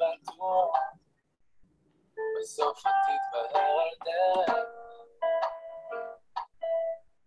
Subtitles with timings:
[0.00, 0.78] בטוח,
[2.40, 4.50] בסוף תתבהר על דרך.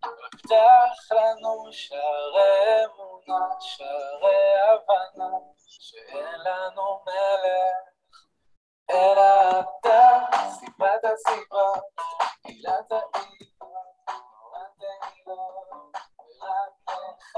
[0.03, 7.93] רק פתח לנו שערי אמונה, שערי הבנה, שאין לנו מלך,
[8.91, 10.19] אלא אתה,
[10.49, 11.71] סיבת הסיבה,
[12.47, 13.81] עילת העילה,
[14.41, 15.43] נורא תהילה,
[16.19, 17.37] ורק לך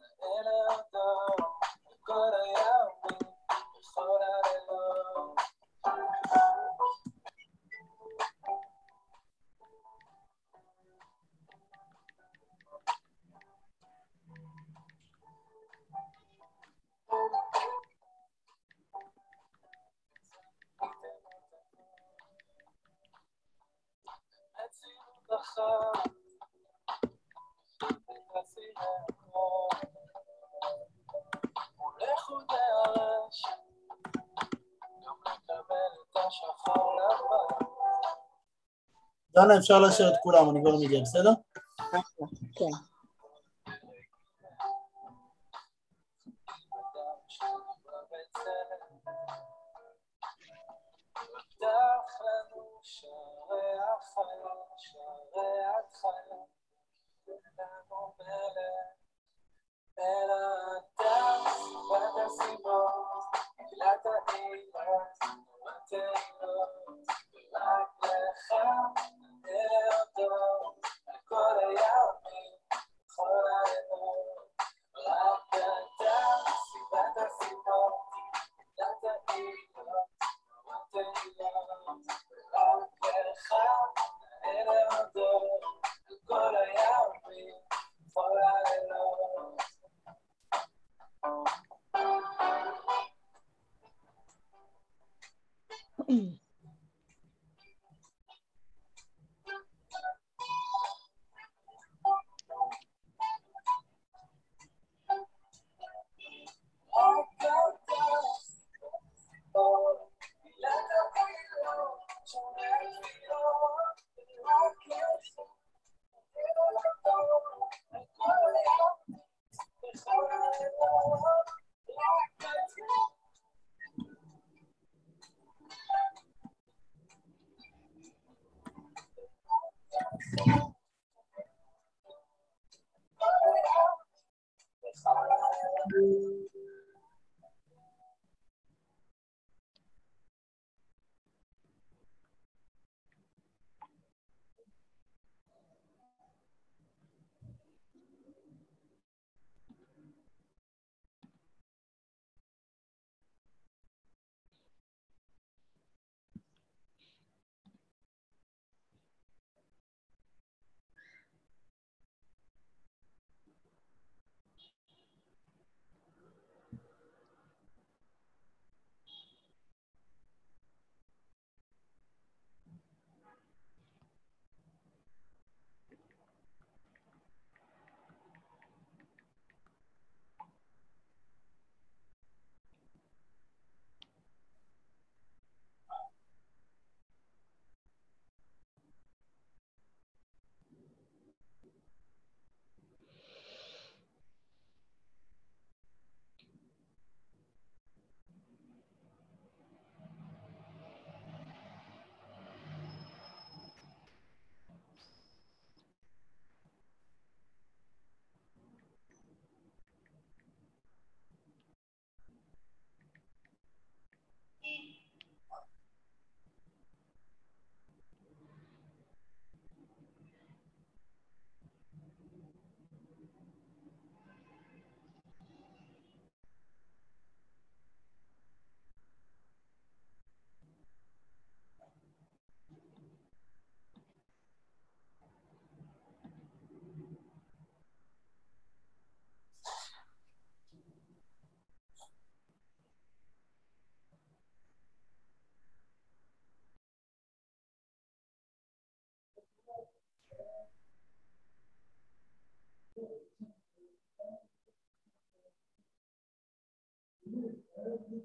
[0.00, 1.40] נאה להודות,
[1.86, 3.32] בכל הימים,
[3.74, 4.45] בכל הלילות.
[39.34, 41.32] דנה, אפשר להשאיר את כולם, אני כבר מגיע, בסדר?
[42.56, 42.95] כן.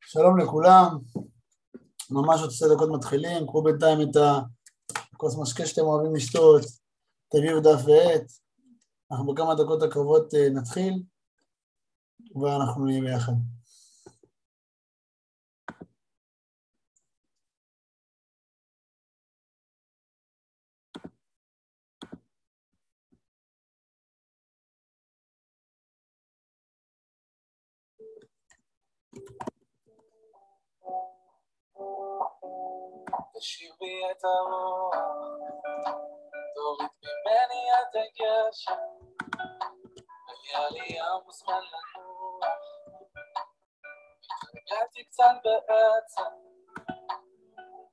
[0.00, 0.98] שלום לכולם,
[2.10, 4.16] ממש עוד שתי דקות מתחילים, קחו בינתיים את
[5.12, 6.62] הכוס משקה שאתם אוהבים לשתות,
[7.28, 8.22] תביאו דף ועט,
[9.12, 11.02] אנחנו בכמה דקות הקרובות אה, נתחיל
[12.42, 13.32] ואנחנו נהיה ביחד.
[32.40, 34.94] תשאיר בי את הרוח,
[36.54, 38.72] תוריד ממני את הגשם,
[40.44, 42.44] היה לי ים זמן לנוח,
[44.24, 46.32] התרגלתי קצת בעצם,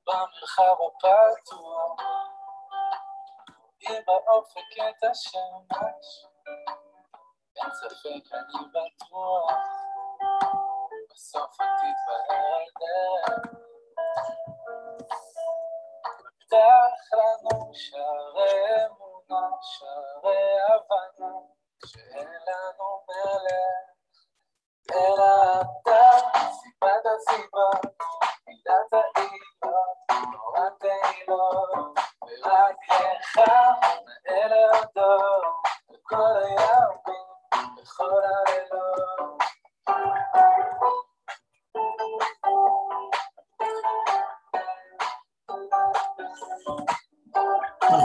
[0.06, 2.00] במרחב הפתוח,
[3.58, 6.26] רואים באופק את השמש,
[7.56, 9.52] אין ספק אני בטוח,
[11.10, 13.67] בסוף את תתבהר על דרך.
[16.38, 21.36] פתח לנו שערי אמונה, שערי הבנה,
[21.86, 23.88] שאין לנו מלך,
[24.92, 26.18] אלא אתה,
[26.50, 27.88] סיבת הסיבה,
[28.46, 29.96] מידת העילות,
[30.32, 33.38] תורת העילות, ורק לך
[34.26, 35.44] נאה להודות,
[35.90, 37.26] בכל הימים,
[37.76, 39.42] בכל הלילות.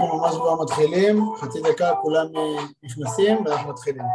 [0.03, 4.05] אנחנו ממש כבר מתחילים, חצי דקה כולם אה, נכנסים ואנחנו מתחילים.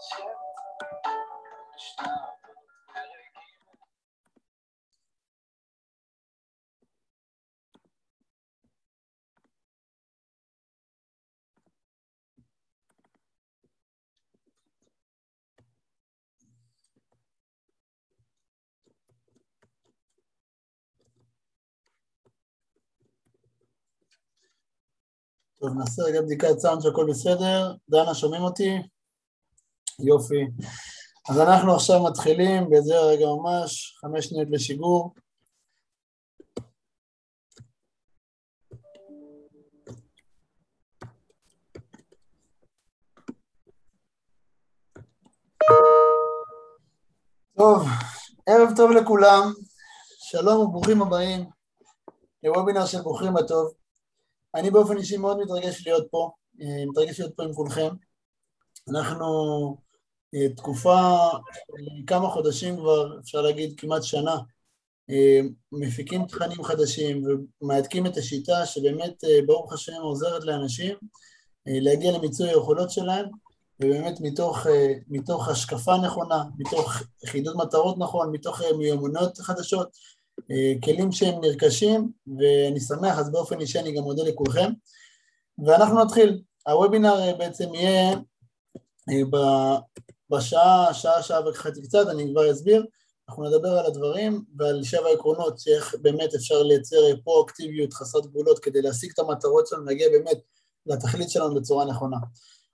[0.00, 0.39] קשת,
[25.60, 27.74] טוב, נעשה רגע בדיקת סאונד שהכל בסדר.
[27.88, 28.70] דנה, שומעים אותי?
[29.98, 30.46] יופי.
[31.30, 35.14] אז אנחנו עכשיו מתחילים, בזה רגע ממש, חמש שניות לשיגור.
[47.56, 47.86] טוב,
[48.46, 49.52] ערב טוב לכולם,
[50.18, 51.50] שלום וברוכים הבאים
[52.42, 53.79] לוובינר של ברוכים הטוב.
[54.54, 56.30] אני באופן אישי מאוד מתרגש להיות פה,
[56.60, 57.88] אה, מתרגש להיות פה עם כולכם.
[58.88, 59.26] אנחנו
[60.34, 60.98] אה, תקופה,
[61.30, 64.36] אה, כמה חודשים כבר, אפשר להגיד כמעט שנה,
[65.72, 67.24] מפיקים תכנים חדשים
[67.62, 70.96] ומהדקים את השיטה שבאמת ברוך השם עוזרת לאנשים
[71.66, 73.26] להגיע למיצוי היכולות שלהם
[73.80, 74.66] ובאמת מתוך,
[75.08, 79.88] מתוך השקפה נכונה, מתוך חידוד מטרות נכון, מתוך מיומנויות חדשות,
[80.84, 84.70] כלים שהם נרכשים ואני שמח, אז באופן אישי אני גם מודה לכולכם
[85.66, 86.42] ואנחנו נתחיל.
[86.66, 88.16] הוובינר אה, בעצם יהיה
[89.08, 89.22] אה,
[90.30, 92.86] בשעה, שעה, שעה וחצי קצת, אני כבר אסביר,
[93.28, 98.82] אנחנו נדבר על הדברים ועל שבע עקרונות שאיך באמת אפשר לייצר פרואקטיביות חסרת גבולות כדי
[98.82, 100.38] להשיג את המטרות שלנו, להגיע באמת
[100.86, 102.16] לתכלית שלנו בצורה נכונה.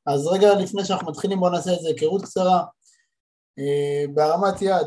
[0.06, 2.64] אז רגע לפני שאנחנו מתחילים בואו נעשה איזה היכרות קצרה.
[3.58, 4.87] אה, בהרמת יד,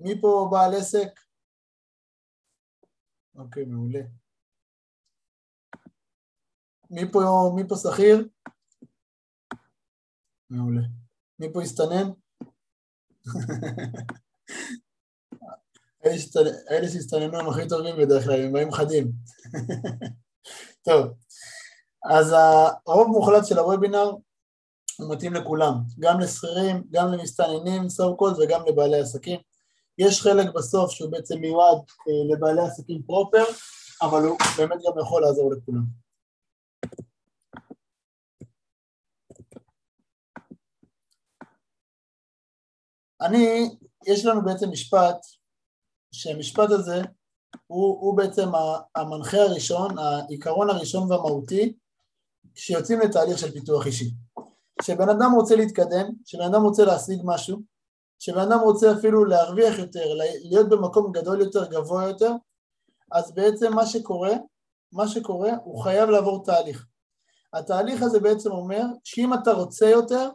[0.00, 1.08] מי פה בעל עסק?
[3.38, 4.00] אוקיי, מעולה.
[6.90, 7.20] מי פה,
[7.56, 8.28] מי פה שכיר?
[10.50, 10.82] מעולה.
[11.38, 12.10] מי פה הסתנן?
[16.06, 19.12] אלה שהסתנ- אלה שהסתננו הם הכי טובים בדרך כלל, הם באים חדים.
[20.82, 21.06] טוב,
[22.04, 22.34] אז
[22.86, 24.10] הרוב מוחלט של הוובינר
[24.98, 29.40] הוא מתאים לכולם, גם לשכירים, גם למסתננים, so called, וגם לבעלי עסקים.
[29.98, 33.44] יש חלק בסוף שהוא בעצם מיועד אה, לבעלי עסקים פרופר,
[34.02, 35.84] אבל הוא באמת גם יכול לעזור לכולם.
[43.20, 43.76] אני,
[44.06, 45.16] יש לנו בעצם משפט,
[46.12, 47.02] שהמשפט הזה
[47.66, 48.48] הוא, הוא בעצם
[48.94, 51.76] המנחה הראשון, העיקרון הראשון והמהותי,
[52.54, 54.10] כשיוצאים לתהליך של פיתוח אישי.
[54.80, 57.62] כשבן אדם רוצה להתקדם, כשבן אדם רוצה להשיג משהו,
[58.18, 62.32] שבן אדם רוצה אפילו להרוויח יותר, להיות במקום גדול יותר, גבוה יותר,
[63.12, 64.32] אז בעצם מה שקורה,
[64.92, 66.86] מה שקורה, הוא חייב לעבור תהליך.
[67.52, 70.30] התהליך הזה בעצם אומר שאם אתה רוצה יותר,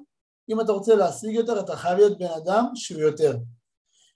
[0.49, 3.37] אם אתה רוצה להשיג יותר, אתה חייב להיות בן אדם שהוא יותר.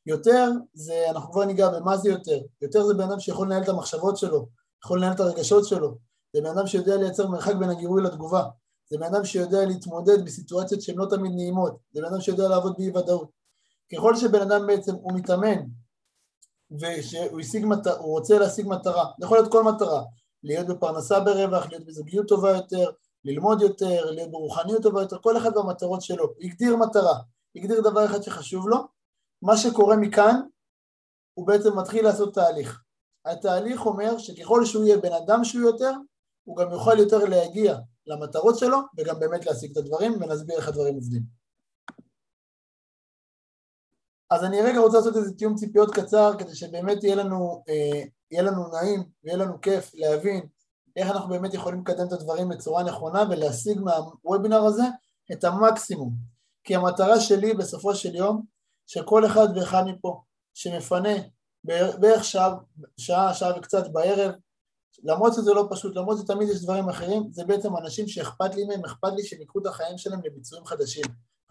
[0.05, 2.39] יותר זה, אנחנו כבר ניגע במה זה יותר.
[2.61, 4.47] יותר זה בן אדם שיכול לנהל את המחשבות שלו,
[4.85, 5.97] יכול לנהל את הרגשות שלו.
[6.33, 8.43] זה בן אדם שיודע לייצר מרחק בין הגירוי לתגובה.
[8.89, 11.77] זה בן אדם שיודע להתמודד בסיטואציות שהן לא תמיד נעימות.
[11.93, 13.36] זה בן אדם שיודע לעבוד באי ודאות.
[13.93, 15.59] ככל שבן אדם בעצם הוא מתאמן
[16.71, 20.03] ושהוא השיג מטרה, הוא רוצה להשיג מטרה, זה יכול להיות כל מטרה,
[20.43, 22.91] להיות בפרנסה ברווח, להיות בזוגיות טובה יותר,
[23.25, 27.19] ללמוד יותר, להיות ברוחניות טובה יותר, כל אחד במטרות שלו, הגדיר מטרה,
[27.55, 28.77] הגדיר דבר אחד שחשוב לו,
[29.41, 30.41] מה שקורה מכאן,
[31.33, 32.81] הוא בעצם מתחיל לעשות תהליך.
[33.25, 35.91] התהליך אומר שככל שהוא יהיה בן אדם שהוא יותר,
[36.43, 37.77] הוא גם יוכל יותר להגיע
[38.07, 41.36] למטרות שלו וגם באמת להשיג את הדברים ונסביר איך הדברים עובדים.
[44.29, 48.43] אז אני רגע רוצה לעשות איזה תיאום ציפיות קצר כדי שבאמת יהיה לנו, אה, יהיה
[48.43, 50.47] לנו נעים ויהיה לנו כיף להבין
[50.95, 54.83] איך אנחנו באמת יכולים לקדם את הדברים בצורה נכונה ולהשיג מהוובינר הזה
[55.31, 56.13] את המקסימום.
[56.63, 58.41] כי המטרה שלי בסופו של יום,
[58.87, 60.21] שכל אחד ואחד מפה
[60.53, 61.13] שמפנה
[61.63, 62.55] בערך שעה,
[62.97, 64.31] שעה, שעה וקצת בערב,
[65.03, 68.85] למרות שזה לא פשוט, למרות שתמיד יש דברים אחרים, זה בעצם אנשים שאכפת לי מהם,
[68.85, 71.03] אכפת לי שהם יקחו את החיים שלהם לביצועים חדשים.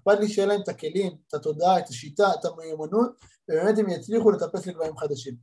[0.09, 3.11] אכפת לי שיהיה להם את הכלים, את התודעה, את השיטה, את המיומנות,
[3.49, 5.35] ובאמת הם יצליחו לטפס לגבהים חדשים.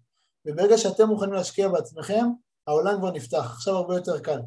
[0.45, 2.25] וברגע שאתם מוכנים להשקיע בעצמכם,
[2.67, 4.39] העולם כבר נפתח, עכשיו הרבה יותר קל.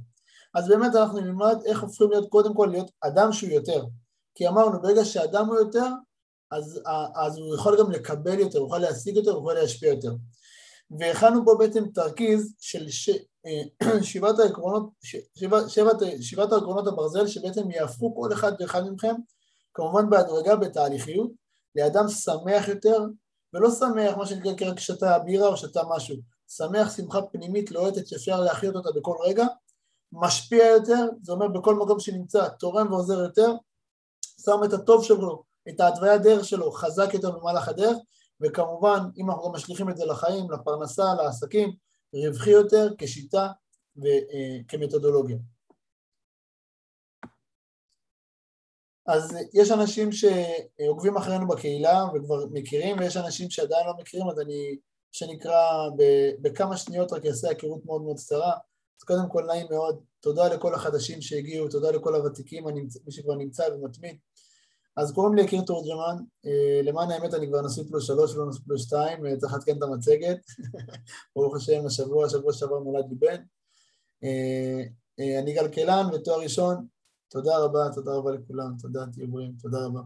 [0.54, 3.84] אז באמת אנחנו נלמד איך הופכים להיות, קודם כל להיות אדם שהוא יותר.
[4.34, 5.86] כי אמרנו, ברגע שאדם הוא יותר,
[6.50, 6.80] אז,
[7.14, 10.12] אז הוא יכול גם לקבל יותר, הוא יכול להשיג יותר, הוא יכול להשפיע יותר.
[10.98, 13.10] והכנו פה בעצם תרכיז של ש...
[13.46, 14.90] אה, שבעת העקרונות,
[15.34, 19.14] שבעת, שבעת, שבעת העקרונות הברזל שבעצם יהפכו כל אחד ואחד מכם
[19.76, 21.30] כמובן בהדרגה, בתהליכיות,
[21.74, 22.98] לאדם שמח יותר,
[23.54, 26.16] ולא שמח, מה שנקרא רק שתה בירה או שתה משהו,
[26.48, 29.46] שמח שמחה פנימית לוהטת שאפשר להחיות אותה בכל רגע,
[30.12, 33.52] משפיע יותר, זה אומר בכל מקום שנמצא, תורם ועוזר יותר,
[34.44, 37.96] שם את הטוב שלו, את ההתוויה דרך שלו, חזק יותר במהלך הדרך,
[38.40, 41.72] וכמובן, אם אנחנו גם משליכים את זה לחיים, לפרנסה, לעסקים,
[42.14, 43.48] רווחי יותר כשיטה
[43.96, 45.36] וכמתודולוגיה.
[49.06, 54.76] אז יש אנשים שעוקבים אחרינו בקהילה וכבר מכירים, ויש אנשים שעדיין לא מכירים, אז אני,
[55.12, 55.88] שנקרא,
[56.40, 58.52] בכמה שניות רק אעשה היכרות מאוד מאוד קצרה.
[59.00, 62.64] אז קודם כל נעים מאוד, תודה לכל החדשים שהגיעו, תודה לכל הוותיקים,
[63.06, 64.16] מי שכבר נמצא ומתמיד.
[64.96, 68.64] אז קוראים לי יקיר תורג'מן, אה, למען האמת אני כבר נשוי פלוס שלוש ולא נשוי
[68.64, 70.38] פלוס שתיים, אה, צריך לעדכן את המצגת,
[71.36, 73.42] ברוך השם השבוע, השבוע שעבר נולד לי בן.
[74.24, 74.82] אה,
[75.38, 76.86] אני כלכלן ותואר ראשון
[77.28, 80.00] תודה רבה, תודה רבה לכולם, תודה, תהיו בריאים, תודה רבה.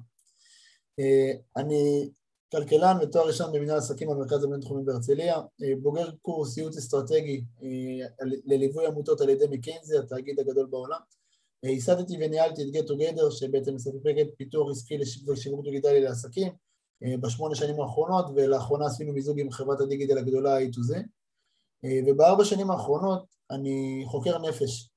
[0.98, 2.10] אה, אני
[2.52, 8.86] כלכלן ותואר ראשון במנהל עסקים במרכז הבינתחומי בהרצליה, אה, בוגר קורס ייעוץ אסטרטגי אה, לליווי
[8.86, 11.00] עמותות על ידי מקינזי, התאגיד הגדול בעולם.
[11.62, 14.98] ייסדתי וניהלתי את Get Together שבעצם מספקת פיתוח עסקי
[15.28, 16.52] ושיווק דיגיטלי לעסקים
[17.20, 20.94] בשמונה שנים האחרונות ולאחרונה עשינו מיזוג עם חברת הדיגיטל הגדולה A2Z
[22.06, 24.89] ובארבע שנים האחרונות אני חוקר נפש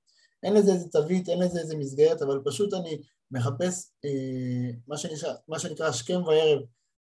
[0.43, 5.33] אין לזה איזה תווית, אין לזה איזה מסגרת, אבל פשוט אני מחפש אה, מה, שנקרא,
[5.47, 6.59] מה שנקרא השכם וערב,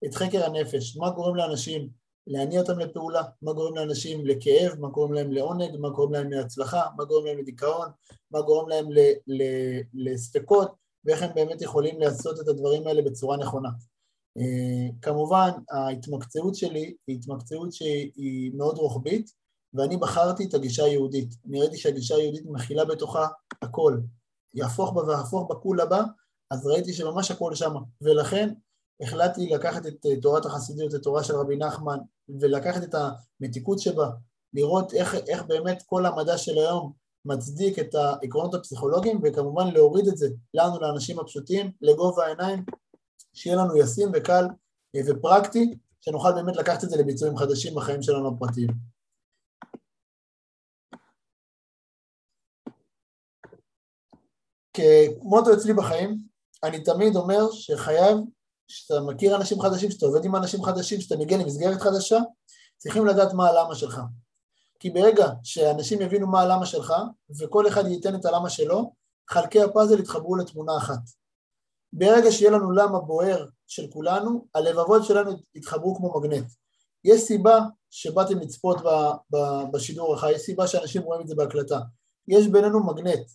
[0.06, 1.89] את חקר הנפש, מה גורם לאנשים
[2.27, 6.82] להניע אותם לפעולה, מה גורם לאנשים לכאב, מה גורם להם לעונג, מה גורם להם להצלחה,
[6.98, 7.88] מה גורם להם לדיכאון,
[8.32, 9.44] מה גורם להם ל, ל,
[9.94, 10.72] לספקות,
[11.06, 13.70] ואיך הם באמת יכולים לעשות את הדברים האלה בצורה נכונה.
[14.38, 19.32] אה, כמובן, ההתמקצעות שלי היא התמקצעות שהיא מאוד רוחבית,
[19.77, 21.36] ואני בחרתי את הגישה היהודית.
[21.50, 23.27] אני ראיתי שהגישה היהודית מכילה בתוכה
[23.62, 23.98] הכל.
[24.53, 26.03] יהפוך בה והפוך בכול הבא,
[26.51, 27.74] אז ראיתי שממש הכל שם.
[28.01, 28.53] ולכן
[29.01, 31.98] החלטתי לקחת את אה, תורת החסידיות, את תורה של רבי נחמן,
[32.39, 34.10] ולקחת את המתיקות שבה,
[34.53, 36.93] לראות איך, איך באמת כל המדע של היום
[37.25, 42.65] מצדיק את העקרונות הפסיכולוגיים, וכמובן להוריד את זה לנו, לאנשים הפשוטים, לגובה העיניים,
[43.34, 44.46] שיהיה לנו ישים וקל
[44.96, 48.97] אה, ופרקטי, שנוכל באמת לקחת את זה לביצועים חדשים בחיים שלנו הפרטיים.
[54.77, 56.17] כמוטו אצלי בחיים,
[56.63, 58.17] אני תמיד אומר שחייב,
[58.67, 62.17] שאתה מכיר אנשים חדשים, שאתה עובד עם אנשים חדשים, שאתה מגיע למסגרת חדשה,
[62.77, 64.01] צריכים לדעת מה הלמה שלך.
[64.79, 66.93] כי ברגע שאנשים יבינו מה הלמה שלך,
[67.39, 68.93] וכל אחד ייתן את הלמה שלו,
[69.29, 71.00] חלקי הפאזל יתחברו לתמונה אחת.
[71.93, 76.46] ברגע שיהיה לנו למה בוער של כולנו, הלבבות שלנו יתחברו כמו מגנט.
[77.03, 78.77] יש סיבה שבאתם לצפות
[79.74, 81.79] בשידור החי, יש סיבה שאנשים רואים את זה בהקלטה.
[82.27, 83.27] יש בינינו מגנט,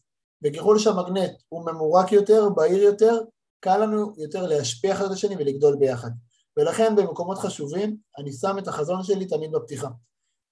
[0.45, 3.21] וככל שהמגנט הוא ממורק יותר, בהיר יותר,
[3.61, 6.11] קל לנו יותר להשפיע אחד את השני ולגדול ביחד.
[6.57, 9.89] ולכן במקומות חשובים אני שם את החזון שלי תמיד בפתיחה.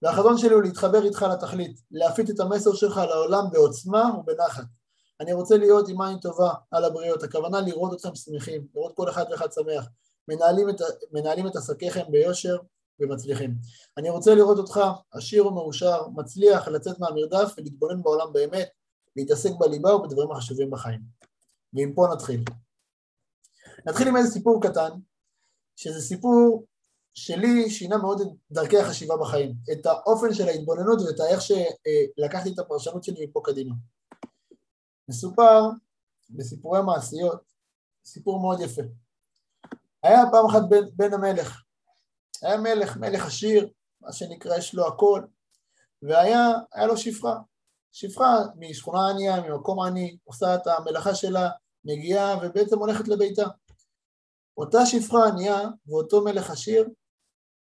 [0.03, 4.65] והחזון שלי הוא להתחבר איתך לתכלית, להפיץ את המסר שלך לעולם בעוצמה ובנחת.
[5.21, 9.25] אני רוצה להיות עם עין טובה על הבריות, הכוונה לראות אתכם שמחים, לראות כל אחד
[9.31, 9.87] ואחד שמח,
[10.29, 10.77] מנהלים את,
[11.13, 12.57] מנהלים את עסקיכם ביושר
[13.01, 13.55] ומצליחים.
[13.99, 14.81] אני רוצה לראות אותך
[15.13, 18.69] עשיר ומאושר, מצליח לצאת מהמרדף ולהתבונן בעולם באמת,
[19.17, 21.01] להתעסק בליבה ובדברים החשובים בחיים.
[21.73, 22.45] ועם פה נתחיל.
[23.87, 24.91] נתחיל עם איזה סיפור קטן,
[25.77, 26.67] שזה סיפור
[27.15, 32.59] שלי שינה מאוד את דרכי החשיבה בחיים, את האופן של ההתבוננות ואת איך שלקחתי את
[32.59, 33.75] הפרשנות שלי מפה קדימה.
[35.09, 35.61] מסופר
[36.31, 37.43] בסיפורי מעשיות,
[38.05, 38.83] סיפור מאוד יפה.
[40.03, 41.63] היה פעם אחת בן, בן המלך,
[42.43, 45.23] היה מלך, מלך עשיר, מה שנקרא יש לו הכל,
[46.03, 47.35] והיה לו שפחה,
[47.93, 51.51] שפחה משכונה ענייה, ממקום עני, עושה את המלאכה שלה,
[51.85, 53.45] מגיעה ובעצם הולכת לביתה.
[54.57, 56.89] אותה שפחה ענייה ואותו מלך עשיר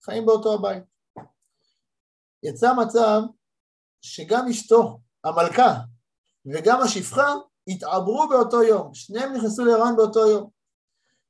[0.03, 0.83] חיים באותו הבית.
[2.43, 3.21] יצא מצב
[4.01, 5.73] שגם אשתו, המלכה,
[6.45, 7.33] וגם השפחה
[7.67, 10.49] התעברו באותו יום, שניהם נכנסו להיריון באותו יום.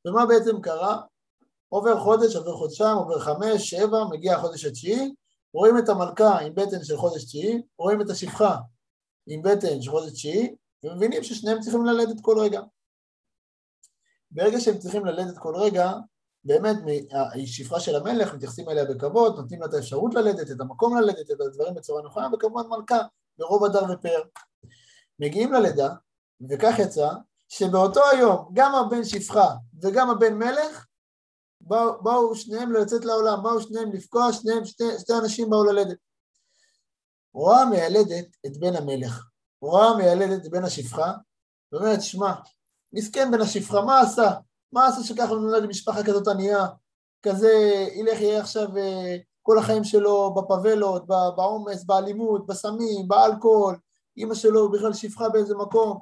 [0.08, 1.02] ומה בעצם קרה?
[1.70, 5.14] עובר חודש, עובר חודשיים, עובר חמש, שבע, מגיע החודש התשיעי,
[5.54, 8.56] רואים את המלכה עם בטן של חודש תשיעי, רואים את השפחה
[9.28, 12.62] עם בטן חודש תשיעי, ומבינים ששניהם צריכים ללדת כל רגע.
[14.32, 15.94] ברגע שהם צריכים ללדת כל רגע,
[16.44, 16.76] באמת
[17.44, 21.42] השפחה של המלך, מתייחסים אליה בכבוד, נותנים לה את האפשרות ללדת, את המקום ללדת, את
[21.42, 23.02] הדברים בצורה נכונה, וכמובן מלכה,
[23.38, 24.22] ברוב הדר ופאר.
[25.20, 25.90] מגיעים ללידה,
[26.50, 27.10] וכך יצא,
[27.50, 29.48] שבאותו היום גם הבן שפחה
[29.82, 30.86] וגם הבן מלך
[31.62, 35.98] באו, באו שניהם לצאת לעולם, באו שניהם לפגוע, שניהם, שתי, שתי אנשים באו ללדת.
[37.38, 39.28] רואה מיילדת את בן המלך,
[39.62, 41.14] רואה מיילדת את בן השפחה,
[41.72, 42.34] ואומרת, שמע,
[42.94, 44.32] מסכן בן השפחה, מה עשה?
[44.72, 46.66] מה עשה שככה נולד למשפחה כזאת ענייה?
[47.24, 47.52] כזה
[47.94, 53.78] ילך יהיה עכשיו אה, כל החיים שלו בפבלות, בעומס, באלימות, בסמים, באלכוהול,
[54.18, 56.00] אימא שלו בכלל שפחה באיזה מקום.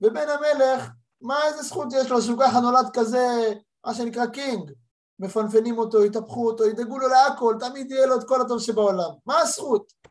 [0.00, 3.52] ובן המלך, מה איזה זכות יש לו שהוא ככה נולד כזה,
[3.86, 4.72] מה שנקרא קינג?
[5.18, 9.10] מפנפנים אותו, יטפחו אותו, ידאגו לו להכל, תמיד יהיה לו את כל הטוב שבעולם.
[9.26, 10.01] מה הזכות?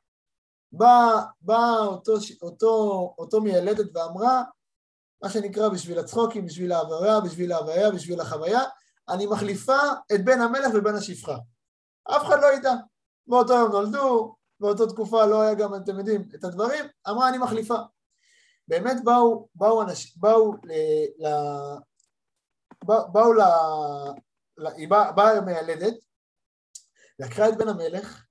[0.72, 4.44] באה בא אותו, אותו, אותו מיילדת ואמרה,
[5.24, 8.62] מה שנקרא בשביל הצחוקים, בשביל ההוויה, בשביל ההוויה, בשביל החוויה,
[9.10, 9.80] אני מחליפה
[10.14, 11.38] את בן המלך ובן השפחה.
[12.04, 12.74] אף אחד לא ידע.
[13.28, 17.76] באותו יום נולדו, באותה תקופה לא היה גם, אתם יודעים, את הדברים, אמרה אני מחליפה.
[18.68, 20.72] באמת באו, באו אנשים, באו ל...
[21.20, 21.28] ל
[22.86, 23.42] באו ל...
[24.76, 25.94] היא באה בא המיילדת,
[27.20, 28.26] לקחה את בן המלך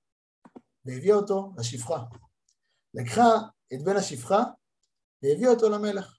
[0.85, 1.97] והביאה אותו לשפחה.
[2.93, 3.29] לקחה
[3.73, 4.43] את בן השפחה
[5.23, 6.17] והביאה אותו למלך.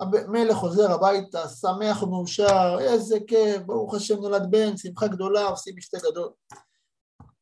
[0.00, 5.98] המלך חוזר הביתה, שמח ומאושר, איזה כיף, ברוך השם נולד בן, שמחה גדולה, עושים משתה
[6.10, 6.32] גדול.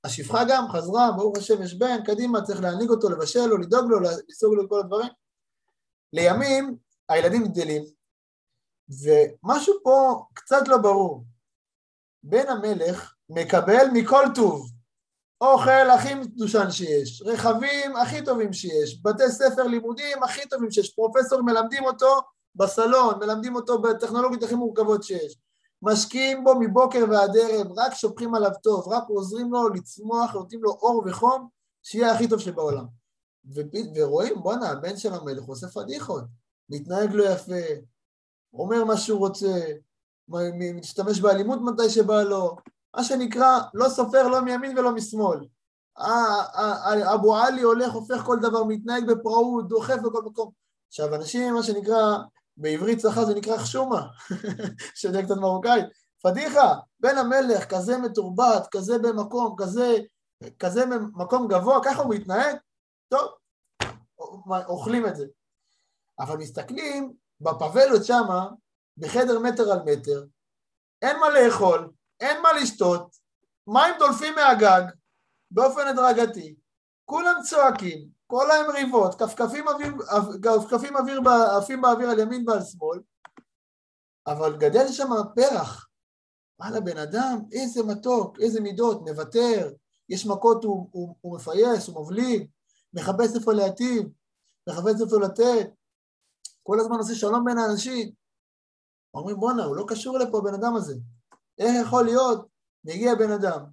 [0.04, 4.00] השפחה גם חזרה, ברוך השם יש בן, קדימה, צריך להנהיג אותו, לבשל לו, לדאוג לו,
[4.28, 5.08] לסוג לו את כל הדברים.
[6.12, 6.76] לימים
[7.08, 7.82] הילדים גדלים,
[8.88, 11.24] ומשהו פה קצת לא ברור.
[12.22, 14.70] בן המלך מקבל מכל טוב,
[15.40, 21.42] אוכל הכי מדושן שיש, רכבים הכי טובים שיש, בתי ספר לימודים הכי טובים שיש, פרופסור
[21.42, 22.20] מלמדים אותו
[22.54, 25.36] בסלון, מלמדים אותו בטכנולוגיות הכי מורכבות שיש,
[25.82, 30.70] משקיעים בו מבוקר ועד ערב, רק שופכים עליו טוב, רק עוזרים לו לצמוח, נותנים לו
[30.70, 31.48] אור וחום,
[31.82, 32.84] שיהיה הכי טוב שבעולם.
[33.94, 36.24] ורואים, בואנה, הבן של המלך עושה פדיחות,
[36.70, 37.62] מתנהג לא יפה,
[38.52, 39.62] אומר מה שהוא רוצה,
[40.74, 42.56] משתמש באלימות מתי שבא לו,
[42.96, 45.38] מה שנקרא, לא סופר לא מימין ולא משמאל.
[47.14, 50.50] אבו עלי הולך, הופך כל דבר, מתנהג בפראות, דוחף בכל מקום.
[50.88, 52.18] עכשיו, אנשים, מה שנקרא,
[52.56, 54.06] בעברית צחה זה נקרא חשומה,
[55.00, 55.80] שזה קצת מרוקאי.
[56.22, 59.96] פדיחה, בן המלך, כזה מתורבת, כזה במקום, כזה,
[60.58, 62.56] כזה במקום גבוה, ככה הוא מתנהג,
[63.08, 63.28] טוב,
[64.68, 65.26] אוכלים את זה.
[66.18, 68.48] אבל מסתכלים בפבלות שמה,
[68.96, 70.24] בחדר מטר על מטר,
[71.02, 73.16] אין מה לאכול, אין מה לשתות,
[73.66, 74.82] מים דולפים מהגג
[75.50, 76.56] באופן הדרגתי,
[77.04, 79.92] כולם צועקים, כל הימריבות, כפכפים אוויר,
[80.42, 81.20] כפכפים אוויר
[81.58, 82.98] עפים באוויר על ימין ועל שמאל,
[84.26, 85.88] אבל גדל שם פרח.
[86.60, 89.72] וואלה, בן אדם, איזה מתוק, איזה מידות, מוותר,
[90.08, 92.50] יש מכות, הוא, הוא, הוא מפייס, הוא מבליג,
[92.94, 94.02] מחפש איפה להטיב,
[94.68, 95.70] מחפש איפה לתת,
[96.62, 98.10] כל הזמן עושה שלום בין האנשים.
[99.14, 100.94] אומרים, בואנה, הוא לא קשור לפה, הבן אדם הזה.
[101.58, 102.46] איך יכול להיות?
[102.84, 103.64] מגיע בן אדם,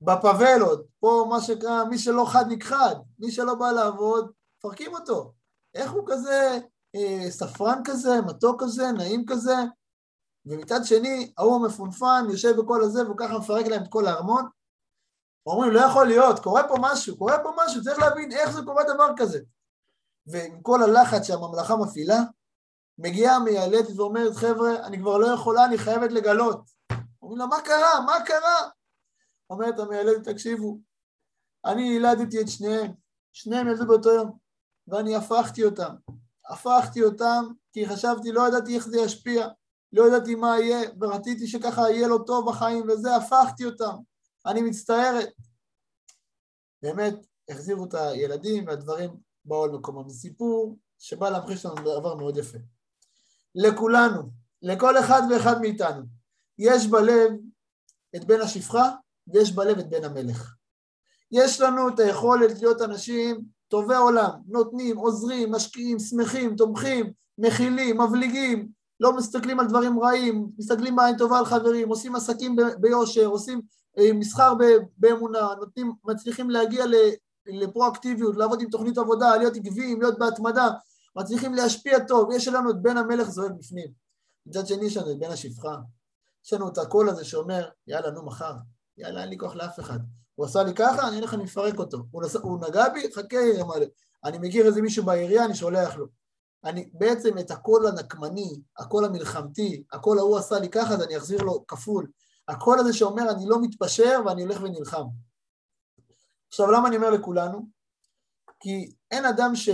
[0.00, 5.32] בפבלות, פה מה שקרה, מי שלא חד נכחד, מי שלא בא לעבוד, מפרקים אותו.
[5.74, 6.58] איך הוא כזה
[6.94, 9.54] אה, ספרן כזה, מתוק כזה, נעים כזה?
[10.46, 14.44] ומצד שני, ההוא המפונפן יושב בכל הזה והוא ככה מפרק להם את כל הארמון.
[15.46, 18.82] אומרים, לא יכול להיות, קורה פה משהו, קורה פה משהו, צריך להבין איך זה קורה
[18.94, 19.40] דבר כזה.
[20.26, 22.18] ועם כל הלחץ שהממלכה מפעילה,
[22.98, 26.73] מגיעה המיילדת ואומרת, חבר'ה, אני כבר לא יכולה, אני חייבת לגלות.
[27.24, 28.00] אומרים לה, מה קרה?
[28.06, 28.68] מה קרה?
[29.50, 30.78] אומרת המיילדת, תקשיבו,
[31.64, 32.92] אני ילדתי את שניהם,
[33.32, 34.38] שניהם ילדו באותו יום,
[34.88, 35.94] ואני הפכתי אותם.
[36.48, 39.48] הפכתי אותם כי חשבתי, לא ידעתי איך זה ישפיע,
[39.92, 43.96] לא ידעתי מה יהיה, ורציתי שככה יהיה לו טוב בחיים, וזה, הפכתי אותם.
[44.46, 45.28] אני מצטערת.
[46.82, 47.14] באמת,
[47.50, 50.08] החזירו את הילדים והדברים באו על מקומם.
[50.08, 52.58] זה סיפור שבא להמחיש לנו דבר מאוד יפה.
[53.54, 54.22] לכולנו,
[54.62, 56.02] לכל אחד ואחד מאיתנו,
[56.58, 57.32] יש בלב
[58.16, 58.90] את בן השפחה
[59.26, 60.54] ויש בלב את בן המלך.
[61.32, 68.68] יש לנו את היכולת להיות אנשים טובי עולם, נותנים, עוזרים, משקיעים, שמחים, תומכים, מכילים, מבליגים,
[69.00, 73.60] לא מסתכלים על דברים רעים, מסתכלים בעין טובה על חברים, עושים עסקים ביושר, עושים
[73.98, 74.54] אה, מסחר
[74.98, 76.84] באמונה, נותנים, מצליחים להגיע
[77.46, 80.68] לפרואקטיביות, לעבוד עם תוכנית עבודה, להיות עקביים, להיות בהתמדה,
[81.16, 83.88] מצליחים להשפיע טוב, יש לנו את בן המלך זועק בפנים.
[84.46, 85.76] מצד שני יש לנו את בן השפחה,
[86.44, 88.54] יש לנו את הקול הזה שאומר, יאללה, נו מחר,
[88.96, 89.98] יאללה, אין לי כוח לאף אחד.
[90.34, 91.98] הוא עשה לי ככה, אני הולך לפרק אותו.
[92.10, 92.36] הוא, נס...
[92.36, 93.86] הוא נגע בי, חכה, ירמלה.
[94.24, 96.06] אני מכיר איזה מישהו בעירייה, אני שולח לו.
[96.64, 101.42] אני בעצם את הקול הנקמני, הקול המלחמתי, הקול ההוא עשה לי ככה, אז אני אחזיר
[101.42, 102.06] לו כפול.
[102.48, 105.04] הקול הזה שאומר, אני לא מתפשר ואני הולך ונלחם.
[106.48, 107.66] עכשיו, למה אני אומר לכולנו?
[108.60, 109.68] כי אין אדם ש...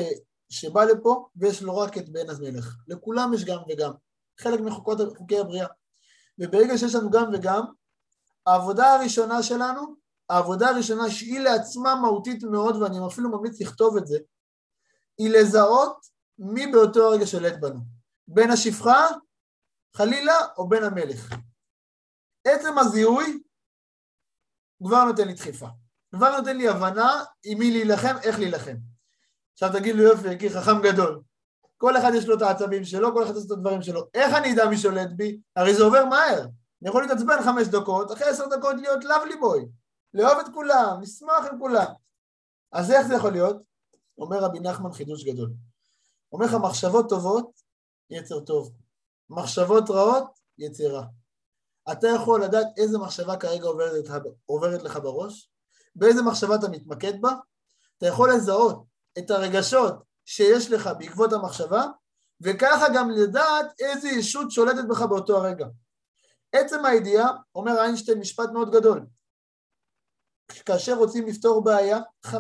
[0.48, 2.76] שבא לפה ויש לו רק את בן המלך.
[2.88, 3.92] לכולם יש גם וגם.
[4.40, 5.66] חלק מחוקי הבריאה.
[6.40, 7.64] וברגע שיש לנו גם וגם,
[8.46, 9.96] העבודה הראשונה שלנו,
[10.28, 14.18] העבודה הראשונה שהיא לעצמה מהותית מאוד, ואני אפילו ממליץ לכתוב את זה,
[15.18, 16.06] היא לזהות
[16.38, 17.80] מי באותו הרגע שולט בנו.
[18.28, 19.06] בין השפחה,
[19.96, 21.34] חלילה, או בין המלך.
[22.44, 23.42] עצם הזיהוי
[24.84, 25.66] כבר נותן לי דחיפה.
[26.14, 28.76] כבר נותן לי הבנה עם מי להילחם, איך להילחם.
[29.52, 31.22] עכשיו תגיד לי יופי, יקיר חכם גדול.
[31.80, 34.06] כל אחד יש לו את העצבים שלו, כל אחד עושה את הדברים שלו.
[34.14, 35.40] איך אני אדע מי שולט בי?
[35.56, 36.40] הרי זה עובר מהר.
[36.82, 39.66] אני יכול להתעצבן חמש דקות, אחרי עשר דקות להיות לאבלי בוי.
[40.14, 41.86] לאהוב את כולם, לשמוח עם כולם.
[42.72, 43.56] אז איך זה יכול להיות?
[44.18, 45.50] אומר רבי נחמן חידוש גדול.
[46.32, 47.50] אומר לך מחשבות טובות,
[48.10, 48.72] יצר טוב.
[49.30, 51.04] מחשבות רעות, יצר רע.
[51.92, 54.04] אתה יכול לדעת איזה מחשבה כרגע עוברת,
[54.46, 55.50] עוברת לך בראש,
[55.94, 57.30] באיזה מחשבה אתה מתמקד בה,
[57.98, 58.84] אתה יכול לזהות
[59.18, 61.84] את הרגשות שיש לך בעקבות המחשבה,
[62.40, 65.66] וככה גם לדעת איזה ישות שולטת בך באותו הרגע.
[66.52, 69.06] עצם הידיעה, אומר איינשטיין משפט מאוד גדול,
[70.66, 72.30] כאשר רוצים לפתור בעיה, 50%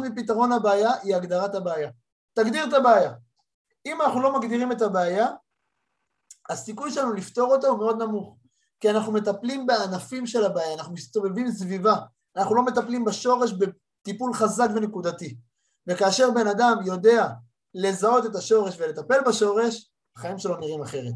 [0.00, 1.90] מפתרון הבעיה היא הגדרת הבעיה.
[2.32, 3.12] תגדיר את הבעיה.
[3.86, 5.28] אם אנחנו לא מגדירים את הבעיה,
[6.48, 8.36] הסיכוי שלנו לפתור אותה הוא מאוד נמוך,
[8.80, 11.94] כי אנחנו מטפלים בענפים של הבעיה, אנחנו מסתובבים סביבה,
[12.36, 15.36] אנחנו לא מטפלים בשורש בטיפול חזק ונקודתי.
[15.86, 17.26] וכאשר בן אדם יודע
[17.74, 21.14] לזהות את השורש ולטפל בשורש, החיים שלו נראים אחרת.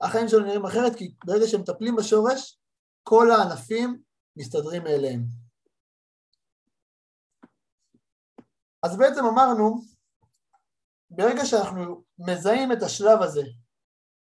[0.00, 2.58] החיים שלו נראים אחרת כי ברגע שמטפלים בשורש,
[3.02, 4.02] כל הענפים
[4.36, 5.24] מסתדרים מאליהם.
[8.82, 9.80] אז בעצם אמרנו,
[11.10, 13.42] ברגע שאנחנו מזהים את השלב הזה,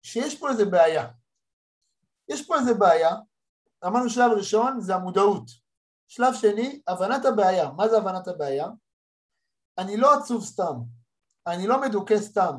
[0.03, 1.07] שיש פה איזה בעיה,
[2.29, 3.15] יש פה איזה בעיה,
[3.85, 5.43] אמרנו שלב ראשון זה המודעות,
[6.07, 8.67] שלב שני, הבנת הבעיה, מה זה הבנת הבעיה?
[9.79, 10.73] אני לא עצוב סתם,
[11.47, 12.53] אני לא מדוכא סתם,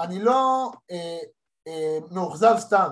[0.00, 1.18] אני לא אה,
[1.66, 2.90] אה, מאוכזב סתם,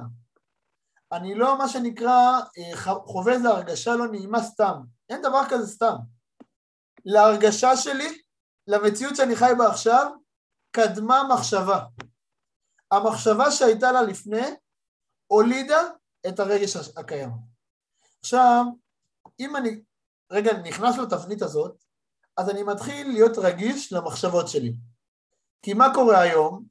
[1.13, 2.77] אני לא מה שנקרא אה,
[3.07, 5.95] חווה איזו הרגשה לא נעימה סתם, אין דבר כזה סתם.
[7.05, 8.23] להרגשה שלי,
[8.67, 10.13] למציאות שאני חי בה עכשיו,
[10.71, 11.85] קדמה מחשבה.
[12.91, 14.47] המחשבה שהייתה לה לפני
[15.27, 15.83] הולידה
[16.29, 17.31] את הרגש הקיים.
[18.21, 18.65] עכשיו,
[19.41, 19.83] אם אני
[20.33, 21.84] רגע נכנס לתבנית הזאת,
[22.37, 24.75] אז אני מתחיל להיות רגיש למחשבות שלי.
[25.63, 26.65] כי מה קורה היום?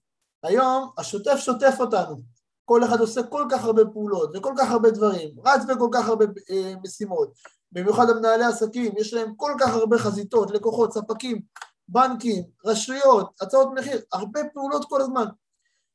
[0.43, 2.21] היום השוטף שוטף אותנו.
[2.65, 6.25] כל אחד עושה כל כך הרבה פעולות וכל כך הרבה דברים, רץ בכל כך הרבה
[6.49, 7.33] אה, משימות.
[7.71, 11.41] במיוחד המנהלי עסקים, יש להם כל כך הרבה חזיתות, לקוחות, ספקים,
[11.87, 15.25] בנקים, רשויות, הצעות מחיר, הרבה פעולות כל הזמן.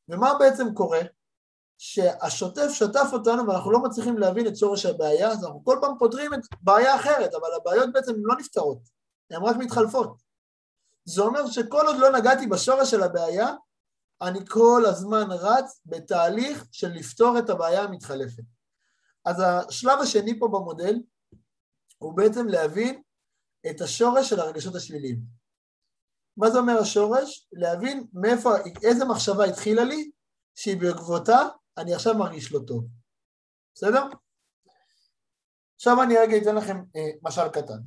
[0.09, 1.01] ומה בעצם קורה?
[1.79, 6.35] שהשוטף שטף אותנו ואנחנו לא מצליחים להבין את שורש הבעיה, אז אנחנו כל פעם פותרים
[6.35, 8.79] את בעיה אחרת, אבל הבעיות בעצם לא נפתרות,
[9.31, 10.23] הן רק מתחלפות.
[11.05, 13.47] זה אומר שכל עוד לא נגעתי בשורש של הבעיה,
[14.23, 18.43] אני כל הזמן רץ בתהליך של לפתור את הבעיה המתחלפת.
[19.25, 20.95] אז השלב השני פה במודל
[21.99, 23.03] הוא בעצם להבין
[23.71, 25.21] את השורש של הרגשות השליליים.
[26.37, 27.49] מה זה אומר השורש?
[27.53, 28.51] להבין מאיפה,
[28.83, 30.11] איזה מחשבה התחילה לי,
[30.55, 32.85] שהיא בעקבותה אני עכשיו מרגיש לא טוב.
[33.75, 34.03] בסדר?
[35.77, 37.79] עכשיו אני רגע אתן לכם אה, משל קטן.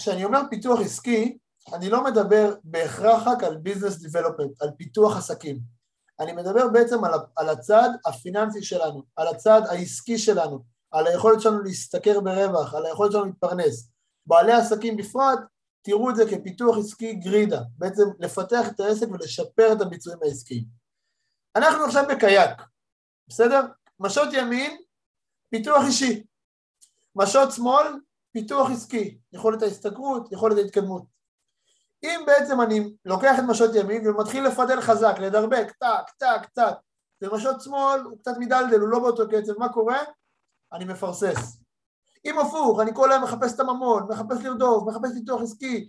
[0.00, 1.38] כשאני אומר פיתוח עסקי,
[1.72, 5.58] אני לא מדבר בהכרח רק על ביזנס דיבלופמנט, על פיתוח עסקים.
[6.20, 11.62] אני מדבר בעצם על, על הצד הפיננסי שלנו, על הצד העסקי שלנו, על היכולת שלנו
[11.62, 13.90] להשתכר ברווח, על היכולת שלנו להתפרנס.
[14.26, 15.38] בעלי עסקים בפרט,
[15.82, 20.64] תראו את זה כפיתוח עסקי גרידה, בעצם לפתח את העסק ולשפר את הביצועים העסקיים.
[21.56, 22.50] אנחנו עכשיו בקייק,
[23.28, 23.60] בסדר?
[24.00, 24.80] משות ימין,
[25.50, 26.24] פיתוח אישי.
[27.16, 27.86] משות שמאל,
[28.32, 31.02] פיתוח עסקי, יכולת ההשתכרות, יכולת ההתקדמות.
[32.04, 36.74] אם בעצם אני לוקח את משות ימין ומתחיל לפדל חזק, לדרבק, טק, טק, טק,
[37.22, 39.98] ומשות שמאל הוא קצת מדלדל, הוא לא באותו קצב, מה קורה?
[40.72, 41.60] אני מפרסס.
[42.24, 45.88] אם הפוך, אני כל היום מחפש את הממון, מחפש לרדוף, מחפש פיתוח עסקי,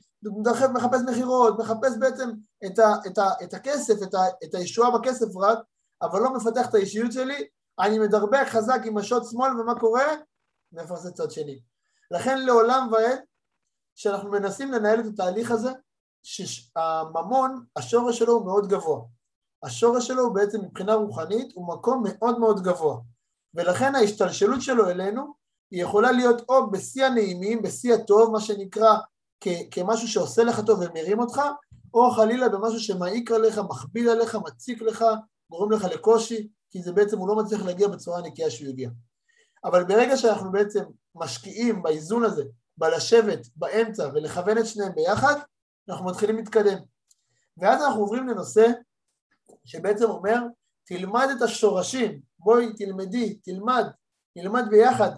[0.74, 2.30] מחפש מכירות, מחפש בעצם
[2.66, 5.58] את, ה, את, ה, את הכסף, את, ה, את הישועה בכסף רק,
[6.02, 7.48] אבל לא מפתח את האישיות שלי,
[7.80, 10.06] אני מדרבק חזק עם משות שמאל, ומה קורה?
[10.72, 11.60] מפרסס צד שני.
[12.12, 13.20] לכן לעולם ועד,
[13.96, 15.72] כשאנחנו מנסים לנהל את התהליך הזה,
[16.24, 19.02] שהממון, השורש שלו הוא מאוד גבוה.
[19.64, 22.98] השורש שלו הוא בעצם מבחינה רוחנית הוא מקום מאוד מאוד גבוה.
[23.54, 25.34] ולכן ההשתלשלות שלו אלינו
[25.72, 28.98] היא יכולה להיות או בשיא הנעימים, בשיא הטוב, מה שנקרא
[29.42, 31.42] כ- כמשהו שעושה לך טוב ומרים אותך,
[31.94, 35.06] או חלילה במשהו שמעיק עליך, מכביד עליך, מציק לך,
[35.52, 38.90] גורם לך לקושי, כי זה בעצם הוא לא מצליח להגיע בצורה הנקייה שהוא הגיע.
[39.64, 40.84] אבל ברגע שאנחנו בעצם
[41.16, 42.44] משקיעים באיזון הזה,
[42.78, 45.36] בלשבת באמצע ולכוון את שניהם ביחד,
[45.90, 46.78] אנחנו מתחילים להתקדם.
[47.58, 48.68] ואז אנחנו עוברים לנושא
[49.66, 50.40] שבעצם אומר,
[50.86, 53.86] תלמד את השורשים, בואי תלמדי, תלמד,
[54.36, 55.12] נלמד ביחד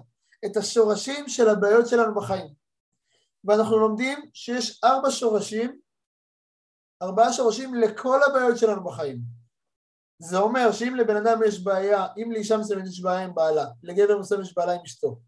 [0.46, 2.54] את השורשים של הבעיות שלנו בחיים.
[3.44, 5.80] ואנחנו לומדים שיש ארבע שורשים,
[7.02, 9.20] ארבעה שורשים לכל הבעיות שלנו בחיים.
[10.20, 14.20] זה אומר שאם לבן אדם יש בעיה, אם לאישה מסוימת יש בעיה עם בעלה, לגבר
[14.20, 15.20] מסוים יש בעיה עם אשתו,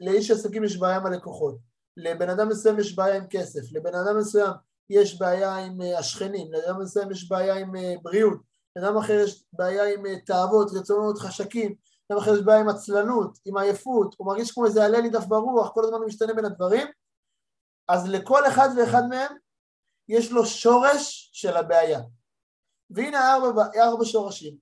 [0.00, 1.58] לאיש עסקים יש בעיה עם הלקוחות,
[1.96, 4.52] לבן אדם מסוים יש בעיה עם כסף, לבן אדם מסוים
[4.90, 8.38] יש בעיה עם אה, השכנים, לבן אדם מסוים יש בעיה עם אה, בריאות,
[8.76, 11.74] לבן אדם אחר יש בעיה עם אה, תאוות, רצונות, חשקים,
[12.10, 15.70] לבן אחר יש בעיה עם עצלנות, עם עייפות, הוא מרגיש כמו איזה עלה נידף ברוח,
[15.74, 16.86] כל הזמן הוא משתנה בין הדברים,
[17.88, 19.36] אז לכל אחד ואחד מהם
[20.08, 22.00] יש לו שורש של הבעיה.
[22.90, 24.56] והנה ארבע, ארבע שורשים.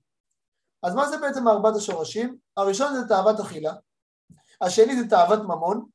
[0.83, 2.37] אז מה זה בעצם ארבעת השורשים?
[2.57, 3.73] הראשון זה תאוות אכילה,
[4.63, 5.85] השני זה תאוות ממון,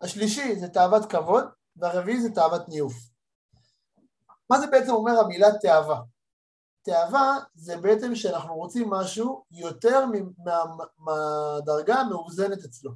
[0.00, 1.44] השלישי זה תאוות כבוד,
[1.76, 2.94] והרביעי זה תאוות ניאוף.
[4.50, 6.00] מה זה בעצם אומר המילה תאווה?
[6.82, 10.04] תאווה זה בעצם שאנחנו רוצים משהו יותר
[10.98, 12.90] מהדרגה המאוזנת אצלו.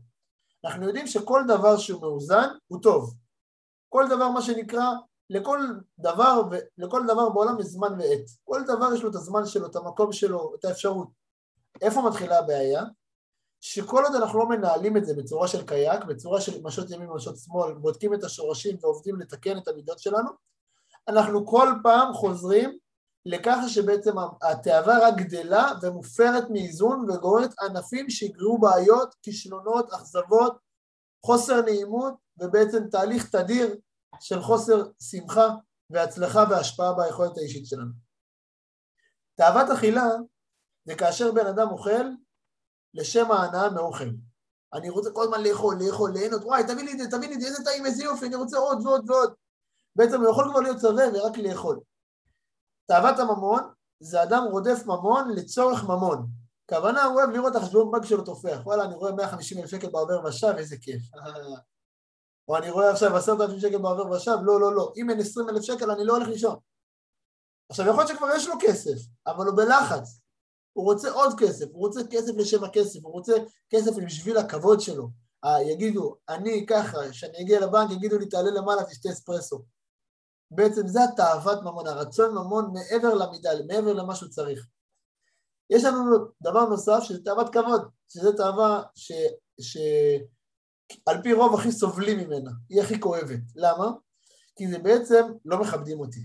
[0.64, 3.14] אנחנו יודעים שכל דבר שהוא מאוזן הוא טוב.
[3.88, 4.84] כל דבר מה שנקרא,
[5.30, 5.58] לכל
[5.98, 6.42] דבר,
[6.78, 8.24] לכל דבר בעולם יש זמן ועת.
[8.44, 11.08] כל דבר יש לו את הזמן שלו, את המקום שלו, את האפשרות.
[11.80, 12.82] איפה מתחילה הבעיה?
[13.60, 17.36] שכל עוד אנחנו לא מנהלים את זה בצורה של קייק, בצורה של משות ימין ומשות
[17.36, 20.30] שמאל, בודקים את השורשים ועובדים לתקן את המידות שלנו,
[21.08, 22.78] אנחנו כל פעם חוזרים
[23.26, 30.58] לכך שבעצם התאווה רק גדלה ומופרת מאיזון וגוררת ענפים שיגרעו בעיות, כישלונות, אכזבות,
[31.26, 33.76] חוסר נעימות ובעצם תהליך תדיר
[34.20, 35.48] של חוסר שמחה
[35.90, 37.92] והצלחה והשפעה ביכולת האישית שלנו.
[39.34, 40.08] תאוות אכילה
[40.84, 42.06] זה כאשר בן אדם אוכל
[42.94, 44.08] לשם ההנאה מאוכל.
[44.74, 47.40] אני רוצה כל הזמן לאכול, לאכול, ליהנות, וואי, תביא לי את זה, תביא לי את
[47.40, 49.34] זה, איזה טעים, איזה יופי, אני רוצה עוד ועוד ועוד.
[49.96, 51.80] בעצם הוא יכול כבר להיות שבע ורק לאכול.
[52.86, 53.62] תאוות הממון
[54.00, 56.26] זה אדם רודף ממון לצורך ממון.
[56.68, 58.60] כוונה הוא אוהב לראות את החשבון בנק שלו תופח.
[58.64, 61.02] וואלה, אני רואה 150 אלף שקל בעובר ושב, איזה כיף.
[62.48, 64.92] או אני רואה עכשיו 10,000 שקל בעובר ושב, לא, לא, לא.
[64.96, 66.56] אם אין 20 אלף שקל, אני לא הולך לישון.
[67.70, 70.20] עכשיו, יכול להיות שכבר יש לו כסף, אבל הוא בלחץ.
[70.78, 73.32] הוא רוצה עוד כסף, הוא רוצה כסף לשם הכסף, הוא רוצה
[73.70, 75.08] כסף בשביל הכבוד שלו.
[75.44, 79.62] אה, יגידו, אני ככה, כשאני אגיע לבנק, יגידו לי, תעלה למעלה, תשתה אספרסו.
[80.50, 84.66] בעצם זה התאוות ממון, הרצון ממון מעבר למידה, מעבר למה שהוא צריך.
[85.70, 89.12] יש לנו דבר נוסף שזה תאוות כבוד, שזה תאווה ש...
[89.60, 93.40] שעל פי רוב הכי סובלים ממנה, היא הכי כואבת.
[93.56, 93.90] למה?
[94.56, 96.20] כי זה בעצם לא מכבדים אותי.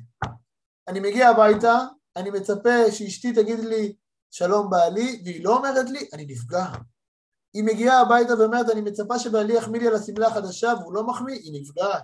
[0.87, 1.77] אני מגיע הביתה,
[2.15, 3.95] אני מצפה שאשתי תגיד לי
[4.35, 6.65] שלום בעלי, והיא לא אומרת לי, אני נפגע.
[7.53, 11.35] היא מגיעה הביתה ואומרת, אני מצפה שבעלי יחמיא לי על השמלה החדשה והוא לא מחמיא,
[11.35, 12.03] היא נפגעת.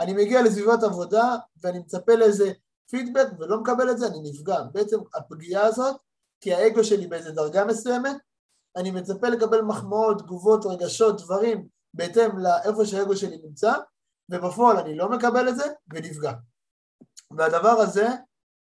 [0.00, 2.52] אני מגיע לסביבת עבודה ואני מצפה לאיזה
[2.90, 4.62] פידבק ולא מקבל את זה, אני נפגע.
[4.72, 5.96] בעצם הפגיעה הזאת,
[6.40, 8.16] כי האגו שלי באיזה דרגה מסוימת,
[8.76, 13.72] אני מצפה לקבל מחמאות, תגובות, רגשות, דברים, בהתאם לאיפה שהאגו שלי נמצא,
[14.30, 16.32] ובפועל אני לא מקבל את זה ונפגע.
[17.36, 18.08] והדבר הזה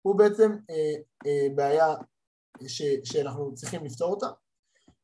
[0.03, 0.95] הוא בעצם אה,
[1.27, 1.95] אה, בעיה
[2.67, 4.27] ש, שאנחנו צריכים לפתור אותה.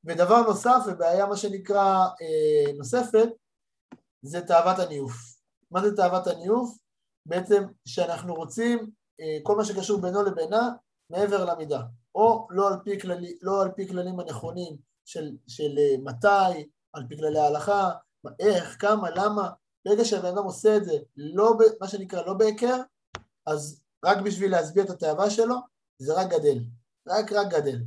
[0.05, 3.29] ודבר נוסף, ובעיה מה שנקרא אה, נוספת,
[4.23, 5.13] זה תאוות הניוף.
[5.71, 6.79] מה זה תאוות הניוף?
[7.27, 10.71] בעצם שאנחנו רוצים אה, כל מה שקשור בינו לבינה
[11.11, 11.83] מעבר למידה,
[12.15, 17.07] או לא על פי, כללי, לא על פי כללים הנכונים של, של אה, מתי, על
[17.09, 17.91] פי כללי ההלכה,
[18.41, 19.51] איך, כמה, למה,
[19.85, 22.81] ברגע שהבן אדם עושה את זה, לא, מה שנקרא, לא בהיכר,
[23.47, 25.57] אז רק בשביל להסביר את התאווה שלו,
[25.99, 26.59] זה רק גדל,
[27.09, 27.79] רק רק גדל.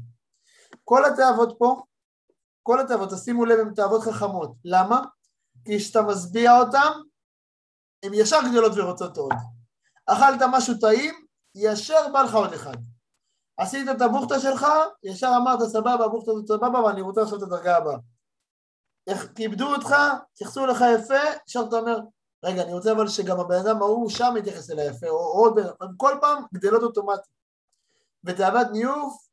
[0.83, 1.81] כל התאוות פה,
[2.63, 4.51] כל התאוות, תשימו לב, הן תאוות חכמות.
[4.65, 5.01] למה?
[5.65, 6.91] כי כשאתה משביע אותן,
[8.03, 9.33] הן ישר גדולות ורוצות עוד.
[10.05, 11.25] אכלת משהו טעים,
[11.55, 12.75] ישר בא לך עוד אחד.
[13.57, 14.65] עשית את הבוכטה שלך,
[15.03, 17.97] ישר אמרת סבבה, הבוכטה הזאת סבבה, ואני רוצה לעשות את הדרגה הבאה.
[19.35, 19.95] כיבדו אותך,
[20.33, 21.99] התייחסו לך יפה, ישר אתה אומר,
[22.45, 25.59] רגע, אני רוצה אבל שגם הבן אדם ההוא שם יתייחס אליי יפה, או עוד
[25.97, 27.35] כל פעם גדלות אוטומטית.
[28.25, 29.27] ותאוות ניוף,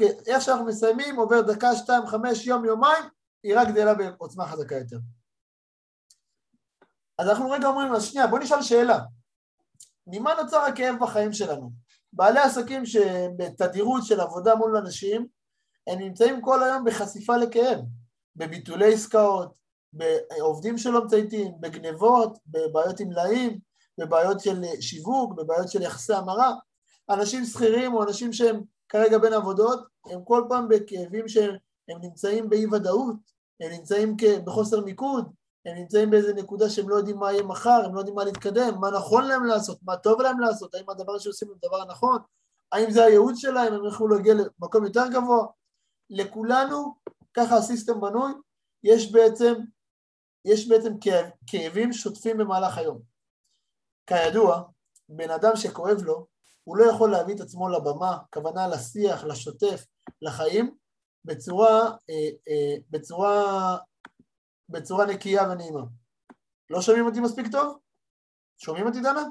[0.00, 3.04] איך שאנחנו מסיימים, עובר דקה, שתיים, חמש, יום, יומיים,
[3.42, 4.96] היא רק גדלה בעוצמה חזקה יותר.
[7.18, 8.98] אז אנחנו רגע אומרים, אז שנייה, בוא נשאל שאלה.
[10.06, 11.70] ממה נוצר הכאב בחיים שלנו?
[12.12, 15.26] בעלי עסקים שבתדירות של עבודה מול אנשים,
[15.86, 17.78] הם נמצאים כל היום בחשיפה לכאב,
[18.36, 19.54] בביטולי עסקאות,
[19.92, 23.58] בעובדים שלא מצייתים, בגנבות, בבעיות עם מלאים,
[24.00, 26.54] בבעיות של שיווק, בבעיות של יחסי המרה.
[27.10, 31.56] אנשים שכירים או אנשים שהם כרגע בין עבודות, הם כל פעם בכאבים שהם
[31.88, 33.16] נמצאים באי ודאות,
[33.60, 35.32] הם נמצאים בחוסר מיקוד,
[35.66, 38.80] הם נמצאים באיזה נקודה שהם לא יודעים מה יהיה מחר, הם לא יודעים מה להתקדם,
[38.80, 42.18] מה נכון להם לעשות, מה טוב להם לעשות, האם הדבר שעושים הוא דבר הנכון,
[42.72, 45.46] האם זה הייעוד שלהם, הם יוכלו להגיע למקום יותר גבוה.
[46.10, 46.94] לכולנו,
[47.34, 48.32] ככה הסיסטם בנוי,
[48.84, 49.54] יש בעצם,
[50.44, 53.00] יש בעצם כאב, כאבים שוטפים במהלך היום.
[54.06, 54.62] כידוע,
[55.08, 56.26] בן אדם שכואב לו,
[56.68, 59.86] הוא לא יכול להביא את עצמו לבמה, כוונה לשיח, לשוטף,
[60.22, 60.76] לחיים,
[61.24, 63.76] בצורה, אה, אה, בצורה
[64.68, 65.80] בצורה נקייה ונעימה.
[66.70, 67.78] לא שומעים אותי מספיק טוב?
[68.56, 69.22] שומעים אותי דנה?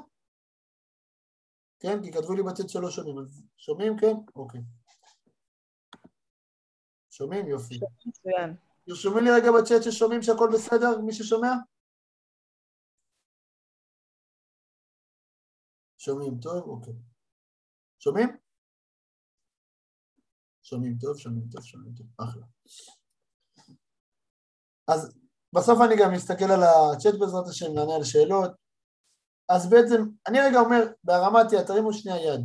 [1.80, 4.14] כן, כי כתבו לי בצד שלא שומעים, אז שומעים כן?
[4.36, 4.60] אוקיי.
[7.10, 7.46] שומעים?
[7.46, 7.80] יופי.
[8.06, 8.56] מצוין.
[8.86, 11.52] תרשומי לי רגע בצ'אט ששומעים שהכל בסדר, מי ששומע?
[15.98, 16.68] שומעים טוב?
[16.68, 16.94] אוקיי.
[18.08, 18.36] שומעים?
[20.62, 22.42] שומעים טוב, שומעים טוב, שומעים טוב, אחלה.
[24.88, 25.14] אז
[25.54, 28.50] בסוף אני גם מסתכל על הצ'אט בעזרת השם, נענה על שאלות.
[29.48, 32.40] אז בעצם, אני רגע אומר, בהרמתיה, תרימו שנייה יד.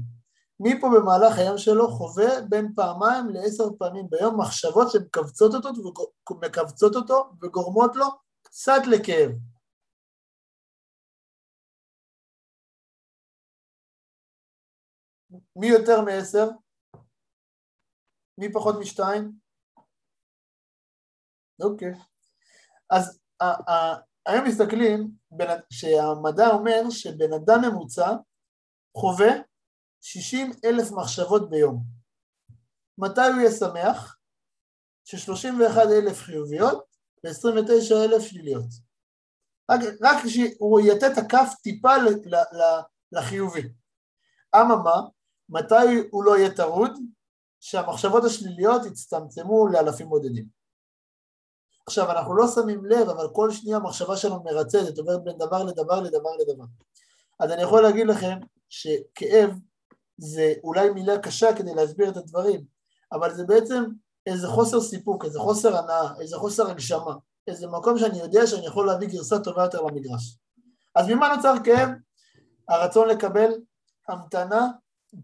[0.59, 5.69] מי פה במהלך היום שלו חווה בין פעמיים לעשר פעמים ביום מחשבות שמכווצות אותו,
[6.99, 8.05] אותו וגורמות לו
[8.41, 9.31] קצת לכאב.
[15.55, 16.47] מי יותר מעשר?
[18.37, 19.31] מי פחות משתיים?
[21.61, 21.93] אוקיי.
[22.89, 23.19] אז
[24.25, 25.11] היום מסתכלים
[25.69, 28.09] שהמדע אומר שבן אדם ממוצע
[28.97, 29.31] חווה
[30.01, 31.83] 60 אלף מחשבות ביום.
[32.97, 34.17] מתי הוא יהיה שמח?
[35.03, 36.85] ש-31 אלף חיוביות
[37.23, 38.65] ו-29 אלף שליליות.
[39.71, 41.91] רק, רק שהוא יתה את הכף טיפה
[43.11, 43.73] לחיובי.
[44.55, 45.09] אממה,
[45.53, 46.91] מתי הוא לא יהיה טרוד?
[47.59, 50.45] שהמחשבות השליליות יצטמצמו לאלפים בודדים.
[51.87, 56.01] עכשיו, אנחנו לא שמים לב, אבל כל שנייה המחשבה שלנו מרצדת, עוברת בין דבר לדבר
[56.01, 56.63] לדבר לדבר.
[57.39, 58.37] אז אני יכול להגיד לכם
[58.69, 59.49] שכאב
[60.17, 62.65] זה אולי מילה קשה כדי להסביר את הדברים,
[63.11, 63.83] אבל זה בעצם
[64.25, 67.15] איזה חוסר סיפוק, איזה חוסר הנאה, איזה חוסר הגשמה,
[67.47, 70.37] איזה מקום שאני יודע שאני יכול להביא גרסה טובה יותר למגרש.
[70.95, 71.89] אז ממה נוצר כאב?
[72.69, 73.51] הרצון לקבל
[74.09, 74.67] המתנה,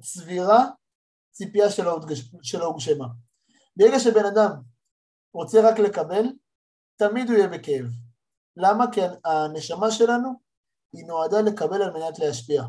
[0.01, 0.65] צבירה,
[1.31, 1.69] ציפייה
[2.41, 3.07] שלא הוגשמה.
[3.75, 4.51] ברגע שבן אדם
[5.33, 6.23] רוצה רק לקבל,
[6.95, 7.85] תמיד הוא יהיה בכאב.
[8.57, 8.91] למה?
[8.91, 10.29] כי הנשמה שלנו
[10.93, 12.63] היא נועדה לקבל על מנת להשפיע.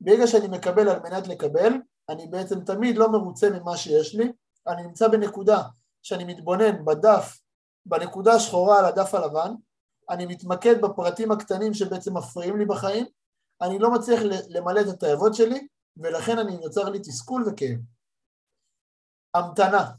[0.00, 1.72] ברגע שאני מקבל על מנת לקבל,
[2.08, 4.32] אני בעצם תמיד לא מרוצה ממה שיש לי,
[4.66, 5.62] אני נמצא בנקודה
[6.02, 7.40] שאני מתבונן בדף,
[7.86, 9.54] בנקודה השחורה על הדף הלבן,
[10.10, 13.06] אני מתמקד בפרטים הקטנים שבעצם מפריעים לי בחיים,
[13.62, 15.66] אני לא מצליח למלא את התאבות שלי,
[15.96, 17.78] ולכן אני נוצר לי תסכול וכאב.
[19.34, 19.90] המתנה,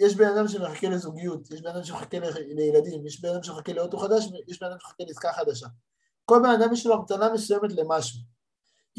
[0.00, 3.98] יש בן אדם שמחכה לזוגיות, יש בן אדם שמחכה לילדים, יש בן אדם שמחכה לאוטו
[3.98, 5.66] חדש, יש בן אדם שמחכה לעסקה חדשה.
[6.24, 8.20] כל בן אדם יש לו המתנה מסוימת למשהו.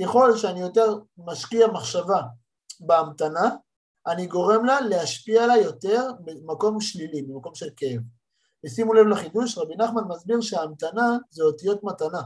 [0.02, 2.22] ככל שאני יותר משקיע מחשבה
[2.80, 3.50] בהמתנה,
[4.08, 8.02] אני גורם לה להשפיע עליי יותר במקום שלילי, במקום של כאב.
[8.66, 12.22] ושימו לב לחידוש, רבי נחמן מסביר שההמתנה זה אותיות מתנה.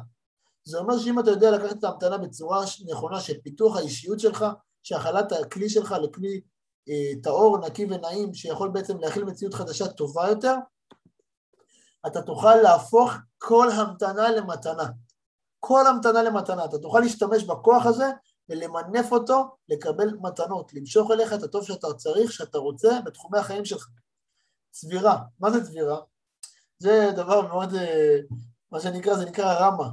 [0.64, 4.46] זה אומר שאם אתה יודע לקחת את ההמתנה בצורה נכונה של פיתוח האישיות שלך,
[4.84, 6.42] שהכלת הכלי שלך לכלי
[6.90, 10.56] אה, טהור, נקי ונעים, שיכול בעצם להכיל מציאות חדשה טובה יותר,
[12.08, 14.86] אתה תוכל להפוך כל המתנה למתנה.
[15.60, 16.66] כל המתנה למתנה.
[16.66, 18.12] אתה תוכל להשתמש בכוח הזה
[18.50, 23.88] ולמנף אותו, לקבל מתנות, למשוך אליך את הטוב שאתה צריך, שאתה רוצה, בתחומי החיים שלך.
[24.72, 25.18] צבירה.
[25.40, 26.00] מה זה צבירה?
[26.80, 28.18] זה דבר מאוד, אה,
[28.72, 29.90] מה שנקרא, זה נקרא רמה.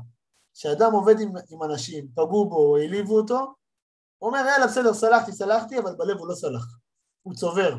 [0.56, 3.54] כשאדם עובד עם, עם אנשים, פגעו בו, העליבו אותו,
[4.18, 6.66] הוא אומר, יאללה, בסדר, סלחתי, סלחתי, אבל בלב הוא לא סלח.
[7.22, 7.76] הוא צובר.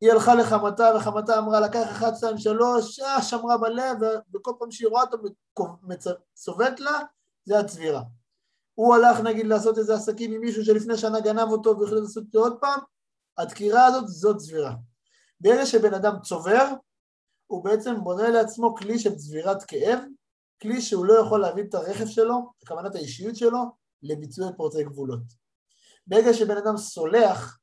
[0.00, 3.96] היא הלכה לחמתה, וחמתה אמרה, לקח אחד, שתיים, שלוש, אה, שמרה בלב,
[4.34, 5.18] וכל פעם שהיא רואה אותו
[6.34, 7.00] צובט לה,
[7.44, 8.02] זה הצבירה.
[8.74, 12.38] הוא הלך נגיד לעשות איזה עסקים עם מישהו שלפני שנה גנב אותו והחליט לעשות אותו
[12.38, 12.80] עוד פעם,
[13.38, 14.74] הדקירה הזאת זאת צבירה.
[15.40, 16.66] ברגע שבן אדם צובר,
[17.46, 19.98] הוא בעצם בונה לעצמו כלי של צבירת כאב,
[20.62, 23.58] כלי שהוא לא יכול להביא את הרכב שלו, הכוונת האישיות שלו,
[24.02, 25.22] לביצוע פורצי גבולות.
[26.06, 27.58] ברגע שבן אדם סולח,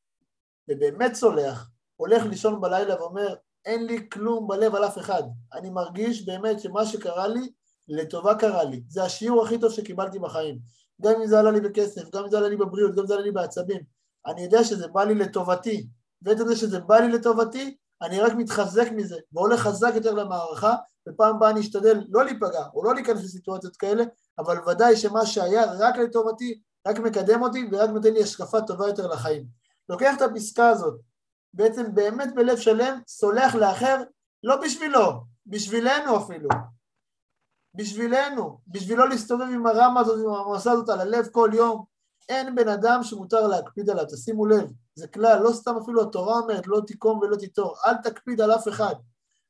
[0.70, 3.36] ובאמת סולח, הולך לישון בלילה ואומר,
[3.66, 5.24] אין לי כלום בלב על אף אחד,
[5.54, 7.52] אני מרגיש באמת שמה שקרה לי,
[7.88, 10.60] לטובה קרה לי, זה השיעור הכי טוב שקיבלתי בחיים,
[11.02, 13.14] גם אם זה עלה לי בכסף, גם אם זה עלה לי בבריאות, גם אם זה
[13.14, 13.82] עלה לי בעצבים,
[14.26, 15.88] אני יודע שזה בא לי לטובתי,
[16.22, 20.76] ואת זה שזה בא לי לטובתי, אני רק מתחזק מזה, והולך חזק יותר למערכה,
[21.10, 24.04] ופעם הבאה אני אשתדל לא להיפגע, או לא להיכנס לסיטואציות כאלה,
[24.40, 29.08] אבל ודאי שמה שהיה רק לטובתי, רק מקדם אותי, ורק נותן לי השקפה טובה יותר
[29.08, 29.46] לחיים.
[29.90, 31.00] לוקח את הפסקה הזאת,
[31.54, 33.98] בעצם באמת בלב שלם, סולח לאחר,
[34.44, 36.50] לא בשבילו, בשבילנו אפילו.
[37.76, 41.93] בשבילנו, בשבילו להסתובב עם הרמה הזאת, עם המסע הזאת על הלב כל יום.
[42.30, 46.68] אין בן אדם שמותר להקפיד עליו, תשימו לב, זה כלל, לא סתם אפילו התורה אומרת,
[46.68, 48.96] לא תיקום ולא תיטור, אל תקפיד על אף אחד,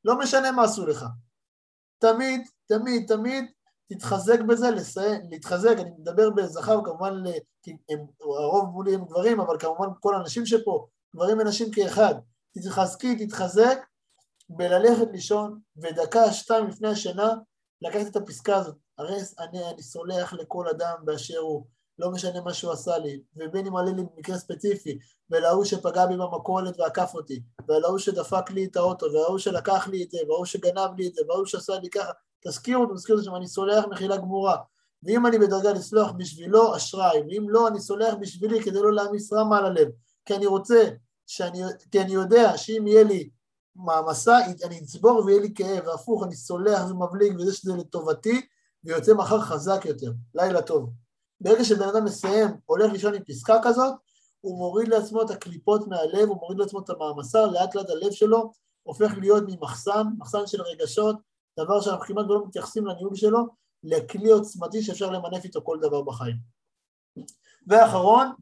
[0.04, 1.04] לא משנה מה עשו לך.
[1.98, 3.44] תמיד, תמיד, תמיד
[3.92, 7.22] תתחזק בזה, לסיים, להתחזק, אני מדבר בזכר כמובן,
[7.62, 12.14] כי הם, הרוב מולי הם גברים, אבל כמובן כל האנשים שפה, גברים ונשים כאחד,
[12.54, 13.78] תתחזקי, תתחזק
[14.48, 17.34] בללכת לישון, ודקה, שתיים לפני השינה,
[17.82, 21.66] לקחת את הפסקה הזאת, הרי אני, אני סולח לכל אדם באשר הוא,
[21.98, 24.98] לא משנה מה שהוא עשה לי, ובין אם עלה לי במקרה ספציפי,
[25.30, 30.10] ולהוא שפגע בי במכולת ועקף אותי, ולהוא שדפק לי את האוטו, וההוא שלקח לי את
[30.10, 32.10] זה, וההוא שגנב לי את זה, וההוא שעשה לי ככה,
[32.46, 34.56] תזכירו, תזכירו שאני סולח מחילה גמורה.
[35.02, 39.58] ואם אני בדרגה לסלוח בשבילו, אשראי, ואם לא, אני סולח בשבילי כדי לא להעמיס רמה
[39.58, 39.88] על הלב.
[40.24, 40.84] כי אני רוצה,
[41.26, 43.30] שאני, כי אני יודע שאם יהיה לי
[43.76, 48.46] מעמסה, אני אצבור ויהיה לי כאב, והפוך, אני סולח ומבליג, וזה שזה לטובתי,
[48.84, 50.12] ויוצא מחר חזק יותר.
[50.34, 50.90] לילה טוב.
[51.40, 53.94] ברגע שבן אדם מסיים, הולך לישון עם פסקה כזאת,
[54.40, 58.52] הוא מוריד לעצמו את הקליפות מהלב, הוא מוריד לעצמו את המעמסה, לאט לאט הלב שלו
[58.82, 61.16] הופך להיות ממחסן, מחסן של רגשות,
[61.60, 63.38] דבר שאנחנו כמעט לא מתייחסים לניהול שלו,
[63.82, 66.36] לכלי עוצמתי שאפשר למנף איתו כל דבר בחיים.
[67.66, 68.32] ואחרון,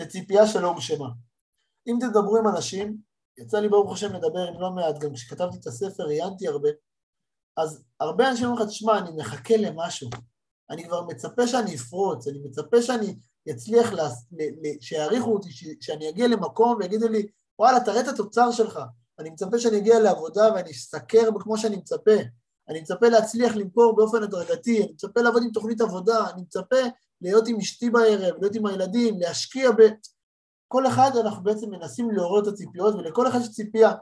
[0.00, 1.08] זה ציפייה שלא הוגשמה.
[1.86, 2.96] אם תדברו עם אנשים,
[3.38, 6.68] יצא לי ברוך השם לדבר עם לא מעט, גם כשכתבתי את הספר ראיינתי הרבה,
[7.56, 10.10] אז הרבה אנשים אומרים לך, תשמע, אני מחכה למשהו,
[10.70, 13.16] אני כבר מצפה שאני אפרוץ, אני מצפה שאני
[13.50, 14.08] אצליח, לה,
[14.80, 15.48] שיעריכו אותי,
[15.80, 17.26] שאני אגיע למקום ויגידו לי,
[17.58, 18.80] וואלה, תראה את התוצר שלך,
[19.18, 22.16] אני מצפה שאני אגיע לעבודה ואני אסתכר כמו שאני מצפה,
[22.68, 26.76] אני מצפה להצליח למכור באופן הדרגתי, אני מצפה לעבוד עם תוכנית עבודה, אני מצפה
[27.20, 29.82] להיות עם אשתי בערב, להיות עם הילדים, להשקיע ב...
[30.68, 33.92] כל אחד אנחנו בעצם מנסים לעורר את הציפיות, ולכל אחד יש ציפייה.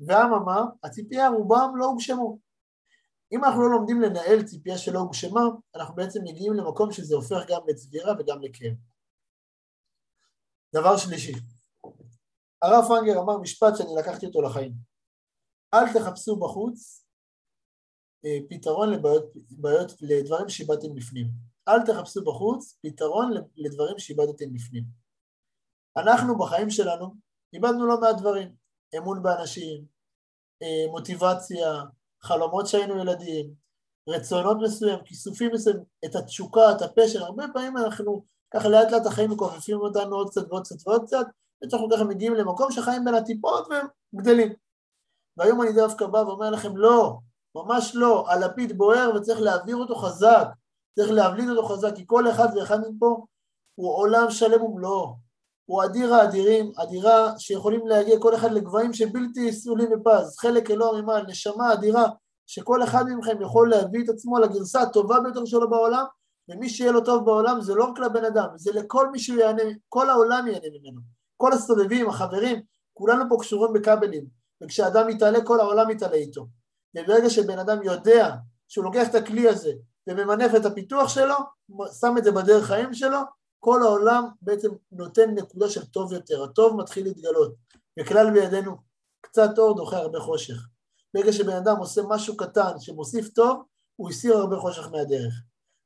[0.00, 2.38] ואממה, הציפייה רובם לא הוגשמו.
[3.32, 5.40] אם אנחנו לא לומדים לנהל ציפייה שלא הוגשמה,
[5.74, 8.72] אנחנו בעצם מגיעים למקום שזה הופך גם לצבירה וגם לכאב.
[10.74, 11.32] דבר שלישי,
[12.62, 14.72] הרב פרנגר אמר משפט שאני לקחתי אותו לחיים.
[15.74, 17.04] אל תחפשו בחוץ
[18.24, 21.26] אה, פתרון לבעיות, בעיות, לדברים שאיבדתם בפנים.
[21.68, 24.84] אל תחפשו בחוץ פתרון לדברים שאיבדתם בפנים.
[25.96, 27.14] אנחנו בחיים שלנו
[27.52, 28.54] איבדנו לא מעט דברים,
[28.96, 29.84] אמון באנשים,
[30.62, 31.84] אה, מוטיבציה,
[32.22, 33.50] חלומות שהיינו ילדים,
[34.08, 39.30] רצונות מסוים, כיסופים מסוים, את התשוקה, את הפשר, הרבה פעמים אנחנו ככה לאט לאט החיים
[39.30, 41.26] מכופפים אותנו עוד קצת ועוד קצת ועוד קצת,
[41.62, 44.52] עד שאנחנו ככה מגיעים למקום שחיים בין הטיפות והם גדלים.
[45.36, 47.18] והיום אני דווקא בא ואומר לכם לא,
[47.54, 50.46] ממש לא, הלפיד בוער וצריך להעביר אותו חזק,
[50.96, 53.24] צריך להבליט אותו חזק, כי כל אחד ואחד מפה
[53.74, 55.16] הוא עולם שלם ומלואו,
[55.68, 61.26] הוא אדיר האדירים, אדירה שיכולים להגיע כל אחד לגבהים שבלתי סולים בפז, חלק אלוה ממעל,
[61.26, 62.06] נשמה אדירה,
[62.46, 66.04] שכל אחד מכם יכול להביא את עצמו לגרסה הטובה ביותר שלו בעולם,
[66.48, 69.62] ומי שיהיה לו טוב בעולם זה לא רק לבן אדם, זה לכל מי שהוא יענה,
[69.88, 71.00] כל העולם יענה ממנו,
[71.36, 72.62] כל הסובבים, החברים,
[72.94, 74.24] כולנו פה קשורים בכבלים,
[74.62, 76.46] וכשאדם מתעלה כל העולם מתעלה איתו.
[76.96, 78.34] וברגע שבן אדם יודע
[78.68, 79.72] שהוא לוקח את הכלי הזה
[80.06, 81.34] וממנף את הפיתוח שלו,
[82.00, 83.18] שם את זה בדרך חיים שלו,
[83.60, 87.54] כל העולם בעצם נותן נקודה של טוב יותר, הטוב מתחיל להתגלות,
[88.00, 88.76] וכלל בידינו
[89.20, 90.54] קצת אור דוחה הרבה חושך.
[91.14, 93.62] ברגע שבן אדם עושה משהו קטן שמוסיף טוב,
[93.96, 95.34] הוא הסיר הרבה חושך מהדרך.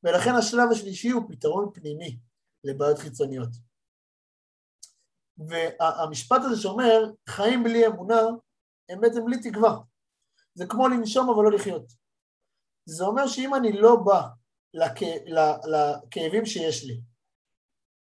[0.05, 2.19] ולכן השלב השלישי הוא פתרון פנימי
[2.65, 3.49] לבעיות חיצוניות.
[5.39, 8.21] והמשפט הזה שאומר, חיים בלי אמונה,
[8.89, 9.79] הם בעצם בלי תקווה.
[10.55, 11.93] זה כמו לנשום אבל לא לחיות.
[12.89, 14.23] זה אומר שאם אני לא בא
[14.75, 15.03] לכ...
[15.67, 17.01] לכאבים שיש לי,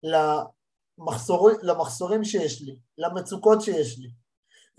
[0.06, 1.50] למחסור...
[1.62, 4.08] למחסורים שיש לי, למצוקות שיש לי,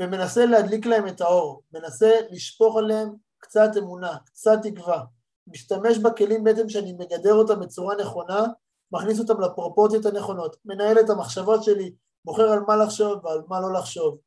[0.01, 5.03] ומנסה להדליק להם את האור, מנסה לשפוך עליהם קצת אמונה, קצת תקווה,
[5.47, 8.45] משתמש בכלים בעצם שאני מגדר אותם בצורה נכונה,
[8.91, 11.93] מכניס אותם לפרופורציות הנכונות, מנהל את המחשבות שלי,
[12.25, 14.17] בוחר על מה לחשוב ועל מה לא לחשוב.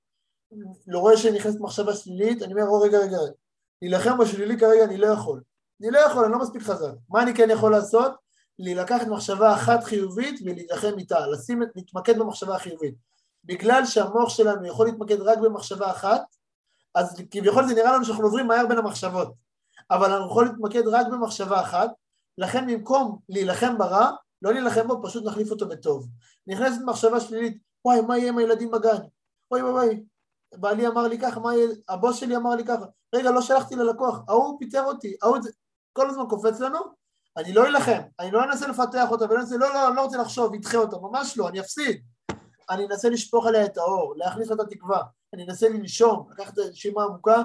[0.86, 3.18] לא רואה שנכנסת מחשבה שלילית, אני אומר, או רגע, רגע,
[3.82, 5.42] להילחם בשלילי כרגע אני לא יכול.
[5.82, 6.92] אני לא יכול, אני לא מספיק חזק.
[7.08, 8.12] מה אני כן יכול לעשות?
[8.60, 12.94] לקחת מחשבה אחת חיובית ולהילחם איתה, לשים, להתמקד במחשבה החיובית.
[13.44, 16.22] בגלל שהמוח שלנו יכול להתמקד רק במחשבה אחת,
[16.94, 19.32] אז כביכול זה נראה לנו שאנחנו עוברים מהר בין המחשבות,
[19.90, 21.90] אבל אנחנו יכולים להתמקד רק במחשבה אחת,
[22.38, 24.10] לכן במקום להילחם ברע,
[24.42, 26.08] לא להילחם בו, פשוט נחליף אותו בטוב.
[26.46, 28.98] נכנסת מחשבה שלילית, וואי, מה יהיה עם הילדים בגן?
[29.50, 30.02] וואי וואי
[30.56, 32.84] בעלי אמר לי ככה, מה יהיה, הבוס שלי אמר לי ככה,
[33.14, 35.38] רגע, לא שלחתי ללקוח, ההוא פיטר אותי, ההוא,
[35.92, 36.78] כל הזמן קופץ לנו,
[37.36, 40.18] אני לא אלחם, אני לא אנסה לפתח אותה, ולא אנסה, לא, לא, אני לא רוצה
[40.18, 42.02] לחשוב, ידחה אותה, ממש לא, אני אפסיד.
[42.70, 45.02] אני אנסה לשפוך עליה את האור, להכניס אותה תקווה,
[45.34, 47.42] אני אנסה לנשום, לקחת נשימה עמוקה,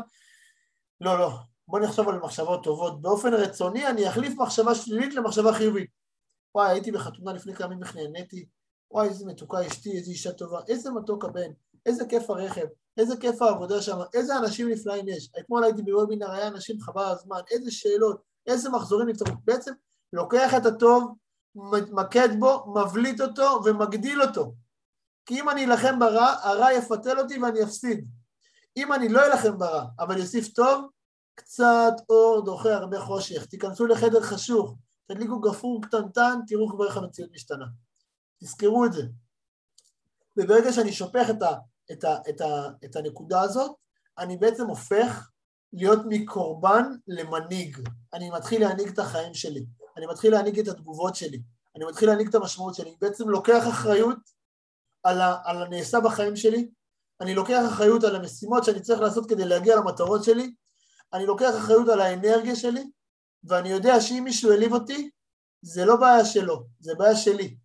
[1.01, 1.31] לא, לא,
[1.67, 3.01] בוא נחשוב על מחשבות טובות.
[3.01, 5.89] באופן רצוני אני אחליף מחשבה שלילית למחשבה חיובית.
[6.55, 8.45] וואי, הייתי בחתונה לפני כמה ימים, איך נהניתי,
[8.91, 11.51] וואי, איזה מתוקה אשתי, איזה אישה טובה, איזה מתוק הבן,
[11.85, 12.65] איזה כיף הרכב,
[12.97, 15.29] איזה כיף העבודה שם, איזה אנשים נפלאים יש.
[15.39, 19.35] אתמול הייתי בוובינר, היה אנשים חבל הזמן, איזה שאלות, איזה מחזורים נפתחו.
[19.45, 19.71] בעצם
[20.13, 21.15] לוקח את הטוב,
[21.55, 24.53] מתמקד בו, מבליט אותו ומגדיל אותו.
[25.25, 28.07] כי אם אני אלחם ברע, הרע יפתל אותי ואני אפסיד.
[28.77, 30.85] אם אני לא אלחם ברע, אבל יוסיף טוב,
[31.35, 33.45] קצת אור דוחה הרבה חושך.
[33.45, 34.75] תיכנסו לחדר חשוך,
[35.07, 37.65] תדליקו גפרור קטנטן, תראו כבר איך המציאות משתנה.
[38.43, 39.03] תזכרו את זה.
[40.37, 41.53] וברגע שאני שופך את, ה,
[41.91, 43.71] את, ה, את, ה, את הנקודה הזאת,
[44.17, 45.29] אני בעצם הופך
[45.73, 47.77] להיות מקורבן למנהיג.
[48.13, 49.65] אני מתחיל להנהיג את החיים שלי,
[49.97, 51.41] אני מתחיל להנהיג את התגובות שלי,
[51.75, 54.17] אני מתחיל להנהיג את המשמעות שלי, אני בעצם לוקח אחריות
[55.03, 56.69] על, ה, על הנעשה בחיים שלי,
[57.21, 60.53] אני לוקח אחריות על המשימות שאני צריך לעשות כדי להגיע למטרות שלי,
[61.13, 62.89] אני לוקח אחריות על האנרגיה שלי,
[63.43, 65.09] ואני יודע שאם מישהו העליב אותי,
[65.61, 67.57] זה לא בעיה שלו, זה בעיה שלי.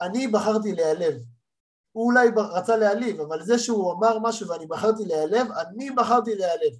[0.00, 1.14] אני בחרתי להיעלב.
[1.92, 6.72] הוא אולי רצה להעליב, אבל זה שהוא אמר משהו ואני בחרתי להיעלב, אני בחרתי להיעלב.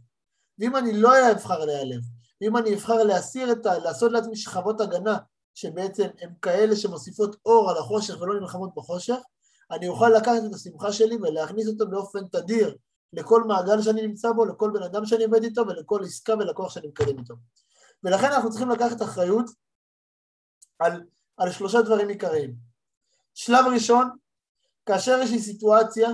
[0.58, 2.00] ואם אני לא אבחר להיעלב,
[2.40, 3.78] ואם אני אבחר להסיר את ה...
[3.78, 5.18] לעשות לעצמי שכבות הגנה,
[5.54, 9.18] שבעצם הן כאלה שמוסיפות אור על החושך ולא נלחמות בחושך,
[9.70, 12.76] אני אוכל לקחת את השמחה שלי ולהכניס אותה באופן תדיר
[13.12, 16.88] לכל מעגל שאני נמצא בו, לכל בן אדם שאני עובד איתו ולכל עסקה ולקוח שאני
[16.88, 17.34] מקדם איתו.
[18.04, 19.50] ולכן אנחנו צריכים לקחת אחריות
[20.78, 21.02] על,
[21.36, 22.54] על שלושה דברים עיקריים.
[23.34, 24.10] שלב ראשון,
[24.86, 26.10] כאשר יש לי סיטואציה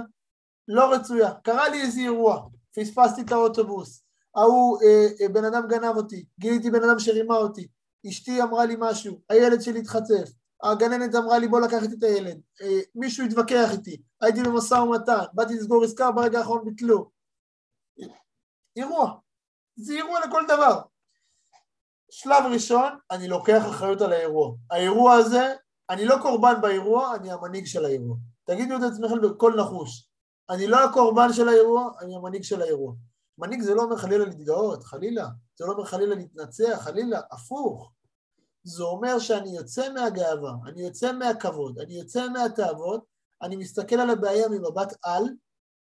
[0.69, 4.03] לא רצויה, קרה לי איזה אירוע, פספסתי את האוטובוס,
[4.37, 7.69] ההוא, אה, אה, בן אדם גנב אותי, גיליתי בן אדם שרימה אותי,
[8.09, 10.31] אשתי אמרה לי משהו, הילד שלי התחצף,
[10.63, 15.55] הגננת אמרה לי בוא לקחת את הילד, אה, מישהו התווכח איתי, הייתי במשא ומתן, באתי
[15.55, 17.11] לסגור עסקה, ברגע האחרון ביטלו.
[18.77, 19.15] אירוע,
[19.77, 20.81] זה אירוע לכל דבר.
[22.11, 24.55] שלב ראשון, אני לוקח אחריות על האירוע.
[24.71, 25.55] האירוע הזה,
[25.91, 28.17] אני לא קורבן באירוע, אני המנהיג של האירוע.
[28.45, 30.09] תגידו את עצמכם בקול נחוש.
[30.51, 32.95] אני לא הקורבן של האירוע, אני המנהיג של האירוע.
[33.39, 35.29] מנהיג זה לא אומר חלילה להתגאות, חלילה.
[35.59, 37.93] זה לא אומר חלילה להתנצח, חלילה, הפוך.
[38.65, 43.05] זה אומר שאני יוצא מהגאווה, אני יוצא מהכבוד, אני יוצא מהתאוות,
[43.43, 45.25] אני מסתכל על הבעיה ממבט על,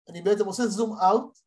[0.09, 1.38] אני בעצם עושה זום אאוט,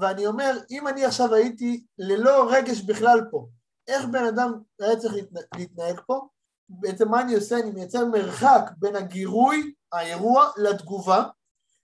[0.00, 3.48] ואני אומר, אם אני עכשיו הייתי ללא רגש בכלל פה,
[3.88, 5.14] איך בן אדם היה צריך
[5.56, 6.28] להתנהג פה?
[6.68, 7.58] בעצם מה אני עושה?
[7.58, 11.24] אני מייצר מרחק בין הגירוי, האירוע, לתגובה,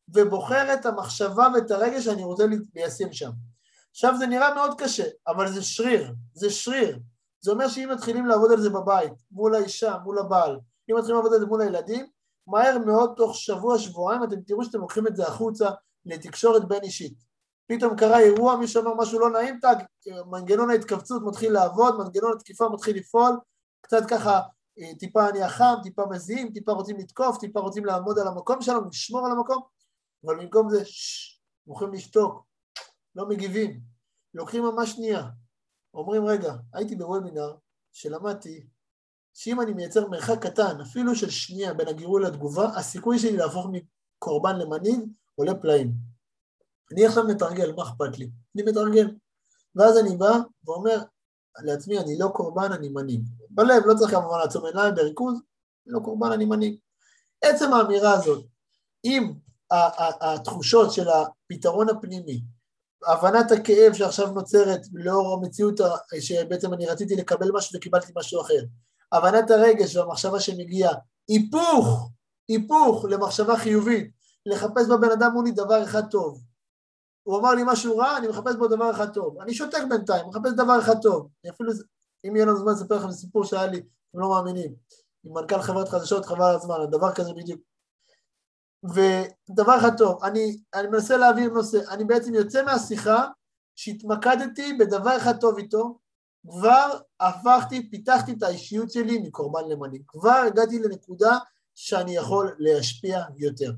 [0.08, 2.44] ובוחר את המחשבה ואת הרגש שאני רוצה
[2.74, 3.30] ליישם שם.
[3.90, 6.98] עכשיו זה נראה מאוד קשה, אבל זה שריר, זה שריר.
[7.40, 11.34] זה אומר שאם מתחילים לעבוד על זה בבית, מול האישה, מול הבעל, אם מתחילים לעבוד
[11.34, 12.06] על זה מול הילדים,
[12.46, 15.70] מהר מאוד תוך שבוע, שבועיים אתם תראו שאתם לוקחים את זה החוצה
[16.06, 17.14] לתקשורת בין אישית.
[17.66, 19.84] פתאום קרה אירוע, מישהו אמר משהו לא נעים, טאג,
[20.30, 23.36] מנגנון ההתכווצות מתחיל לעבוד, מנגנון התקיפה מתחיל לפעול,
[23.80, 24.40] קצת ככה
[24.78, 28.88] אה, טיפה אני החם, טיפה מזיעים, טיפה רוצים לתקוף, טיפה רוצים לעמוד על המקום שלנו,
[28.88, 29.62] לשמור על המקום,
[30.24, 32.46] אבל במקום זה, ששש, מוכרים לשתוק,
[33.14, 33.80] לא מגיבים,
[34.34, 35.28] לוקחים ממש שנייה,
[35.94, 37.56] אומרים רגע, הייתי בוובינר
[37.92, 38.66] שלמדתי
[39.34, 44.58] שאם אני מייצר מרחק קטן, אפילו של שנייה בין הגירוי לתגובה, הסיכוי שלי להפוך מקורבן
[44.58, 45.00] למנהיג
[45.34, 45.92] עולה פלאים.
[46.92, 48.30] אני עכשיו מתרגל, מה אכפת לי?
[48.56, 49.14] אני מתרגל.
[49.76, 50.32] ואז אני בא
[50.64, 50.98] ואומר
[51.64, 53.28] לעצמי, אני לא קורבן, אני מנהיג.
[53.50, 56.76] בלב, לא צריך כמובן לעצום עיניים בריכוז, אני לא קורבן, אני מנהיג.
[57.42, 58.44] עצם האמירה הזאת,
[59.04, 59.32] אם
[60.20, 62.40] התחושות של הפתרון הפנימי,
[63.06, 65.80] הבנת הכאב שעכשיו נוצרת לאור המציאות
[66.20, 68.64] שבעצם אני רציתי לקבל משהו וקיבלתי משהו אחר,
[69.12, 70.94] הבנת הרגש והמחשבה שמגיעה,
[71.28, 72.10] היפוך,
[72.48, 74.10] היפוך למחשבה חיובית,
[74.46, 76.42] לחפש בבן אדם מולי דבר אחד טוב.
[77.22, 79.38] הוא אמר לי משהו רע, אני מחפש בו דבר אחד טוב.
[79.40, 81.28] אני שותק בינתיים, מחפש דבר אחד טוב.
[81.44, 81.72] אני אפילו,
[82.24, 84.74] אם יהיה לנו זמן לספר לכם סיפור שהיה לי, אתם לא מאמינים,
[85.24, 87.60] עם מנכ"ל חברת חדשות, חבל על הזמן, הדבר כזה בדיוק.
[88.84, 93.26] ודבר אחד טוב, אני, אני מנסה להעביר נושא, אני בעצם יוצא מהשיחה
[93.76, 95.98] שהתמקדתי בדבר אחד טוב איתו,
[96.50, 100.02] כבר הפכתי, פיתחתי את האישיות שלי מקורבן למנהיג.
[100.06, 101.38] כבר הגעתי לנקודה
[101.74, 103.72] שאני יכול להשפיע יותר.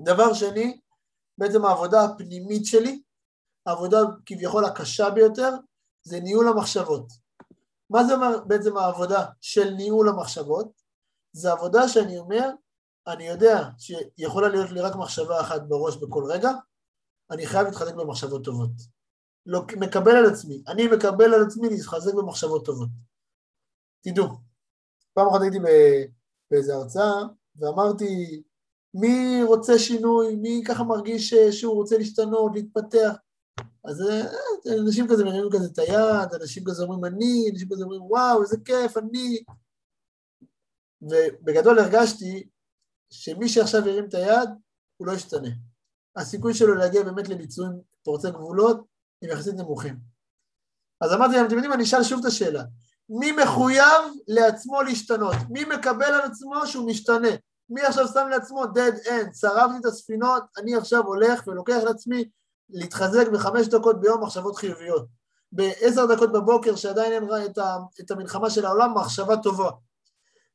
[0.00, 0.80] דבר שני,
[1.38, 3.02] בעצם העבודה הפנימית שלי,
[3.66, 5.50] העבודה כביכול הקשה ביותר,
[6.02, 7.12] זה ניהול המחשבות.
[7.90, 10.82] מה זה אומר בעצם העבודה של ניהול המחשבות?
[11.32, 12.50] זה עבודה שאני אומר,
[13.12, 16.50] אני יודע שיכולה להיות לי רק מחשבה אחת בראש בכל רגע,
[17.30, 18.70] אני חייב להתחזק במחשבות טובות.
[19.46, 22.88] לא, מקבל על עצמי, אני מקבל על עצמי להתחזק במחשבות טובות.
[24.04, 24.26] תדעו,
[25.12, 25.58] פעם אחת הייתי
[26.50, 27.22] באיזו הרצאה
[27.56, 28.42] ואמרתי,
[28.94, 33.16] מי רוצה שינוי, מי ככה מרגיש שהוא רוצה להשתנות, להתפתח,
[33.84, 34.22] אז אה,
[34.84, 38.56] אנשים כזה מרימים כזה את היד, אנשים כזה אומרים אני, אנשים כזה אומרים וואו, איזה
[38.64, 39.42] כיף, אני...
[41.02, 42.48] ובגדול הרגשתי
[43.10, 44.48] שמי שעכשיו ירים את היד,
[44.96, 45.48] הוא לא ישתנה.
[46.16, 47.72] הסיכוי שלו להגיע באמת לביצועים
[48.04, 48.86] פורצי גבולות
[49.22, 49.96] הם יחסית נמוכים.
[51.00, 52.62] אז אמרתי להם, אתם יודעים, אני אשאל שוב את השאלה.
[53.08, 55.34] מי מחויב לעצמו להשתנות?
[55.50, 57.28] מי מקבל על עצמו שהוא משתנה?
[57.70, 59.38] מי עכשיו שם לעצמו dead end?
[59.40, 62.24] שרפתי את הספינות, אני עכשיו הולך ולוקח לעצמי
[62.70, 65.06] להתחזק בחמש דקות ביום מחשבות חיוביות.
[65.52, 67.58] בעשר דקות בבוקר שעדיין אין את,
[68.00, 69.70] את המלחמה של העולם, מחשבה טובה.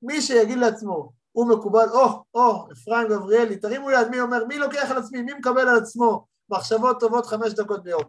[0.01, 4.91] מי שיגיד לעצמו, הוא מקובל, או, או, אפרים גבריאלי, תרימו יד, מי אומר, מי לוקח
[4.91, 8.03] על עצמי, מי מקבל על עצמו מחשבות טובות חמש דקות ביום?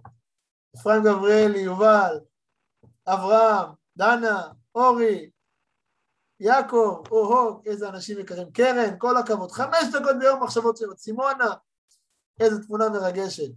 [0.77, 2.21] אפרים גבריאלי, יובל,
[3.07, 5.31] אברהם, דנה, אורי,
[6.41, 11.55] יעקב, או-הו, איזה אנשים יקרים, קרן, כל הכבוד, חמש דקות ביום מחשבות טובות, סימונה,
[12.41, 13.51] איזה תמונה מרגשת.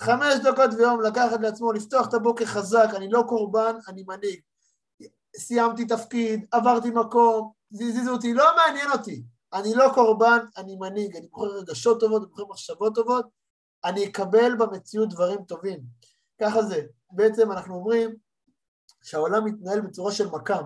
[0.00, 4.40] חמש דקות ביום לקחת לעצמו, לפתוח את הבוקר חזק, אני לא קורבן, אני מנהיג.
[5.36, 9.22] סיימתי תפקיד, עברתי מקום, זיזו אותי, לא מעניין אותי.
[9.52, 13.26] אני לא קורבן, אני מנהיג, אני בוחר רגשות טובות, אני בוחר מחשבות טובות,
[13.84, 15.80] אני אקבל במציאות דברים טובים.
[16.40, 16.80] ככה זה.
[17.10, 18.16] בעצם אנחנו אומרים
[19.02, 20.64] שהעולם מתנהל בצורה של מקם.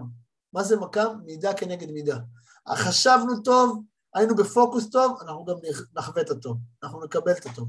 [0.52, 1.18] מה זה מקם?
[1.24, 2.18] מידה כנגד מידה.
[2.68, 3.82] חשבנו טוב,
[4.14, 5.54] היינו בפוקוס טוב, אנחנו גם
[5.94, 7.68] נחווה את הטוב, אנחנו נקבל את הטוב.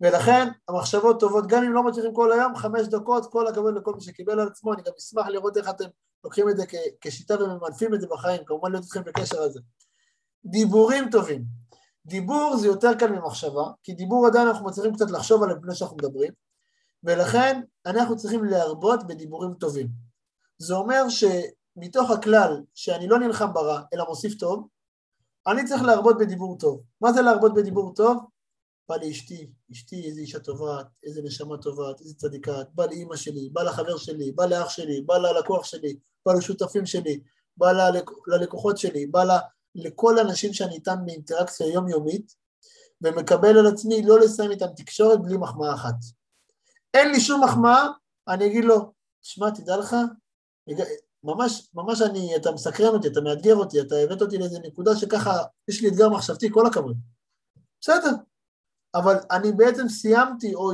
[0.00, 4.00] ולכן המחשבות טובות, גם אם לא מצליחים כל היום, חמש דקות, כל הכבוד לכל מי
[4.00, 5.84] שקיבל על עצמו, אני גם אשמח לראות איך אתם
[6.24, 6.64] לוקחים את זה
[7.00, 9.60] כשיטה וממנפים את זה בחיים, כמובן להיות איתכם בקשר על זה.
[10.44, 11.44] דיבורים טובים.
[12.06, 15.96] דיבור זה יותר קל ממחשבה, כי דיבור עדיין אנחנו מצליחים קצת לחשוב עליו לפני שאנחנו
[15.96, 16.32] מדברים,
[17.04, 19.88] ולכן אנחנו צריכים להרבות בדיבורים טובים.
[20.58, 24.68] זה אומר שמתוך הכלל שאני לא נלחם ברע, אלא מוסיף טוב,
[25.46, 26.82] אני צריך להרבות בדיבור טוב.
[27.00, 28.18] מה זה להרבות בדיבור טוב?
[28.88, 33.62] בא לאשתי, אשתי איזה אישה טובה, איזה נשמה טובה, איזה צדיקה, בא לאימא שלי, בא
[33.62, 37.20] לחבר שלי, בא לאח שלי, בא ללקוח שלי, בא לשותפים שלי,
[37.56, 38.10] בא ללק...
[38.26, 39.30] ללקוחות שלי, בא ל...
[39.74, 42.34] לכל האנשים שאני איתם באינטראקציה יומיומית,
[43.02, 45.94] ומקבל על עצמי לא לסיים איתם תקשורת בלי מחמאה אחת.
[46.94, 47.86] אין לי שום מחמאה,
[48.28, 49.96] אני אגיד לו, שמע, תדע לך,
[51.24, 55.32] ממש, ממש אני, אתה מסקרן אותי, אתה מאתגר אותי, אתה הבאת אותי לאיזה נקודה שככה,
[55.68, 56.96] יש לי אתגר מחשבתי, כל הכבוד.
[57.80, 58.10] בסדר,
[58.94, 60.70] אבל אני בעצם סיימתי או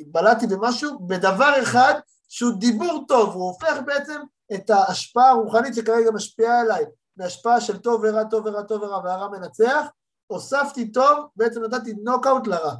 [0.00, 1.94] התבלעתי במשהו, בדבר אחד
[2.28, 4.20] שהוא דיבור טוב, הוא הופך בעצם
[4.54, 6.84] את ההשפעה הרוחנית שכרגע משפיעה עליי,
[7.16, 9.86] מהשפעה של טוב ורע, טוב ורע, טוב ורע, והרע מנצח,
[10.26, 12.74] הוספתי טוב, בעצם נתתי נוקאוט לרע.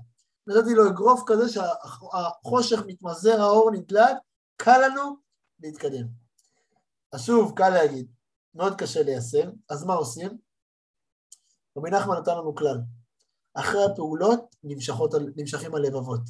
[0.47, 4.16] נתתי לו אגרוף כזה שהחושך מתמזר, האור נדלק,
[4.57, 5.16] קל לנו
[5.61, 6.07] להתקדם.
[7.12, 8.07] אז שוב, קל להגיד,
[8.55, 10.38] מאוד קשה ליישם, אז מה עושים?
[11.78, 12.78] רבי נחמן נתן לנו כלל,
[13.55, 16.20] אחרי הפעולות נמשכות, נמשכים הלבבות.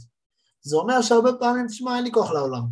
[0.63, 2.63] זה אומר שהרבה פעמים, תשמע, אין לי כוח לעולם.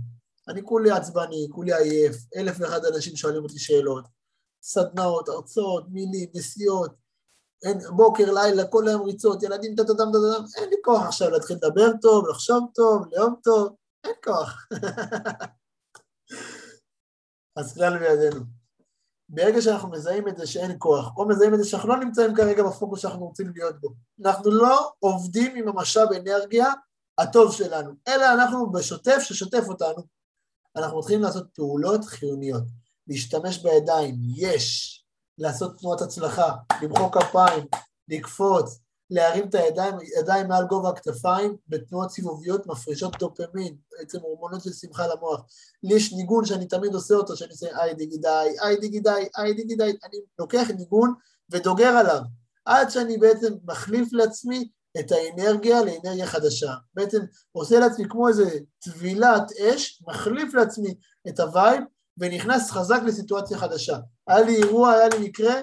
[0.49, 4.05] אני כולי עצבני, כולי עייף, אלף ואחד אנשים שואלים אותי שאלות,
[4.63, 6.91] סדנאות, הרצאות, מילים, נסיעות,
[7.65, 11.31] אין, בוקר, לילה, כל היום ריצות, ילדים, טה טה טה טה אין לי כוח עכשיו
[11.31, 13.69] להתחיל לדבר טוב, לחשוב טוב, לאום טוב,
[14.05, 14.67] אין כוח.
[17.57, 18.60] אז כלל בידינו.
[19.33, 22.63] ברגע שאנחנו מזהים את זה שאין כוח, או מזהים את זה שאנחנו לא נמצאים כרגע
[22.63, 23.89] בפוקוס שאנחנו רוצים להיות בו,
[24.25, 26.67] אנחנו לא עובדים עם המשאב אנרגיה
[27.19, 30.03] הטוב שלנו, אלא אנחנו בשוטף ששוטף אותנו.
[30.77, 32.63] אנחנו מתחילים לעשות פעולות חיוניות,
[33.07, 34.97] להשתמש בידיים, יש,
[35.39, 36.53] לעשות תנועות הצלחה,
[36.83, 37.65] למחוא כפיים,
[38.09, 44.73] לקפוץ, להרים את הידיים, ידיים מעל גובה הכתפיים בתנועות סיבוביות מפרישות דופמין, בעצם הורמונות של
[44.73, 45.41] שמחה למוח.
[45.83, 49.91] לי יש ניגון שאני תמיד עושה אותו, שאני עושה איי דיגידיי, איי דיגידיי, איי דיגידיי,
[49.91, 51.15] אני לוקח ניגון
[51.51, 52.21] ודוגר עליו,
[52.65, 54.69] עד שאני בעצם מחליף לעצמי
[55.01, 56.75] את האנרגיה לאנרגיה חדשה.
[56.95, 57.19] בעצם
[57.53, 60.95] עושה לעצמי כמו איזה טבילת אש, מחליף לעצמי
[61.29, 61.83] את ה vibe
[62.19, 63.99] ונכנס חזק לסיטואציה חדשה.
[64.29, 65.55] היה לי אירוע, היה לי מקרה,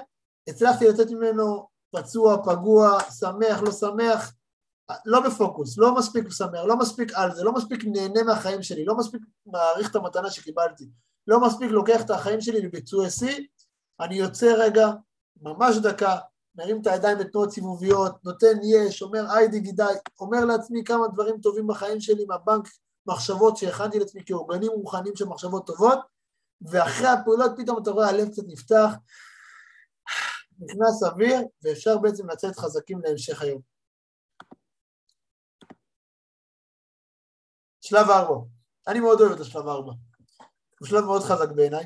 [0.48, 4.34] הצלחתי לצאת ממנו פצוע, פגוע, שמח, לא שמח,
[5.06, 8.98] לא בפוקוס, לא מספיק שמח, לא מספיק על זה, לא מספיק נהנה מהחיים שלי, לא
[8.98, 10.90] מספיק מעריך את המתנה שקיבלתי,
[11.28, 13.48] לא מספיק לוקח את החיים שלי לביצועי שיא,
[14.00, 14.92] אני יוצא רגע,
[15.42, 16.18] ממש דקה,
[16.56, 21.68] מרים את הידיים בתנועות סיבוביות, נותן יש, אומר היי דיגידיי, אומר לעצמי כמה דברים טובים
[21.68, 22.68] בחיים שלי מהבנק
[23.08, 26.00] מחשבות שהכנתי לעצמי כאורגנים רוחניים של מחשבות טובות,
[26.62, 28.94] ואחרי הפעולות פתאום אתה רואה הלב קצת נפתח,
[30.60, 33.62] נכנס אוויר, ואפשר בעצם לצאת חזקים להמשך היום.
[37.82, 38.36] שלב ארבע.
[38.88, 39.92] אני מאוד אוהב את השלב ארבע.
[40.80, 41.86] הוא שלב מאוד חזק בעיניי,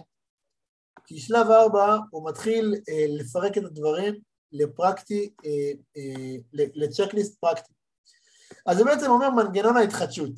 [1.05, 4.13] כי שלב ארבע הוא מתחיל אה, לפרק את הדברים
[4.51, 7.73] לפרקטי, אה, אה, לצ'קליסט פרקטי.
[8.65, 10.31] אז זה בעצם אומר מנגנון ההתחדשות.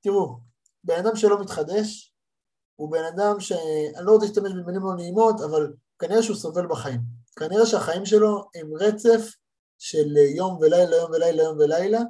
[0.00, 0.38] תראו,
[0.84, 2.14] בן אדם שלא מתחדש,
[2.76, 7.00] הוא בן אדם שאני לא רוצה להשתמש במילים לא נעימות, אבל כנראה שהוא סובל בחיים.
[7.38, 9.34] כנראה שהחיים שלו הם רצף
[9.78, 12.00] של יום ולילה, יום ולילה, יום ולילה,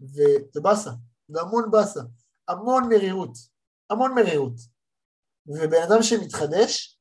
[0.00, 0.90] וזה באסה,
[1.28, 2.00] והמון באסה,
[2.48, 3.32] המון מרירות,
[3.90, 4.52] המון מרירות.
[5.46, 6.98] ובן אדם שמתחדש,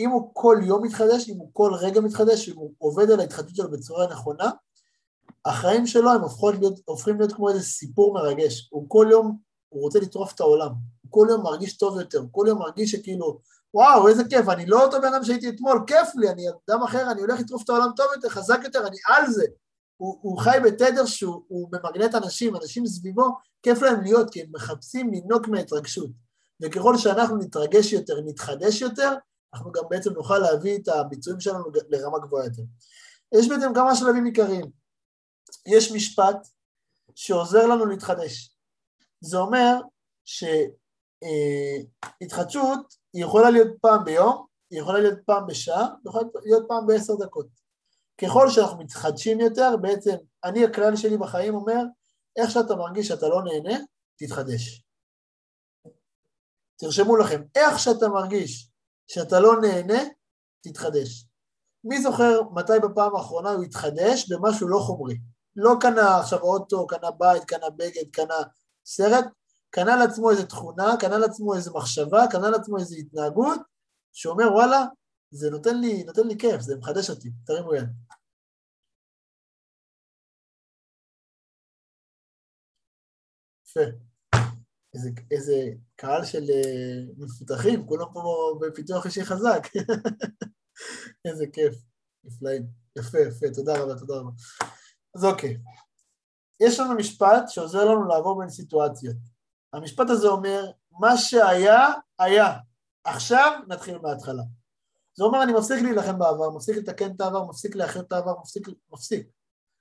[0.00, 3.56] אם הוא כל יום מתחדש, אם הוא כל רגע מתחדש, אם הוא עובד על ההתחדשות
[3.56, 4.50] שלו בצורה נכונה,
[5.44, 6.20] החיים שלו הם
[6.60, 8.68] להיות, הופכים להיות כמו איזה סיפור מרגש.
[8.70, 9.38] הוא כל יום,
[9.68, 10.70] הוא רוצה לטרוף את העולם.
[11.02, 13.40] הוא כל יום מרגיש טוב יותר, הוא כל יום מרגיש שכאילו,
[13.74, 17.10] וואו, איזה כיף, אני לא אותו בן אדם שהייתי אתמול, כיף לי, אני אדם אחר,
[17.10, 19.44] אני הולך לטרוף את העולם טוב יותר, חזק יותר, אני על זה.
[19.96, 25.10] הוא, הוא חי בתדר שהוא ממגנט אנשים, אנשים סביבו, כיף להם להיות, כי הם מחפשים
[25.12, 26.10] לנוק מההתרגשות.
[26.62, 29.14] וככל שאנחנו נתרגש יותר, נתחדש יותר,
[29.54, 32.62] אנחנו גם בעצם נוכל להביא את הביצועים שלנו לרמה גבוהה יותר.
[33.34, 34.70] יש בעצם כמה שלבים עיקריים.
[35.66, 36.48] יש משפט
[37.14, 38.56] שעוזר לנו להתחדש.
[39.20, 39.80] זה אומר
[42.20, 46.86] שהתחדשות היא יכולה להיות פעם ביום, היא יכולה להיות פעם בשעה, היא יכולה להיות פעם
[46.86, 47.46] בעשר דקות.
[48.22, 51.82] ככל שאנחנו מתחדשים יותר, בעצם אני הכלל שלי בחיים אומר,
[52.36, 53.78] איך שאתה מרגיש שאתה לא נהנה,
[54.16, 54.82] תתחדש.
[56.76, 58.70] תרשמו לכם, איך שאתה מרגיש
[59.08, 60.02] שאתה לא נהנה,
[60.60, 61.26] תתחדש.
[61.84, 65.14] מי זוכר מתי בפעם האחרונה הוא התחדש במשהו לא חומרי?
[65.56, 68.34] לא קנה עכשיו אוטו, קנה בית, קנה בגד, קנה
[68.84, 69.24] סרט,
[69.70, 73.60] קנה לעצמו איזו תכונה, קנה לעצמו איזו מחשבה, קנה לעצמו איזו התנהגות,
[74.12, 74.84] שאומר וואלה,
[75.30, 77.88] זה נותן לי, נותן לי כיף, זה מחדש אותי, תרימו יד.
[83.66, 83.80] יפה.
[84.94, 85.54] איזה, איזה
[85.96, 89.66] קהל של uh, מפותחים, כולם פה בפיתוח אישי חזק.
[91.24, 91.74] איזה כיף,
[92.24, 92.66] נפלאים.
[92.98, 94.30] יפה, יפה, תודה רבה, תודה רבה.
[95.14, 95.56] אז אוקיי,
[96.60, 99.16] יש לנו משפט שעוזר לנו לעבור בין סיטואציות.
[99.72, 102.56] המשפט הזה אומר, מה שהיה, היה.
[103.04, 104.42] עכשיו נתחיל מההתחלה.
[105.14, 108.68] זה אומר, אני מפסיק להילחם בעבר, מפסיק לתקן את העבר, מפסיק לאחר את העבר, מפסיק,
[108.92, 109.26] מפסיק.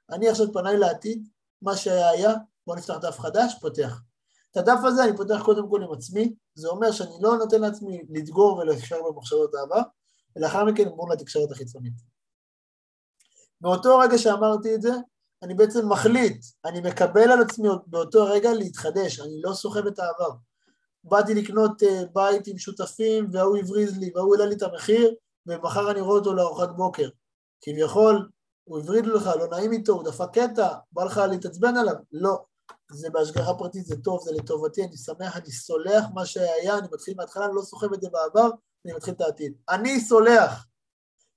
[0.09, 1.27] אני עכשיו פניי לעתיד,
[1.61, 2.33] מה שהיה היה,
[2.67, 4.01] בואו נפתח דף חדש, פותח.
[4.51, 8.01] את הדף הזה אני פותח קודם כל עם עצמי, זה אומר שאני לא נותן לעצמי
[8.09, 9.81] לדגור ולהישאר במחשבות העבר,
[10.35, 11.93] ולאחר מכן אמור לתקשורת החיצונית.
[13.61, 14.91] מאותו רגע שאמרתי את זה,
[15.43, 20.29] אני בעצם מחליט, אני מקבל על עצמי באותו רגע להתחדש, אני לא סוחב את העבר.
[21.03, 25.13] באתי לקנות אה, בית עם שותפים וההוא הבריז לי וההוא העלה לי את המחיר
[25.47, 27.09] ומחר אני רואה אותו לארוחת בוקר.
[27.61, 28.29] כביכול,
[28.63, 31.95] הוא הבריד לך, לא נעים איתו, הוא דפק קטע, בא לך להתעצבן עליו?
[32.11, 32.43] לא.
[32.91, 37.13] זה בהשגחה פרטית, זה טוב, זה לטובתי, אני שמח, אני סולח מה שהיה, אני מתחיל
[37.17, 38.49] מההתחלה, אני לא סוחב את זה בעבר,
[38.85, 39.53] אני מתחיל את העתיד.
[39.69, 40.65] אני סולח.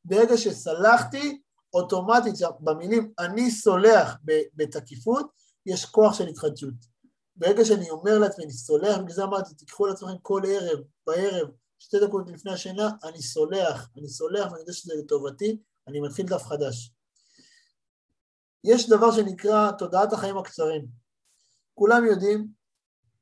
[0.04, 1.41] ברגע שסלחתי,
[1.74, 4.16] אוטומטית במילים אני סולח
[4.54, 5.26] בתקיפות,
[5.66, 6.74] יש כוח של התחדשות.
[7.36, 11.48] ברגע שאני אומר לעצמי, אני סולח, בגלל זה אמרתי, תיקחו לעצמכם כל ערב, בערב,
[11.78, 15.58] שתי דקות לפני השינה, אני סולח, אני סולח ואני יודע שזה לטובתי,
[15.88, 16.92] אני מתחיל דף חדש.
[18.64, 20.86] יש דבר שנקרא תודעת החיים הקצרים.
[21.74, 22.48] כולם יודעים,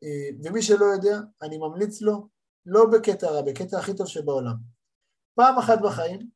[0.03, 2.29] אה, ומי שלא יודע, אני ממליץ לו,
[2.67, 4.55] לא בקטע רע, בקטע הכי טוב שבעולם.
[5.35, 6.29] פעם אחת בחיים,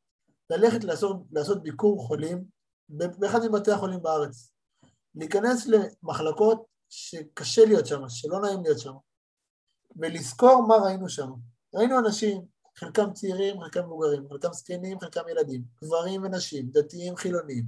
[0.51, 2.45] ללכת לעשות, לעשות ביקור חולים
[2.89, 4.51] באחד מבתי החולים בארץ.
[5.15, 8.95] להיכנס למחלקות שקשה להיות שם, שלא נעים להיות שם,
[9.97, 11.31] ולזכור מה ראינו שם.
[11.75, 12.43] ראינו אנשים,
[12.77, 17.65] חלקם צעירים, חלקם מבוגרים, חלקם זקנים, חלקם ילדים, גברים ונשים, דתיים, חילונים,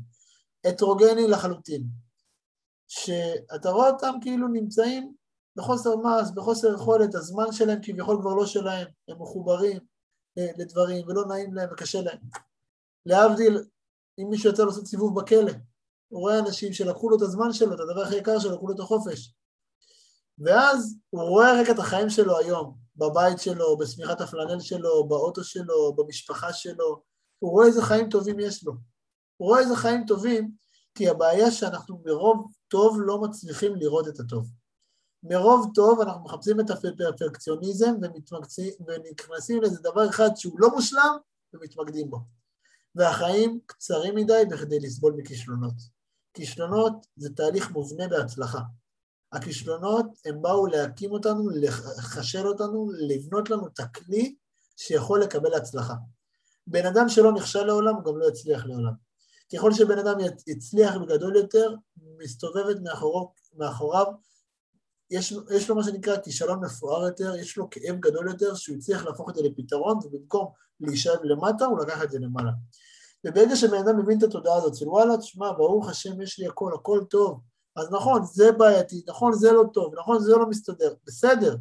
[0.65, 1.83] הטרוגני לחלוטין,
[2.89, 5.15] שאתה רואה אותם כאילו נמצאים
[5.57, 9.79] בחוסר מעש, בחוסר יכולת, הזמן שלהם כביכול כבר לא שלהם, הם מחוברים
[10.37, 12.19] לדברים ולא נעים להם וקשה להם.
[13.07, 13.65] להבדיל,
[14.19, 15.53] אם מישהו יצא לעשות סיבוב בכלא,
[16.09, 18.75] הוא רואה אנשים שלקחו לו את הזמן שלו, את הדבר הכי יקר שלו, לקחו לו
[18.75, 19.35] את החופש.
[20.39, 25.95] ואז הוא רואה רק את החיים שלו היום, בבית שלו, בשמיכת הפלנל שלו, באוטו שלו,
[25.97, 27.03] במשפחה שלו,
[27.39, 28.73] הוא רואה איזה חיים טובים יש לו.
[29.37, 30.51] הוא רואה איזה חיים טובים,
[30.95, 34.51] כי הבעיה שאנחנו מרוב טוב לא מצליחים לראות את הטוב.
[35.23, 37.95] מרוב טוב אנחנו מחפשים את הפרפקציוניזם
[38.87, 41.17] ונכנסים לאיזה דבר אחד שהוא לא מושלם
[41.53, 42.19] ומתמקדים בו.
[42.97, 45.75] והחיים קצרים מדי בכדי לסבול מכישלונות.
[46.35, 48.61] כישלונות זה תהליך מובנה בהצלחה.
[49.33, 54.35] הכישלונות הם באו להקים אותנו, לחשל אותנו, לבנות לנו את הכלי
[54.77, 55.95] שיכול לקבל הצלחה.
[56.67, 58.93] בן אדם שלא נכשל לעולם, גם לא יצליח לעולם.
[59.55, 60.15] ככל שבן אדם
[60.47, 61.75] יצליח בגדול יותר,
[62.19, 64.07] מסתובבת מאחורו, מאחוריו,
[65.11, 69.05] יש, יש לו מה שנקרא כישלון מפואר יותר, יש לו כאב גדול יותר, שהוא הצליח
[69.05, 70.47] להפוך את זה לפתרון, ובמקום
[70.81, 72.51] להישאב למטה, הוא לקח את זה למעלה.
[73.25, 76.73] וברגע שבן אדם מבין את התודעה הזאת של וואלה, תשמע, ברוך השם, יש לי הכל,
[76.75, 77.41] הכל טוב,
[77.77, 81.57] אז נכון, זה בעייתי, נכון, זה לא טוב, נכון, זה לא מסתדר, בסדר,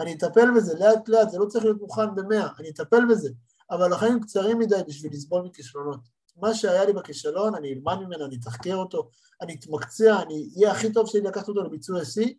[0.00, 3.30] אני אטפל בזה לאט לאט, זה לא צריך להיות מוכן במאה, אני אטפל בזה,
[3.70, 6.00] אבל החיים קצרים מדי בשביל לסבול מכישלונות.
[6.36, 10.92] מה שהיה לי בכישלון, אני אלמד ממנו, אני אתחקר אותו, אני אתמקצע, אני אהיה הכי
[10.92, 12.34] טוב שלי לקחת אותו לביצוע שיא,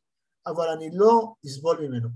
[0.47, 2.09] אבל אני לא אסבול ממנו.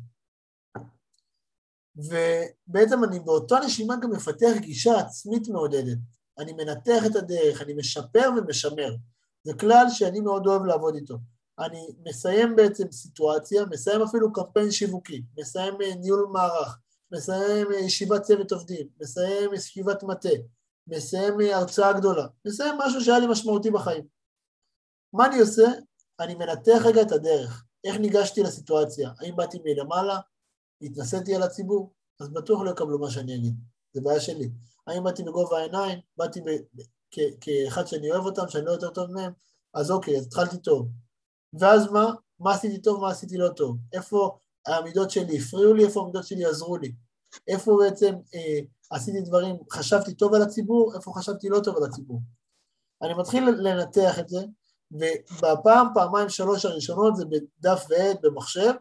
[1.96, 5.98] ובעצם אני באותה נשימה גם מפתח גישה עצמית מעודדת.
[6.40, 8.96] אני מנתח את הדרך, אני משפר ומשמר.
[9.44, 11.18] זה כלל שאני מאוד אוהב לעבוד איתו.
[11.60, 16.78] אני מסיים בעצם סיטואציה, מסיים אפילו קמפיין שיווקי, מסיים אה, ניהול מערך,
[17.12, 20.30] מסיים אה, ישיבת צוות עובדים, מסיים ישיבת מטה,
[20.88, 24.04] מסיים אה, הרצאה גדולה, מסיים משהו שהיה לי משמעותי בחיים.
[25.14, 25.68] מה אני עושה?
[26.20, 30.20] אני מנתח רגע את הדרך, איך ניגשתי לסיטואציה, האם באתי מלמעלה,
[30.82, 33.56] התנסיתי על הציבור, אז בטוח לא יקבלו מה שאני אגיד,
[33.94, 34.50] זה בעיה שלי.
[34.90, 36.40] האם באתי בגובה העיניים, באתי
[37.42, 39.32] כאחד שאני אוהב אותם, שאני לא יותר טוב מהם,
[39.74, 40.88] אז אוקיי, אז התחלתי טוב.
[41.60, 42.06] ואז מה?
[42.40, 43.78] מה עשיתי טוב, מה עשיתי לא טוב?
[43.94, 44.38] איפה
[44.68, 46.92] העמידות שלי הפריעו לי, איפה העמידות שלי עזרו לי?
[47.48, 48.60] איפה בעצם אה,
[48.92, 52.22] עשיתי דברים, חשבתי טוב על הציבור, איפה חשבתי לא טוב על הציבור.
[53.02, 54.40] אני מתחיל לנתח את זה,
[54.92, 58.74] ובפעם, פעמיים, שלוש הראשונות זה בדף ועד במחשב,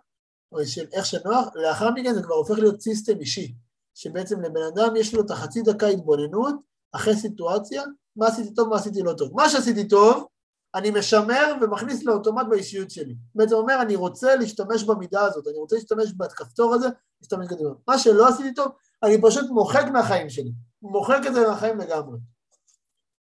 [0.64, 3.54] של איך שנוח, לאחר מכן זה כבר הופך להיות סיסטם אישי,
[3.99, 6.55] שבעצם לבן אדם יש לו את החצי דקה התבוננות,
[6.92, 7.82] אחרי סיטואציה,
[8.16, 9.32] מה עשיתי טוב, מה עשיתי לא טוב.
[9.34, 10.26] מה שעשיתי טוב,
[10.74, 13.14] אני משמר ומכניס לאוטומט באישיות שלי.
[13.34, 16.86] בעצם אומר, אני רוצה להשתמש במידה הזאת, אני רוצה להשתמש בכפתור הזה,
[17.20, 17.70] להשתמש קדימה.
[17.88, 18.72] מה שלא עשיתי טוב,
[19.03, 20.53] אני פשוט מוחק מהחיים שלי.
[20.82, 22.18] מוחק את זה מהחיים לגמרי.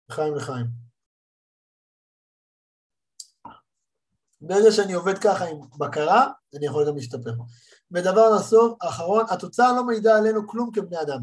[0.10, 0.66] לחיים לחיים.
[4.42, 7.32] ברגע שאני עובד ככה עם בקרה, אני יכול גם להשתפר.
[7.92, 11.20] ודבר נוסף, אחרון, התוצאה לא מעידה עלינו כלום כבני אדם.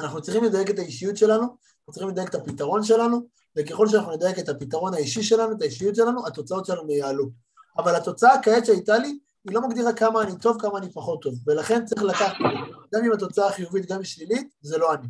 [0.00, 3.20] אנחנו צריכים לדייק את האישיות שלנו, אנחנו צריכים לדייק את הפתרון שלנו,
[3.56, 7.30] וככל שאנחנו נדייק את הפתרון האישי שלנו, את האישיות שלנו, התוצאות שלנו יעלו.
[7.78, 11.34] אבל התוצאה כעת שהייתה לי, היא לא מגדירה כמה אני טוב, כמה אני פחות טוב,
[11.46, 12.34] ולכן צריך לקחת,
[12.94, 15.08] גם אם התוצאה חיובית, גם אם שלילית, זה לא אני.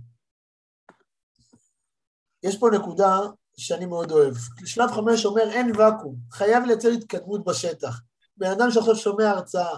[2.43, 3.21] יש פה נקודה
[3.57, 4.35] שאני מאוד אוהב.
[4.65, 8.01] שלב חמש אומר אין ואקום, חייב לייצר התקדמות בשטח.
[8.37, 9.77] בן אדם שעכשיו שומע הרצאה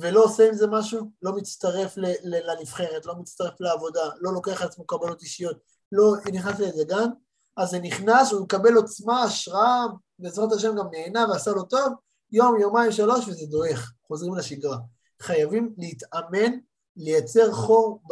[0.00, 1.94] ולא עושה עם זה משהו, לא מצטרף
[2.24, 5.56] לנבחרת, לא מצטרף לעבודה, לא לוקח לעצמו קבלות אישיות,
[5.92, 7.08] לא נכנס לאיזה גן,
[7.56, 9.86] אז זה נכנס, הוא מקבל עוצמה, השראה,
[10.18, 11.92] בעזרת השם גם נהנה ועשה לו טוב,
[12.32, 14.78] יום, יומיים, שלוש, וזה דועך, חוזרים לשגרה.
[15.22, 16.52] חייבים להתאמן,
[16.96, 18.02] לייצר חור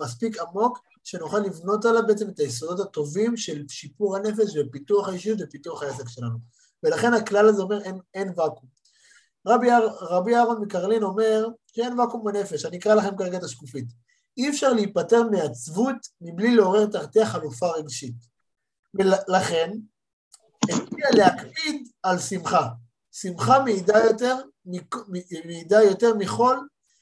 [0.00, 5.82] מספיק עמוק, שנוכל לבנות עליו בעצם את היסודות הטובים של שיפור הנפש ופיתוח האישיות ופיתוח
[5.82, 6.38] העסק שלנו.
[6.82, 8.73] ולכן הכלל הזה אומר אין, אין ואקום.
[9.46, 9.68] רבי,
[10.00, 13.86] רבי אהרון מקרלין אומר שאין ואקום בנפש, אני אקרא לכם כרגע את השקופית.
[14.36, 18.14] אי אפשר להיפטר מעצבות מבלי לעורר תחתיה חלופה רגשית.
[18.94, 19.70] ולכן,
[20.62, 22.68] הציע להקפיד על שמחה.
[23.12, 24.36] שמחה מעידה יותר,
[25.44, 26.58] מעידה יותר מכל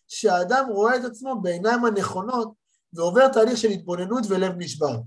[0.09, 2.53] שהאדם רואה את עצמו בעיניים הנכונות
[2.93, 5.01] ועובר תהליך של התבוננות ולב נשבר.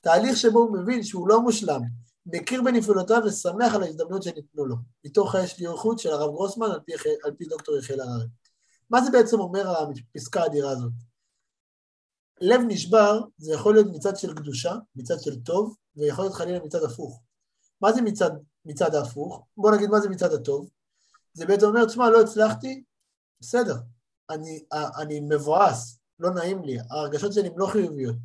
[0.00, 1.80] תהליך שבו הוא מבין שהוא לא מושלם,
[2.26, 4.76] מכיר בנפלותיו ושמח על ההזדמנות שניתנו לו.
[5.04, 6.92] מתוך האש ליוחוד של הרב גרוסמן על פי,
[7.24, 8.26] על פי דוקטור יחיאל הררי.
[8.90, 9.72] מה זה בעצם אומר
[10.14, 10.92] הפסקה האדירה הזאת?
[12.40, 16.82] לב נשבר זה יכול להיות מצד של קדושה, מצד של טוב, ויכול להיות חלילה מצד
[16.82, 17.22] הפוך.
[17.80, 18.30] מה זה מצד,
[18.64, 19.46] מצד ההפוך?
[19.56, 20.70] בוא נגיד מה זה מצד הטוב.
[21.32, 22.82] זה בעצם אומר, תשמע, לא הצלחתי,
[23.40, 23.76] בסדר,
[24.30, 28.16] אני, אני מבואס, לא נעים לי, ההרגשות שלי הן לא חיוביות,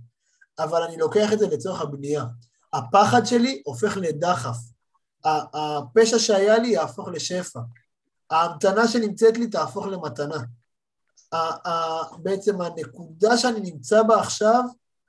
[0.60, 2.26] אבל אני לוקח את זה לצורך הבנייה.
[2.78, 4.58] הפחד שלי הופך לדחף,
[5.26, 7.60] הפשע שהיה לי יהפוך לשפע,
[8.30, 10.38] ההמתנה שנמצאת לי תהפוך למתנה.
[12.24, 14.64] בעצם הנקודה שאני נמצא בה עכשיו,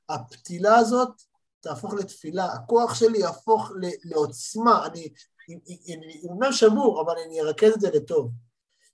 [0.08, 1.08] הפתילה הזאת
[1.60, 3.72] תהפוך לתפילה, הכוח שלי יהפוך
[4.04, 5.08] לעוצמה, אני,
[6.28, 8.30] אומר שבור, אבל אני ארכז את זה לטוב.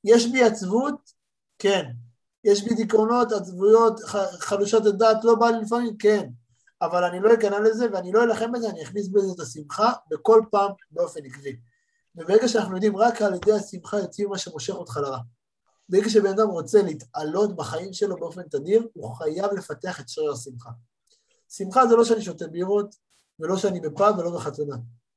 [0.05, 1.11] יש בי עצבות?
[1.59, 1.85] כן.
[2.45, 4.01] יש בי דיכאונות, עצבויות,
[4.41, 5.97] חלושת הדעת, לא בא לי לפעמים?
[5.97, 6.29] כן.
[6.85, 10.41] אבל אני לא אכנע לזה ואני לא אלחם בזה, אני אכניס בזה את השמחה בכל
[10.51, 11.57] פעם באופן עקבי.
[12.16, 15.18] וברגע שאנחנו יודעים, רק על ידי השמחה יוצאים מה שמושך אותך לרע.
[15.89, 20.70] ברגע שבן אדם רוצה להתעלות בחיים שלו באופן תדיר, הוא חייב לפתח את שריר השמחה.
[21.49, 22.95] שמחה זה לא שאני שותה בירות,
[23.41, 24.76] ולא שאני בפאב ולא בחתונה.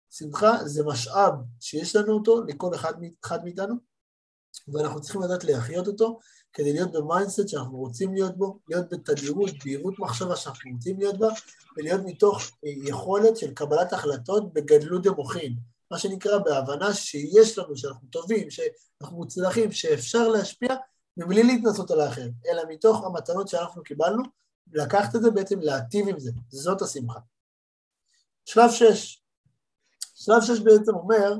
[0.09, 2.93] שמחה זה משאב שיש לנו אותו, לכל אחד,
[3.25, 3.75] אחד מאיתנו,
[4.67, 6.19] ואנחנו צריכים לדעת להחיות אותו
[6.53, 11.17] כדי להיות ב mindset שאנחנו רוצים להיות בו, להיות בתדירות, בהירות מחשבה שאנחנו רוצים להיות
[11.17, 11.27] בה,
[11.77, 15.55] ולהיות מתוך יכולת של קבלת החלטות בגדלות דמוחין,
[15.91, 20.75] מה שנקרא בהבנה שיש לנו, שאנחנו טובים, שאנחנו מוצלחים, שאפשר להשפיע
[21.17, 24.23] מבלי להתנשא על האחר, אלא מתוך המתנות שאנחנו קיבלנו,
[24.73, 27.19] לקחת את זה בעצם להטיב עם זה, זאת השמחה.
[28.45, 29.23] שלב שש,
[30.15, 31.33] שלב שש בעצם אומר,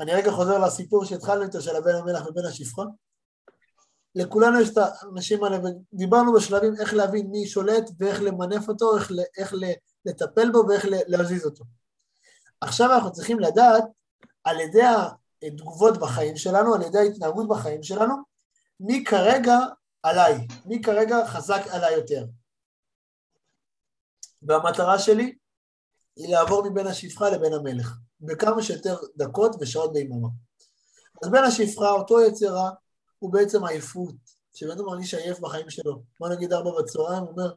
[0.00, 2.82] אני רגע חוזר לסיפור שהתחלנו איתו של הבן המלח ובן השפחה,
[4.14, 5.58] לכולנו יש את האנשים האלה,
[5.92, 9.54] ודיברנו בשלבים איך להבין מי שולט ואיך למנף אותו, איך, איך
[10.04, 11.64] לטפל בו ואיך להזיז אותו.
[12.60, 13.84] עכשיו אנחנו צריכים לדעת
[14.44, 14.82] על ידי
[15.42, 18.14] התגובות בחיים שלנו, על ידי ההתנהגות בחיים שלנו,
[18.80, 19.58] מי כרגע
[20.02, 22.24] עליי, מי כרגע חזק עליי יותר.
[24.42, 25.34] והמטרה שלי
[26.16, 30.28] היא לעבור מבין השפחה לבין המלך, בכמה שיותר דקות ושעות ביממה.
[31.22, 32.70] אז בין השפחה, אותו יצר רע,
[33.22, 34.14] הוא בעצם עייפות,
[34.54, 36.02] שבן אדם מרגיש עייף בחיים שלו.
[36.20, 37.52] בוא נגיד ארבע בצהריים, הוא אומר,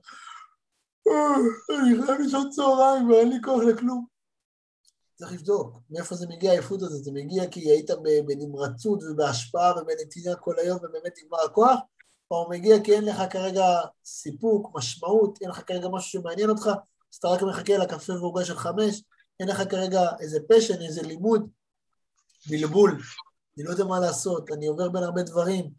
[1.07, 1.35] אה,
[1.79, 4.05] אני חייב לשעות צהריים ואין לי כוח לכלום.
[5.15, 7.89] צריך לבדוק מאיפה זה מגיע העייפות הזאת, זה מגיע כי היית
[8.25, 11.79] בנמרצות ובהשפעה ובנתינה כל היום ובאמת נגמר הכוח,
[12.31, 13.65] או מגיע כי אין לך כרגע
[14.05, 18.55] סיפוק, משמעות, אין לך כרגע משהו שמעניין אותך, אז אתה רק מחכה לקפה ועוגה של
[18.55, 19.03] חמש,
[19.39, 21.49] אין לך כרגע איזה פשן, איזה לימוד,
[22.49, 23.01] בלבול,
[23.57, 25.71] אני לא יודע מה לעשות, אני עובר בין הרבה דברים,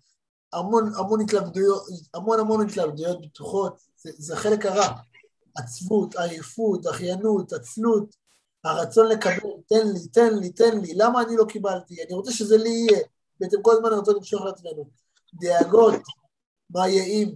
[0.53, 1.83] המון המון התלבדויות,
[2.15, 4.99] המון המון התלבדויות בטוחות, זה, זה חלק הרע,
[5.57, 8.17] עצבות, עייפות, אחיינות, עצלות,
[8.65, 12.03] הרצון לקבל, תן לי, תן לי, תן לי, למה אני לא קיבלתי?
[12.03, 13.03] אני רוצה שזה לי יהיה.
[13.41, 14.89] בעצם כל הזמן אני למשוך לעצמנו.
[15.35, 16.03] דאגות,
[16.71, 17.35] מה יהיה אם?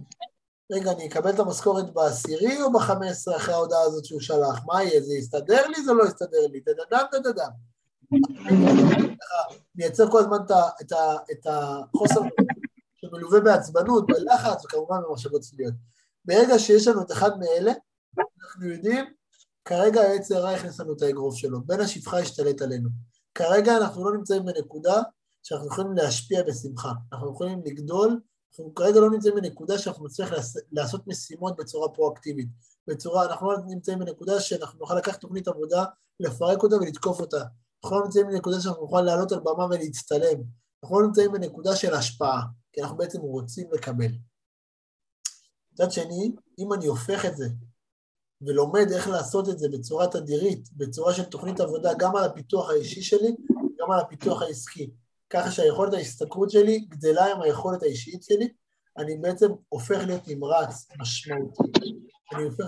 [0.71, 4.65] רגע, אני אקבל את המשכורת בעשירי או בחמש עשרה אחרי ההודעה הזאת שהוא שלח?
[4.65, 5.01] מה יהיה?
[5.01, 5.83] זה יסתדר לי?
[5.83, 6.59] זה לא יסתדר לי?
[6.59, 7.70] דדדם דדדם.
[9.75, 10.37] מייצר כל הזמן
[11.31, 12.21] את החוסר
[12.95, 15.73] שמלווה בעצבנות, בלחץ וכמובן במחשבות צביות.
[16.25, 17.71] ברגע שיש לנו את אחד מאלה,
[18.17, 19.05] אנחנו יודעים
[19.65, 22.89] כרגע העץ הרע הכניס לנו את האגרוף שלו, בין השפחה השתלט עלינו.
[23.35, 25.01] כרגע אנחנו לא נמצאים בנקודה
[25.43, 28.19] שאנחנו יכולים להשפיע בשמחה, אנחנו יכולים לגדול,
[28.51, 30.29] אנחנו כרגע לא נמצאים בנקודה שאנחנו נצליח
[30.71, 32.47] לעשות משימות בצורה פרואקטיבית,
[32.87, 35.85] בצורה, אנחנו לא נמצאים בנקודה שאנחנו נוכל לקחת תוכנית עבודה,
[36.19, 37.43] לפרק אותה ולתקוף אותה,
[37.83, 40.41] אנחנו לא נמצאים בנקודה שאנחנו נוכל לעלות על במה ולהצטלם,
[40.83, 42.41] אנחנו לא נמצאים בנקודה של השפעה,
[42.73, 44.11] כי אנחנו בעצם רוצים לקבל.
[45.73, 47.47] מצד שני, אם אני הופך את זה
[48.41, 53.01] ולומד איך לעשות את זה בצורה תדירית, בצורה של תוכנית עבודה, גם על הפיתוח האישי
[53.01, 53.35] שלי,
[53.79, 54.91] גם על הפיתוח העסקי.
[55.29, 58.53] ככה שהיכולת ההסתכרות שלי גדלה עם היכולת האישית שלי,
[58.97, 61.99] אני בעצם הופך להיות נמרץ, משמעותי.
[62.35, 62.65] אני הופך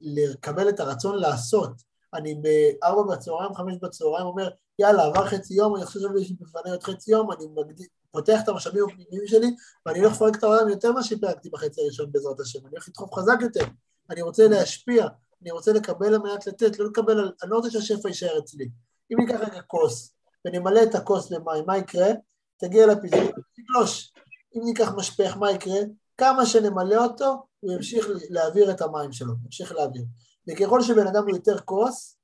[0.00, 1.89] לקבל את הרצון לעשות.
[2.14, 6.82] אני בארבע בצהריים, חמש בצהריים אומר, יאללה, עבר חצי יום, אני חושב שיש בפני עוד
[6.82, 7.84] חצי יום, אני מגד...
[8.10, 9.46] פותח את המשאבים הפנימיים שלי,
[9.86, 13.12] ואני הולך לפרק את העולם יותר ממה שפרקתי בחצי הראשון בעזרת השם, אני הולך לדחוף
[13.14, 13.64] חזק יותר.
[14.10, 15.06] אני רוצה להשפיע,
[15.42, 18.68] אני רוצה לקבל על מנת לתת, לא לקבל, אני לא רוצה שהשפע יישאר אצלי.
[19.12, 22.08] אם ניקח רגע כוס, ונמלא את הכוס במים, מה יקרה?
[22.56, 24.12] תגיע לפיזור, תגלוש.
[24.56, 25.78] אם ניקח משפך, מה יקרה?
[26.18, 30.02] כמה שנמלא אותו, הוא ימשיך להעביר את המים שלו, ימשיך להעביר.
[30.48, 32.16] וככל שבן אדם הוא יותר כוס,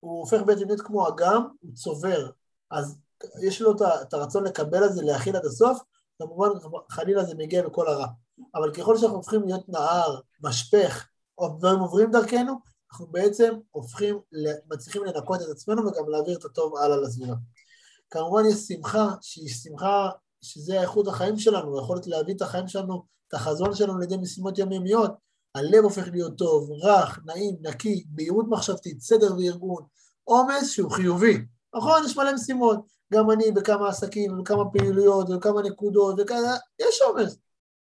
[0.00, 2.30] הוא הופך בעצם להיות כמו אגם, הוא צובר.
[2.70, 2.98] אז
[3.42, 3.72] יש לו
[4.02, 5.82] את הרצון לקבל את זה, להכיל עד הסוף,
[6.18, 6.48] כמובן
[6.88, 8.06] חלילה זה מגיע בכל הרע.
[8.54, 11.08] אבל ככל שאנחנו הופכים להיות נהר, משפך,
[11.38, 12.54] או דברים עוברים דרכנו,
[12.90, 14.20] אנחנו בעצם הופכים,
[14.70, 17.34] מצליחים לנקות את עצמנו וגם להעביר את הטוב הלאה לסביבה.
[18.10, 20.10] כמובן יש שמחה שהיא שמחה
[20.42, 25.12] שזה איכות החיים שלנו, היכולת להביא את החיים שלנו, את החזון שלנו לידי משימות יומיומיות.
[25.56, 29.82] הלב הופך להיות טוב, רך, נעים, נקי, בהירות מחשבתית, סדר וארגון,
[30.24, 31.38] עומס שהוא חיובי.
[31.76, 32.78] נכון, יש מלא משימות,
[33.12, 37.38] גם אני בכמה עסקים, בכמה פעילויות, בכמה נקודות, וכאלה, יש עומס,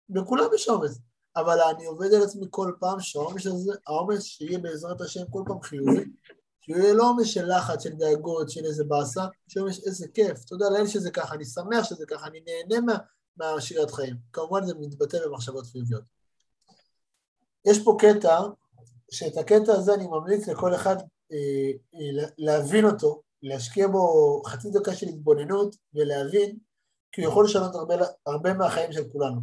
[0.09, 0.99] בכולם יש עומס.
[1.35, 5.61] אבל אני עובד על עצמי כל פעם שהעומס הזה, העומס שיהיה בעזרת השם כל פעם
[5.61, 6.05] חיובי,
[6.61, 10.87] שיהיה לא עומס של לחץ, של דאגות, של איזה באסה, שעומס איזה כיף, תודה לאל
[10.87, 12.97] שזה ככה, אני שמח שזה ככה, אני נהנה מה,
[13.37, 14.15] מהשירת חיים.
[14.33, 16.20] כמובן זה מתבטא במחשבות חיוביות.
[17.65, 18.39] יש פה קטע,
[19.11, 20.95] שאת הקטע הזה אני ממליץ לכל אחד
[21.31, 26.57] אה, אה, להבין אותו, להשקיע בו חצי דקה של התבוננות ולהבין,
[27.11, 27.95] כי הוא יכול לשנות הרבה,
[28.25, 29.41] הרבה מהחיים של כולנו.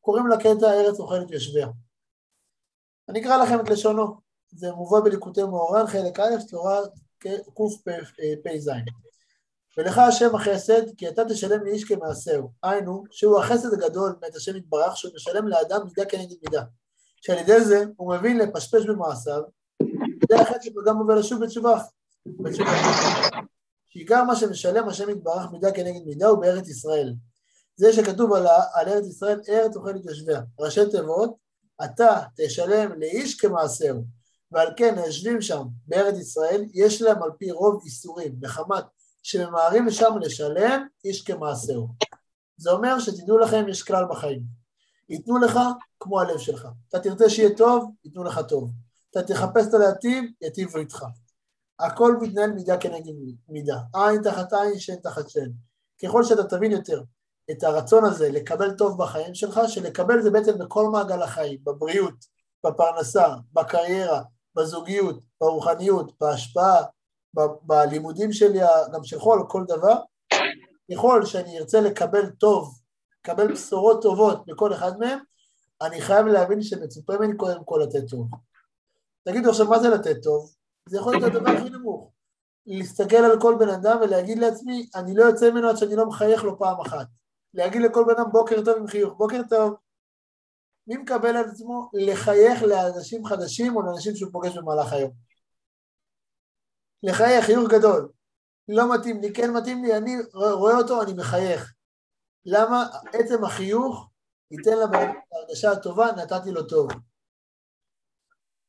[0.00, 1.68] קוראים לקטע ארץ אוכלת יושביה.
[3.08, 4.16] אני אקרא לכם את לשונו,
[4.50, 6.80] זה מובא בליקוטי מאורן, חלק א', תורה
[7.18, 8.70] קפ"ז.
[9.78, 12.50] ולך השם החסד, כי אתה תשלם לאיש כמעשהו.
[12.62, 16.62] היינו, שהוא החסד הגדול מאת השם יתברך, שהוא משלם לאדם מידה כנגד מידה.
[17.22, 19.42] שעל ידי זה הוא מבין לפשפש במעשיו,
[20.28, 21.78] זה החטא שגם עובר לשוב בתשובה.
[23.88, 27.14] שעיקר מה שמשלם השם יתברך מידה כנגד מידה הוא בארץ ישראל.
[27.76, 30.40] זה שכתוב על, על ארץ ישראל, ארץ אוכלת יושביה.
[30.58, 31.36] ראשי תיבות,
[31.84, 34.04] אתה תשלם לאיש כמעשהו.
[34.52, 38.84] ועל כן היושבים שם בארץ ישראל, יש להם על פי רוב איסורים, מחמת
[39.22, 41.88] שממהרים לשם לשלם איש כמעשהו.
[42.56, 44.61] זה אומר שתדעו לכם, יש כלל בחיים.
[45.12, 45.58] ייתנו לך
[46.00, 46.68] כמו הלב שלך.
[46.88, 48.70] אתה תרצה שיהיה טוב, ייתנו לך טוב.
[49.10, 51.04] אתה תחפש את הלהטיב, יטיבו איתך.
[51.78, 53.12] הכל מתנהל מידה כנגד
[53.48, 53.78] מידה.
[53.94, 55.50] עין תחת עין, שן תחת שן.
[56.02, 57.02] ככל שאתה תבין יותר
[57.50, 62.14] את הרצון הזה לקבל טוב בחיים שלך, שלקבל זה בעצם בכל מעגל החיים, בבריאות,
[62.66, 64.22] בפרנסה, בקריירה,
[64.54, 66.82] בזוגיות, ברוחניות, בהשפעה,
[67.36, 68.60] ב- בלימודים שלי,
[68.92, 69.94] גם של כל, כל דבר,
[70.92, 72.81] ככל שאני ארצה לקבל טוב,
[73.22, 75.18] לקבל בשורות טובות בכל אחד מהם,
[75.82, 78.26] אני חייב להבין שמצופה ממני קודם כל לתת טוב.
[79.24, 80.54] תגידו עכשיו, מה זה לתת טוב?
[80.88, 82.12] זה יכול להיות הדבר הכי נמוך.
[82.66, 86.44] להסתכל על כל בן אדם ולהגיד לעצמי, אני לא יוצא ממנו עד שאני לא מחייך
[86.44, 87.06] לו פעם אחת.
[87.54, 89.74] להגיד לכל בן אדם בוקר טוב עם חיוך, בוקר טוב.
[90.86, 95.10] מי מקבל על עצמו לחייך לאנשים חדשים או לאנשים שהוא פוגש במהלך היום?
[97.02, 98.08] לחייך, חיוך גדול.
[98.68, 101.72] לא מתאים לי, כן מתאים לי, אני רואה אותו, אני מחייך.
[102.46, 104.08] למה עצם החיוך
[104.50, 105.10] ייתן אדם
[105.52, 106.90] את הטובה, נתתי לו טוב.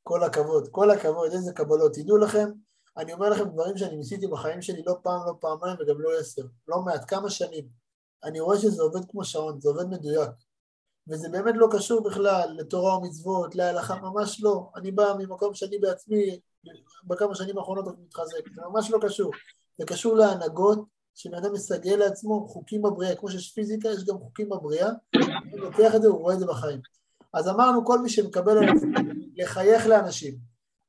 [0.04, 1.94] כל הכבוד, כל הכבוד, איזה קבלות.
[1.94, 2.50] תדעו לכם,
[2.98, 6.42] אני אומר לכם דברים שאני ניסיתי בחיים שלי לא פעם, לא פעמיים וגם לא עשר,
[6.68, 7.68] לא מעט, כמה שנים.
[8.24, 10.30] אני רואה שזה עובד כמו שעון, זה עובד מדויק.
[11.08, 14.70] וזה באמת לא קשור בכלל לתורה ומצוות, להלכה, ממש לא.
[14.76, 16.40] אני בא ממקום שאני בעצמי,
[17.04, 19.32] בכמה שנים האחרונות רק מתחזק, זה ממש לא קשור.
[19.78, 20.80] זה קשור להנהגות,
[21.16, 24.90] שבן אדם מסגל לעצמו חוקים בבריאה, כמו שיש פיזיקה, יש גם חוקים בבריאה,
[25.52, 26.80] הוא לוקח את זה, הוא רואה את זה בחיים.
[27.34, 28.90] אז אמרנו, כל מי שמקבל על עצמו
[29.36, 30.38] לחייך לאנשים,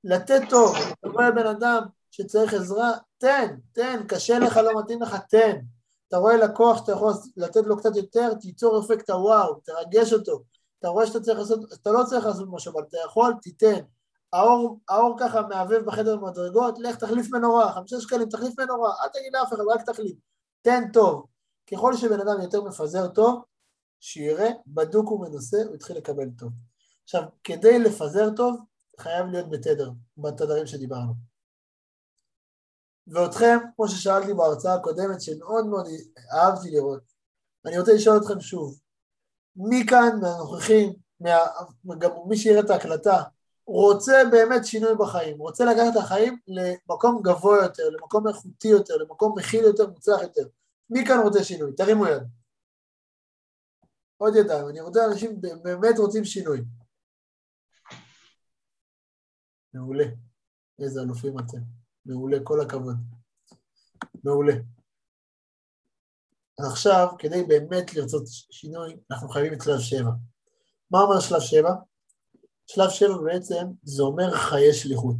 [0.05, 5.16] לתת טוב, אתה רואה בן אדם שצריך עזרה, תן, תן, קשה לך, לא מתאים לך,
[5.28, 5.56] תן.
[6.09, 10.42] אתה רואה לקוח שאתה יכול לתת לו קצת יותר, תיצור אפקט הוואו, תרגש אותו.
[10.78, 13.80] אתה רואה שאתה צריך לעשות, אתה לא צריך לעשות משהו, אבל אתה יכול, תיתן.
[14.35, 19.32] האור, האור ככה מעבב בחדר במדרגות, לך תחליף מנורה, חמישה שקלים, תחליף מנורה, אל תגיד
[19.32, 20.16] לאף אחד, רק תחליף.
[20.62, 21.27] תן טוב.
[21.73, 23.43] ככל שבן אדם יותר מפזר טוב,
[24.01, 26.52] שיראה, בדוק ומנוסה, הוא יתחיל לקבל טוב.
[27.05, 28.61] עכשיו, כדי לפזר טוב,
[29.01, 31.12] חייב להיות בתדר, בתדרים שדיברנו.
[33.06, 35.86] ואתכם, כמו ששאלתי בהרצאה הקודמת, שמאוד מאוד
[36.32, 37.02] אהבתי לראות,
[37.66, 38.81] אני רוצה לשאול אתכם שוב,
[39.56, 41.39] מי כאן מהנוכחים, מה,
[41.98, 43.23] גם מי שיראה את ההקלטה,
[43.66, 49.38] רוצה באמת שינוי בחיים, רוצה לקחת את החיים למקום גבוה יותר, למקום איכותי יותר, למקום
[49.38, 50.48] מכיל יותר, מוצלח יותר.
[50.90, 51.72] מי כאן רוצה שינוי?
[51.72, 52.22] תרימו יד.
[54.16, 56.60] עוד ידיים, אני רוצה אנשים באמת רוצים שינוי.
[59.74, 60.04] מעולה.
[60.78, 61.58] איזה אלופים אתם.
[62.06, 62.96] מעולה, כל הכבוד.
[64.24, 64.54] מעולה.
[66.58, 70.10] אז עכשיו, כדי באמת לרצות שינוי, אנחנו חייבים את שלב שבע.
[70.90, 71.70] מה אומר שלב שבע?
[72.66, 75.16] שלב שבע בעצם זה אומר חיי שליחות.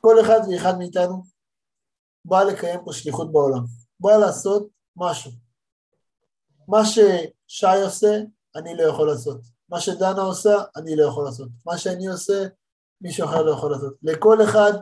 [0.00, 1.22] כל אחד ואחד מאיתנו
[2.24, 3.64] בא לקיים פה שליחות בעולם,
[4.00, 5.30] בא לעשות משהו.
[6.68, 8.20] מה ששי עושה,
[8.56, 9.40] אני לא יכול לעשות.
[9.68, 11.48] מה שדנה עושה, אני לא יכול לעשות.
[11.66, 12.46] מה שאני עושה,
[13.00, 13.94] מישהו אחר לא יכול לעשות.
[14.02, 14.72] לכל אחד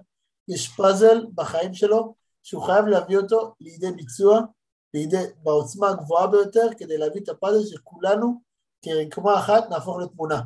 [0.49, 4.41] יש פאזל בחיים שלו שהוא חייב להביא אותו לידי ביצוע,
[4.95, 8.41] לידי, בעוצמה הגבוהה ביותר, כדי להביא את הפאזל שכולנו
[8.83, 10.41] כרקמה אחת נהפוך לתמונה.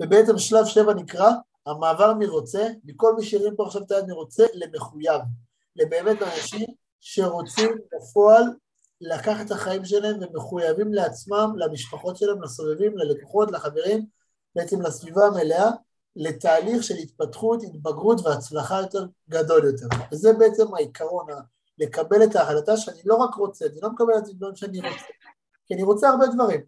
[0.00, 1.30] ובעצם שלב שבע נקרא
[1.66, 5.20] המעבר מרוצה, מכל מי שהרים פה עכשיו את היד מרוצה למחויב,
[5.76, 6.66] לבאמת אנשים
[7.00, 8.42] שרוצים בפועל
[9.00, 14.06] לקחת את החיים שלהם ומחויבים לעצמם, למשפחות שלהם, לסובבים, ללקוחות, לחברים,
[14.54, 15.70] בעצם לסביבה המלאה,
[16.16, 19.86] לתהליך של התפתחות, התבגרות והצלחה יותר גדול יותר.
[20.12, 21.26] וזה בעצם העיקרון,
[21.78, 25.04] לקבל את ההחלטה שאני לא רק רוצה, אני לא מקבל את הדברים שאני רוצה,
[25.66, 26.60] כי אני רוצה הרבה דברים,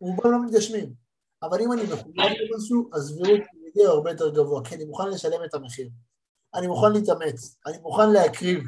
[0.00, 1.05] רובם לא מתגשמים,
[1.42, 5.54] אבל אם אני מחויב למשהו, הסבירות יגיע הרבה יותר גבוה, כי אני מוכן לשלם את
[5.54, 5.88] המחיר.
[6.54, 8.64] אני מוכן להתאמץ, אני מוכן להקריב,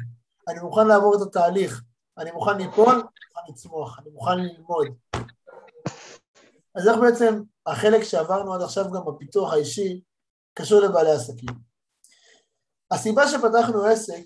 [0.47, 1.83] אני מוכן לעבור את התהליך,
[2.17, 4.87] אני מוכן ליפול, אני מוכן לצמוח, אני מוכן ללמוד.
[6.75, 10.01] אז איך בעצם החלק שעברנו עד עכשיו גם בפיתוח האישי
[10.53, 11.49] קשור לבעלי עסקים.
[12.91, 14.23] הסיבה שפתחנו עסק,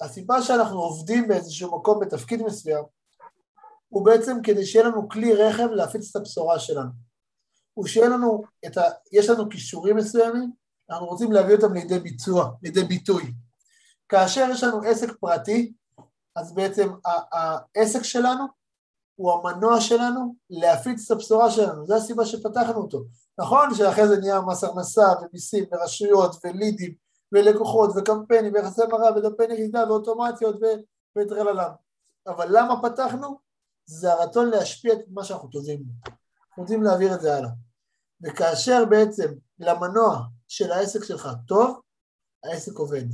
[0.00, 2.84] הסיבה שאנחנו עובדים באיזשהו מקום בתפקיד מסוים,
[3.88, 6.90] הוא בעצם כדי שיהיה לנו כלי רכב להפיץ את הבשורה שלנו.
[7.74, 8.82] הוא שיהיה לנו את ה...
[9.12, 10.50] יש לנו כישורים מסוימים,
[10.90, 13.32] אנחנו רוצים להביא אותם לידי ביצוע, לידי ביטוי.
[14.08, 15.72] כאשר יש לנו עסק פרטי,
[16.36, 16.88] אז בעצם
[17.32, 18.44] העסק שלנו
[19.14, 23.04] הוא המנוע שלנו להפיץ את הבשורה שלנו, זו הסיבה שפתחנו אותו.
[23.38, 26.94] נכון שאחרי זה נהיה מס הכנסה ומיסים ורשויות ולידים
[27.32, 30.56] ולקוחות וקמפיינים ויחסי מראה ודפי נגידה ואוטומציות
[31.18, 31.70] וטרללם.
[32.26, 33.38] אבל למה פתחנו?
[33.86, 36.10] זה הרצון להשפיע את מה שאנחנו טובים בו.
[36.58, 37.50] רוצים להעביר את זה הלאה.
[38.24, 41.80] וכאשר בעצם למנוע של העסק שלך טוב,
[42.44, 43.04] העסק עובד.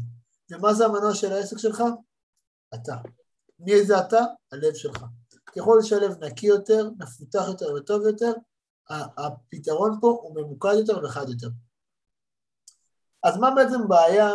[0.50, 1.82] ומה זה המנוע של העסק שלך?
[2.74, 2.96] אתה.
[3.58, 4.20] מי זה אתה?
[4.52, 5.04] הלב שלך.
[5.56, 8.32] ככל שהלב נקי יותר, מפותח יותר וטוב יותר,
[8.90, 11.48] הפתרון פה הוא ממוקד יותר וחד יותר.
[13.24, 14.30] אז מה בעצם בעיה,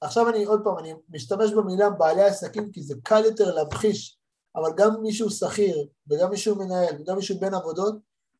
[0.00, 4.18] עכשיו אני עוד פעם, אני משתמש במילה בעלי עסקים כי זה קל יותר להמחיש,
[4.56, 7.94] אבל גם מישהו שכיר וגם מישהו מנהל וגם מישהו בין עבודות,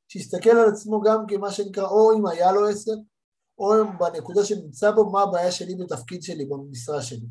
[0.08, 2.92] שיסתכל על עצמו גם כמה שנקרא, או אם היה לו עסק,
[3.58, 7.26] או בנקודה שנמצא בו, מה הבעיה שלי בתפקיד שלי, במשרה שלי.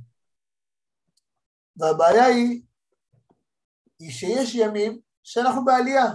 [1.77, 2.61] והבעיה היא,
[3.99, 6.13] היא שיש ימים שאנחנו בעלייה.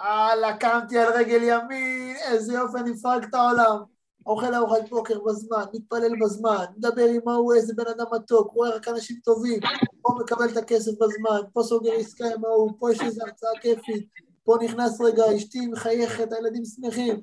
[0.00, 3.78] הלאה, קמתי על רגל ימין, איזה יופי, אני מפרק את העולם.
[4.26, 8.88] אוכל ארוחת בוקר בזמן, מתפלל בזמן, מדבר עם ההוא, איזה בן אדם מתוק, רואה רק
[8.88, 9.60] אנשים טובים,
[10.02, 14.08] פה מקבל את הכסף בזמן, פה סוגר עסקה עם ההוא, פה יש איזו הרצאה כיפית,
[14.48, 17.22] פה נכנס רגע, אשתי מחייכת, הילדים שמחים.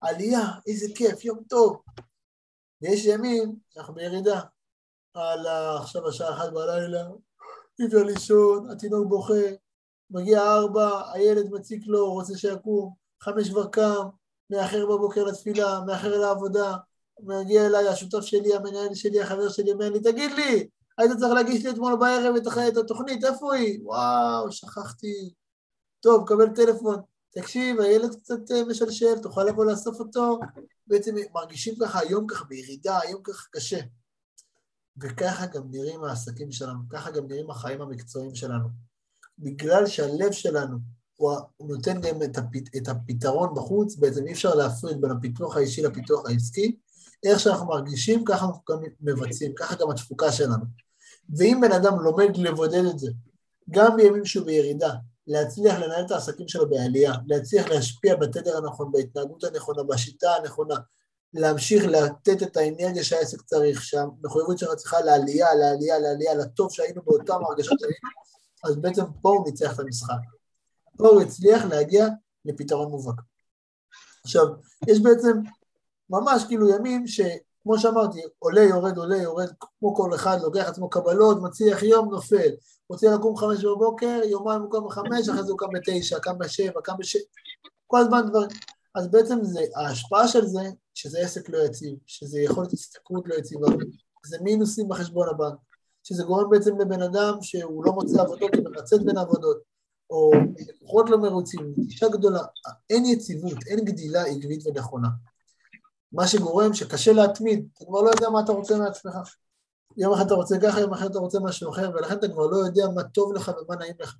[0.00, 1.82] עלייה, איזה כיף, יום טוב.
[2.82, 4.40] ויש ימים שאנחנו בירידה.
[5.14, 7.08] הלאה, עכשיו השעה אחת בלילה,
[7.80, 9.34] אי אפשר לישון, התינוק בוכה,
[10.10, 14.08] מגיע ארבע, הילד מציק לו, רוצה שיקום, חמש כבר קם,
[14.50, 16.76] מאחר בבוקר לתפילה, מאחר לעבודה,
[17.20, 21.64] מגיע אליי השותף שלי, המנהל שלי, החבר שלי, אומר לי, תגיד לי, היית צריך להגיש
[21.64, 22.34] לי אתמול בערב
[22.68, 23.78] את התוכנית, איפה היא?
[23.82, 25.30] וואו, שכחתי.
[26.00, 26.96] טוב, קבל טלפון.
[27.30, 30.40] תקשיב, הילד קצת אה, משלשל, תוכל לבוא לאסוף אותו.
[30.86, 33.80] בעצם מרגישים ככה היום ככה בירידה, היום ככה קשה.
[35.02, 38.68] וככה גם נראים העסקים שלנו, ככה גם נראים החיים המקצועיים שלנו.
[39.38, 40.78] בגלל שהלב שלנו
[41.16, 45.82] הוא, נותן גם את, הפת, את הפתרון בחוץ, בעצם אי אפשר להפריד בין הפיתוח האישי
[45.82, 46.76] לפיתוח העסקי,
[47.24, 50.64] איך שאנחנו מרגישים, ככה אנחנו גם מבצעים, ככה גם התפוקה שלנו.
[51.36, 53.10] ואם בן אדם לומד לבודד את זה,
[53.70, 54.94] גם בימים שהוא בירידה,
[55.26, 60.74] להצליח לנהל את העסקים שלו בעלייה, להצליח להשפיע בתדר הנכון, בהתנהגות הנכונה, בשיטה הנכונה,
[61.34, 67.44] להמשיך לתת את האנרגיה שהעסק צריך, שהמחויבות שלך צריכה לעלייה, לעלייה, לעלייה, לטוב שהיינו באותם
[67.44, 67.96] הרגשות שהיינו,
[68.64, 70.18] אז בעצם פה הוא ניצח את המשחק.
[70.96, 72.08] פה הוא הצליח להגיע
[72.44, 73.20] לפתרון מובהק.
[74.24, 74.46] עכשיו,
[74.86, 75.40] יש בעצם
[76.10, 77.06] ממש כאילו ימים
[77.66, 79.48] שכמו שאמרתי, עולה, יורד, עולה, יורד,
[79.78, 82.50] כמו כל אחד, לוקח עצמו קבלות, מצליח יום, נופל.
[82.90, 86.80] רוצה לקום חמש בבוקר, יומיים הוא קם בחמש, אחרי זה הוא קם בתשע, קם בשבע,
[86.84, 87.22] קם בשבע,
[87.86, 88.48] כל הזמן דברים.
[88.94, 90.62] אז בעצם זה, ההשפעה של זה,
[90.94, 93.66] שזה עסק לא יציב, שזה יכול להיות הסתכלות לא יציבה,
[94.26, 95.58] זה מינוסים בחשבון הבנק,
[96.02, 99.56] שזה גורם בעצם לבן אדם שהוא לא מוצא עבודות, הוא מרצת בין עבודות,
[100.10, 100.30] או
[100.68, 102.42] לקוחות לא מרוצים, אישה גדולה,
[102.90, 105.08] אין יציבות, אין גדילה עקבית ונכונה.
[106.12, 109.14] מה שגורם שקשה להתמיד, אתה כבר לא יודע מה אתה רוצה מעצמך.
[109.96, 112.56] יום אחד אתה רוצה ככה, יום אחד אתה רוצה משהו אחר, ולכן אתה כבר לא
[112.56, 114.16] יודע מה טוב לך ומה נעים לך.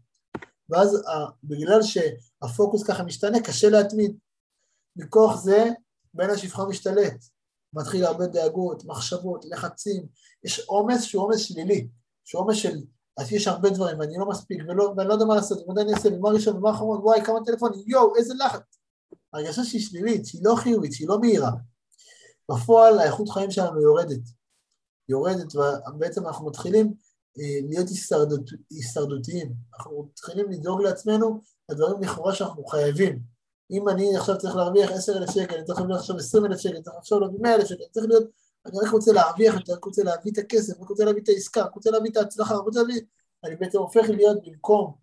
[0.70, 1.02] ואז
[1.44, 4.16] בגלל שהפוקוס ככה משתנה, קשה להתמיד.
[4.96, 5.70] מכוח זה
[6.14, 7.24] בין השפחה משתלט.
[7.72, 10.06] מתחיל הרבה דאגות, מחשבות, לחצים,
[10.44, 11.88] יש עומס שהוא עומס שלילי,
[12.24, 12.78] שהוא עומס של,
[13.16, 15.94] אז יש הרבה דברים ואני לא מספיק ולא, ואני לא יודע מה לעשות, ומתי אני
[15.94, 18.78] אעשה, ומה ראשון ומה אחרון, וואי כמה טלפונים, יואו איזה לחץ.
[19.32, 21.50] הרגשה שהיא שלילית, שהיא לא חיובית, שהיא לא מהירה.
[22.50, 24.20] בפועל האיכות חיים שלנו יורדת,
[25.08, 25.54] יורדת,
[25.88, 26.94] ובעצם אנחנו מתחילים
[27.38, 31.40] אה, להיות הישרדות, הישרדותיים, אנחנו מתחילים לדאוג לעצמנו
[31.70, 33.22] לדברים לכאורה שאנחנו חייבים.
[33.70, 36.74] אם אני עכשיו צריך להרוויח עשר אלף שקל, אני צריך להרוויח עכשיו עשרים אלף שקל,
[36.74, 38.24] אני צריך עכשיו להביא מאה אלף שקל, אני צריך להיות,
[38.66, 41.70] אני רק רוצה להרוויח אני רוצה להביא את הכסף, אני רוצה להביא את העסקה, אני
[41.74, 43.00] רוצה להביא את ההצלחה, אני רוצה להביא,
[43.44, 44.94] אני בעצם הופך להיות במקום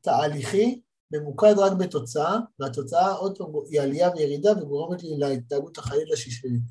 [0.00, 0.80] תהליכי,
[1.12, 6.62] ממוקד רק בתוצאה, והתוצאה עוד פעם היא עלייה וירידה וגורמת לי להתנהגות החיים השלילית.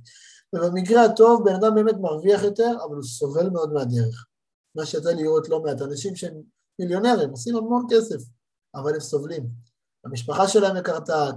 [0.56, 4.26] ובמקרה הטוב בן אדם באמת מרוויח יותר, אבל הוא סובל מאוד מהדרך.
[4.76, 6.42] מה שיצא לי לראות לא מעט אנשים שהם
[6.80, 8.22] מיליונרים, עושים המון כסף,
[8.76, 9.50] אבל הם סובלים.
[10.06, 11.36] המשפחה שלהם מקרטעת,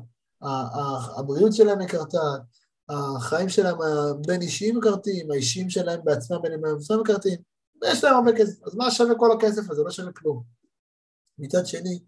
[1.17, 2.41] הבריאות שלהם מקרטעת,
[2.89, 7.39] החיים שלהם הבין אישיים מקרטעים, האישיים שלהם בעצמם בין הם עצמם מקרטעים,
[7.83, 9.83] ויש להם הרבה כסף, אז מה שווה כל הכסף הזה?
[9.83, 10.43] לא שווה כלום.
[11.39, 12.01] מצד שני,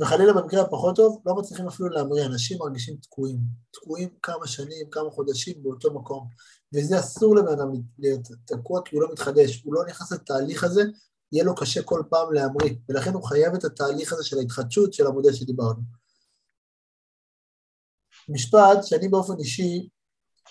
[0.00, 3.38] וחלילה במקרה הפחות טוב, לא מצליחים אפילו להמריא, אנשים מרגישים תקועים,
[3.70, 6.28] תקועים כמה שנים, כמה חודשים באותו מקום,
[6.74, 10.82] וזה אסור לבן אדם להיות תקוע כי הוא לא מתחדש, הוא לא נכנס לתהליך הזה,
[11.32, 15.06] יהיה לו קשה כל פעם להמריא, ולכן הוא חייב את התהליך הזה של ההתחדשות של
[15.06, 15.82] המודל שדיברנו.
[18.28, 19.88] משפט שאני באופן אישי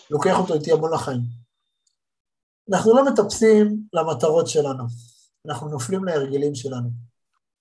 [0.10, 1.22] לוקח אותו איתי המון לחיים.
[2.70, 4.84] אנחנו לא מטפסים למטרות שלנו,
[5.46, 6.90] אנחנו נופלים להרגלים שלנו.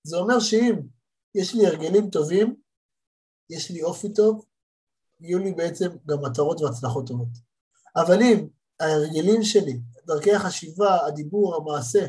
[0.03, 0.81] זה אומר שאם
[1.35, 2.55] יש לי הרגלים טובים,
[3.51, 4.45] יש לי אופי טוב,
[5.21, 7.29] יהיו לי בעצם גם מטרות והצלחות טובות.
[7.97, 8.49] אבל אם
[8.81, 12.07] ההרגלים שלי, דרכי החשיבה, הדיבור, המעשה,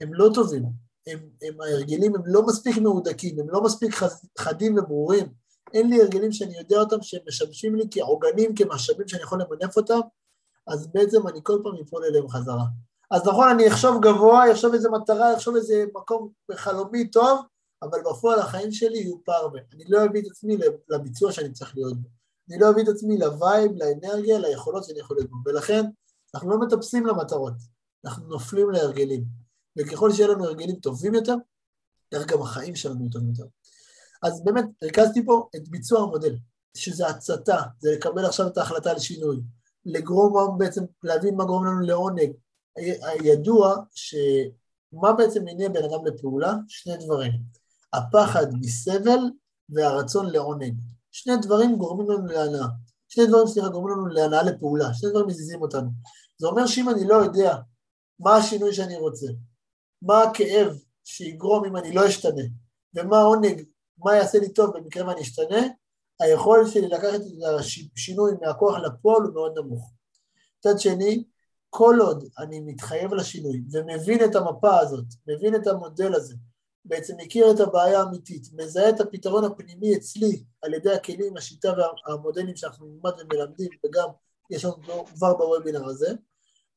[0.00, 0.62] הם לא טובים,
[1.06, 3.94] הם, הם, ההרגלים הם לא מספיק מהודקים, הם לא מספיק
[4.38, 5.26] חדים וברורים,
[5.74, 10.00] אין לי הרגלים שאני יודע אותם שהם משמשים לי כעוגנים, כמשאבים שאני יכול למנף אותם,
[10.66, 12.64] אז בעצם אני כל פעם אפול אליהם חזרה.
[13.10, 17.40] אז נכון, אני אחשוב גבוה, אחשוב איזה מטרה, אחשוב איזה מקום חלומי טוב,
[17.82, 19.60] אבל בפועל החיים שלי יהיו פרווה.
[19.72, 20.56] אני לא אביא את עצמי
[20.88, 22.08] לביצוע שאני צריך להיות בו.
[22.50, 25.36] אני לא אביא את עצמי ל vibe, לאנרגיה, ליכולות שאני יכול להיות בו.
[25.44, 25.84] ולכן,
[26.34, 27.52] אנחנו לא מטפסים למטרות,
[28.04, 29.24] אנחנו נופלים להרגלים.
[29.78, 31.34] וככל שיהיה לנו הרגלים טובים יותר,
[32.14, 33.44] כך גם החיים שלנו טובים יותר.
[34.22, 36.36] אז באמת, ריכזתי פה את ביצוע המודל,
[36.76, 39.40] שזה הצתה, זה לקבל עכשיו את ההחלטה לשינוי,
[39.84, 42.32] לגרום בעצם, להבין מה גורם לנו לעונג.
[43.24, 46.54] ידוע שמה בעצם מניע בן אדם לפעולה?
[46.68, 47.32] שני דברים.
[47.92, 49.18] הפחד מסבל
[49.68, 50.74] והרצון לעונג.
[51.10, 52.66] שני דברים גורמים לנו להנאה.
[53.08, 55.90] שני דברים, סליחה, גורמים לנו להנאה לפעולה, שני דברים מזיזים אותנו.
[56.38, 57.56] זה אומר שאם אני לא יודע
[58.20, 59.26] מה השינוי שאני רוצה,
[60.02, 62.42] מה הכאב שיגרום אם אני לא אשתנה,
[62.94, 63.62] ומה העונג,
[63.98, 65.66] מה יעשה לי טוב במקרה ואני אשתנה,
[66.20, 67.60] היכולת שלי לקחת את
[67.94, 69.92] השינוי מהכוח לפועל הוא מאוד נמוך.
[70.58, 71.24] מצד שני,
[71.70, 76.34] כל עוד אני מתחייב לשינוי ומבין את המפה הזאת, מבין את המודל הזה,
[76.88, 81.72] בעצם מכיר את הבעיה האמיתית, מזהה את הפתרון הפנימי אצלי על ידי הכלים, השיטה
[82.08, 84.08] והמודלים שאנחנו נלמד ומלמדים, וגם
[84.50, 86.12] יש לנו כבר בוובינר הזה,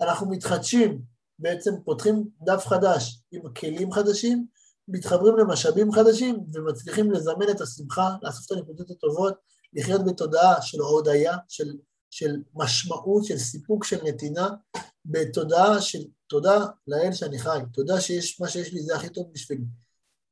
[0.02, 1.02] אנחנו מתחדשים,
[1.40, 4.46] בעצם פותחים דף חדש עם כלים חדשים,
[4.88, 9.34] מתחברים למשאבים חדשים ומצליחים לזמן את השמחה, לאסוף את הנקודות הטובות,
[9.74, 11.74] לחיות בתודעה של הודיה, של,
[12.10, 14.50] של משמעות, של סיפוק, של נתינה,
[15.06, 19.64] בתודעה של תודה לאל שאני חי, תודה שיש מה שיש לי זה הכי טוב בשבילי.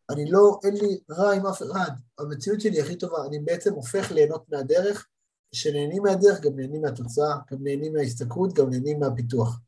[0.09, 4.11] אני לא, אין לי רע עם אף אחד, המציאות שלי הכי טובה, אני בעצם הופך
[4.11, 5.07] ליהנות מהדרך,
[5.51, 9.59] כשנהנים מהדרך גם נהנים מהתוצאה, גם נהנים מההסתכלות, גם נהנים מהפיתוח.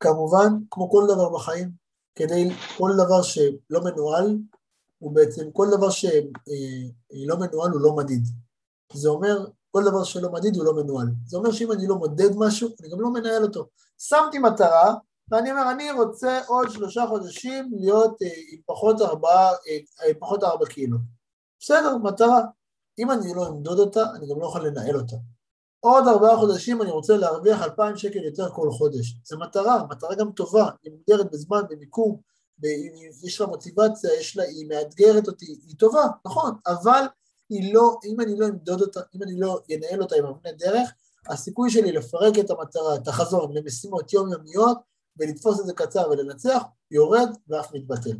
[0.00, 1.70] כמובן, כמו כל דבר בחיים,
[2.14, 4.38] כדי כל דבר שלא מנוהל,
[4.98, 8.22] הוא בעצם, כל דבר שלא מנוהל הוא לא מדיד.
[8.92, 11.06] זה אומר, כל דבר שלא מדיד הוא לא מנוהל.
[11.26, 13.68] זה אומר שאם אני לא מודד משהו, אני גם לא מנהל אותו.
[13.98, 14.94] שמתי מטרה,
[15.30, 20.66] ואני אומר, אני רוצה עוד שלושה חודשים להיות אה, עם פחות ארבעה, אה, פחות ארבע
[20.66, 20.98] קילו.
[21.60, 22.40] בסדר, מטרה.
[22.98, 25.16] אם אני לא אמדוד אותה, אני גם לא יכול לנהל אותה.
[25.80, 29.14] עוד ארבעה חודשים אני רוצה להרוויח אלפיים שקל יותר כל חודש.
[29.24, 32.20] זו מטרה, מטרה גם טובה, היא מוגדרת בזמן, במיקום,
[33.24, 37.04] יש לה מוטיבציה, יש לה, היא מאתגרת אותי, היא טובה, נכון, אבל
[37.50, 40.90] היא לא, אם אני לא אמדוד אותה, אם אני לא אנהל אותה עם אבני דרך,
[41.28, 44.78] הסיכוי שלי לפרק את המטרה, את החזון למשימות יומיומיות
[45.18, 48.18] ולתפוס את זה קצר ולנצח, יורד ואף מתבטל.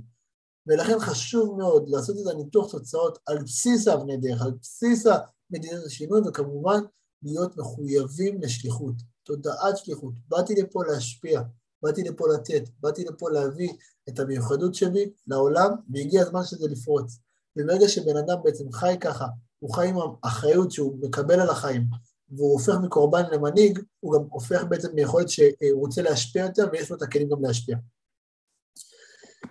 [0.66, 6.20] ולכן חשוב מאוד לעשות את הניתוח תוצאות על בסיס האבני דרך, על בסיס המדינות השינוי,
[6.26, 6.80] וכמובן
[7.22, 10.14] להיות מחויבים לשליחות, תודעת שליחות.
[10.28, 11.42] באתי לפה להשפיע,
[11.82, 13.72] באתי לפה לתת, באתי לפה להביא
[14.08, 17.18] את המיוחדות שלי לעולם, והגיע הזמן שזה לפרוץ.
[17.56, 19.26] וברגע שבן אדם בעצם חי ככה,
[19.58, 21.82] הוא חי עם האחריות שהוא מקבל על החיים,
[22.30, 26.96] והוא הופך מקורבן למנהיג, הוא גם הופך בעצם מיכולת שהוא רוצה להשפיע יותר, ויש לו
[26.96, 27.76] את הכלים גם להשפיע.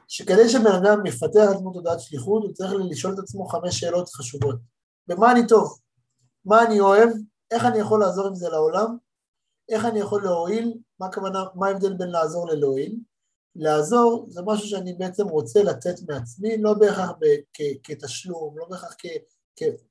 [0.08, 4.10] שכדי שבן אדם יפתח את עצמו תודעת שליחות, הוא צריך לשאול את עצמו חמש שאלות
[4.10, 4.56] חשובות.
[5.08, 5.80] במה אני טוב?
[6.46, 7.10] מה אני אוהב?
[7.52, 8.98] איך אני יכול לעזור עם זה לעולם?
[9.70, 10.74] איך אני יכול להועיל?
[11.00, 12.96] מה הכוונה, מה ההבדל בין לעזור ללהועיל?
[13.56, 17.12] לעזור זה משהו שאני בעצם רוצה לתת מעצמי, לא בהכרח
[17.84, 18.96] כתשלום, לא בהכרח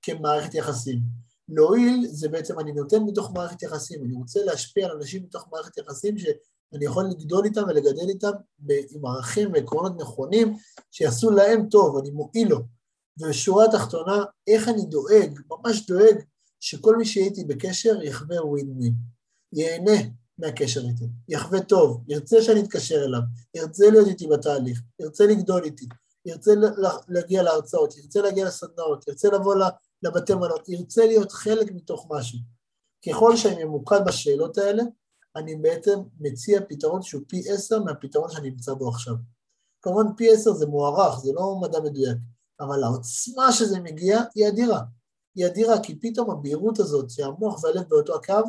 [0.02, 1.25] כמערכת יחסים.
[1.48, 5.78] להועיל זה בעצם אני נותן מתוך מערכת יחסים, אני רוצה להשפיע על אנשים מתוך מערכת
[5.78, 6.26] יחסים ש,
[6.74, 8.30] אני יכול לגדול איתם ולגדל איתם
[8.90, 10.56] עם ערכים ועקרונות נכונים
[10.90, 12.58] שיעשו להם טוב, אני מועיל לו.
[13.18, 16.22] ובשורה התחתונה, איך אני דואג, ממש דואג,
[16.60, 18.94] שכל מי שיהיה איתי בקשר יחווה ווין ווין.
[19.52, 20.08] ייהנה
[20.38, 23.20] מהקשר איתי, יחווה טוב, ירצה שאני אתקשר אליו,
[23.54, 25.86] ירצה להיות איתי בתהליך, ירצה לגדול איתי,
[26.26, 26.50] ירצה
[27.08, 29.54] להגיע להרצאות, ירצה להגיע לסדנאות, ירצה לבוא
[30.06, 32.38] לבתי מנות, ירצה להיות חלק מתוך משהו.
[33.08, 34.82] ככל שאני ממוקד בשאלות האלה,
[35.36, 39.14] אני בעצם מציע פתרון שהוא פי עשר מהפתרון שאני נמצא בו עכשיו.
[39.82, 42.16] כמובן פי עשר זה מוערך, זה לא מדע מדויק,
[42.60, 44.80] אבל העוצמה שזה מגיע היא אדירה.
[45.34, 48.42] היא אדירה כי פתאום הבהירות הזאת שהמוח והלב באותו הקו,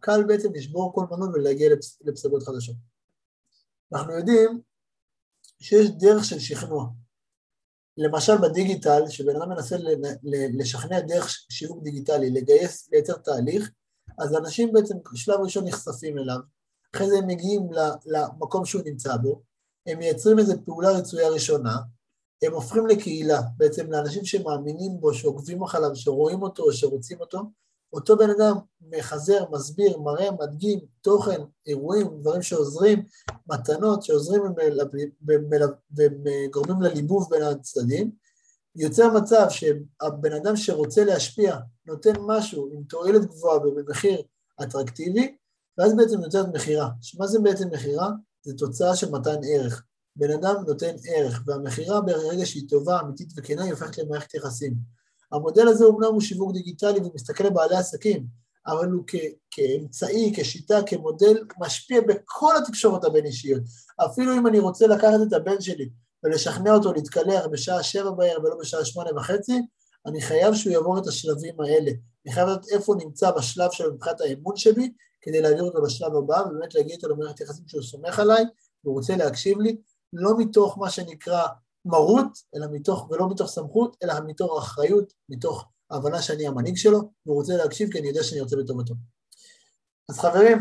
[0.00, 1.68] קל בעצם לשבור כל מנון ולהגיע
[2.00, 2.76] לפסגות חדשות.
[3.92, 4.60] אנחנו יודעים
[5.60, 6.86] שיש דרך של שכנוע.
[7.96, 9.76] למשל בדיגיטל, שבן אדם מנסה
[10.58, 13.70] לשכנע דרך שיווק דיגיטלי, לגייס, לייצר תהליך,
[14.18, 16.38] אז אנשים בעצם בשלב ראשון נחשפים אליו,
[16.94, 17.68] אחרי זה הם מגיעים
[18.06, 19.42] למקום שהוא נמצא בו,
[19.86, 21.76] הם מייצרים איזו פעולה רצויה ראשונה,
[22.42, 27.42] הם הופכים לקהילה, בעצם לאנשים שמאמינים בו, שעוקבים אחריו, שרואים אותו, שרוצים אותו,
[27.92, 33.04] אותו בן אדם מחזר, מסביר, מראה, מדגים, תוכן, אירועים, דברים שעוזרים,
[33.46, 34.42] מתנות שעוזרים
[35.96, 38.10] וגורמים לליבוב בין הצדדים,
[38.76, 41.56] יוצר מצב שהבן אדם שרוצה להשפיע
[41.86, 44.22] נותן משהו עם תועלת גבוהה ובמחיר
[44.62, 45.36] אטרקטיבי,
[45.78, 46.88] ואז בעצם יוצרת מכירה.
[47.18, 48.10] מה זה בעצם מכירה?
[48.42, 49.84] זה תוצאה של מתן ערך.
[50.16, 54.99] בן אדם נותן ערך, והמכירה ברגע שהיא טובה, אמיתית וכנה, היא הופכת למערכת יחסים.
[55.32, 58.26] המודל הזה אומנם הוא שיווק דיגיטלי ומסתכל לבעלי עסקים,
[58.66, 63.62] אבל הוא כ- כאמצעי, כשיטה, כמודל, משפיע בכל התקשורת הבין-אישיות.
[64.04, 65.88] אפילו אם אני רוצה לקחת את הבן שלי
[66.24, 69.60] ולשכנע אותו להתקלח בשעה שבע בערב ולא בשעה שמונה וחצי,
[70.06, 71.90] אני חייב שהוא יעבור את השלבים האלה.
[72.26, 76.16] אני חייב לדעת איפה הוא נמצא בשלב שלו מבחינת האמון שלי, כדי להעביר אותו לשלב
[76.16, 78.44] הבא, ובאמת להגיד איתו למערכת יחסים שהוא סומך עליי,
[78.84, 79.76] והוא רוצה להקשיב לי,
[80.12, 81.42] לא מתוך מה שנקרא
[81.84, 87.36] מרות, אלא מתוך, ולא מתוך סמכות, אלא מתוך אחריות, מתוך ההבנה שאני המנהיג שלו, והוא
[87.36, 88.94] רוצה להקשיב כי אני יודע שאני רוצה בטובתו.
[90.08, 90.58] אז חברים,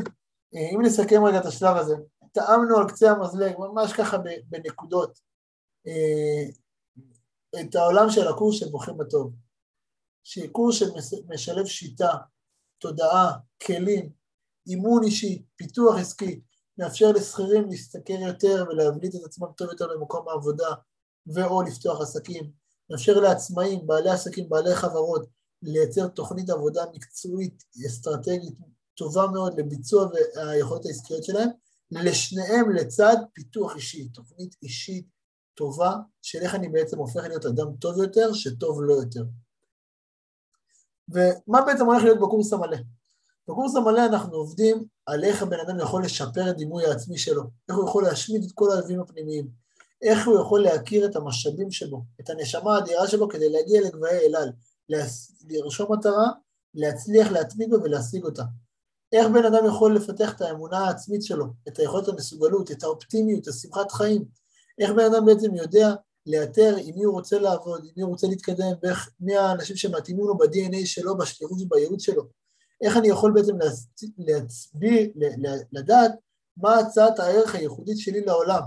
[0.53, 1.95] אם נסכם רגע את השלב הזה,
[2.31, 4.17] טעמנו על קצה המזלג, ממש ככה
[4.49, 5.19] בנקודות,
[5.87, 6.51] אה,
[7.61, 9.33] את העולם של הקורס של בוחרים בטוב,
[10.23, 12.11] שהיא קורס שמשלב שיטה,
[12.81, 13.31] תודעה,
[13.63, 14.11] כלים,
[14.67, 16.41] אימון אישי, פיתוח עסקי,
[16.77, 20.69] מאפשר לשכירים להשתכר יותר ולהבליט את עצמם טוב יותר במקום העבודה
[21.27, 22.51] ואו לפתוח עסקים,
[22.89, 25.25] מאפשר לעצמאים, בעלי עסקים, בעלי חברות,
[25.61, 28.57] לייצר תוכנית עבודה מקצועית, אסטרטגית,
[28.95, 31.49] טובה מאוד לביצוע והיכולות העסקיות שלהם,
[31.91, 35.07] לשניהם לצד פיתוח אישי, תוכנית אישית
[35.53, 39.23] טובה של איך אני בעצם הופך להיות אדם טוב יותר, שטוב לא יותר.
[41.09, 42.77] ומה בעצם הולך להיות בקורס המלא?
[43.47, 47.77] בקורס המלא אנחנו עובדים על איך הבן אדם יכול לשפר את דימוי העצמי שלו, איך
[47.77, 49.47] הוא יכול להשמיד את כל האויבים הפנימיים,
[50.01, 54.51] איך הוא יכול להכיר את המשאבים שלו, את הנשמה האדירה שלו כדי להגיע לגבהי אלעל,
[55.49, 56.31] לרשום מטרה,
[56.73, 58.43] להצליח להתמיד בה ולהשיג אותה.
[59.13, 63.47] איך בן אדם יכול לפתח את האמונה העצמית שלו, את היכולת המסוגלות, את האופטימיות, את
[63.47, 64.25] השמחת חיים,
[64.79, 65.93] איך בן אדם בעצם יודע
[66.25, 70.25] לאתר עם מי הוא רוצה לעבוד, עם מי הוא רוצה להתקדם, ואיך, מי האנשים שמתאימים
[70.25, 72.23] לו ב-DNA שלו, בשליחות ובייעוד שלו.
[72.81, 73.53] איך אני יכול בעצם
[74.17, 75.05] להצביע,
[75.71, 76.11] לדעת
[76.57, 78.61] מה הצעת הערך הייחודית שלי לעולם,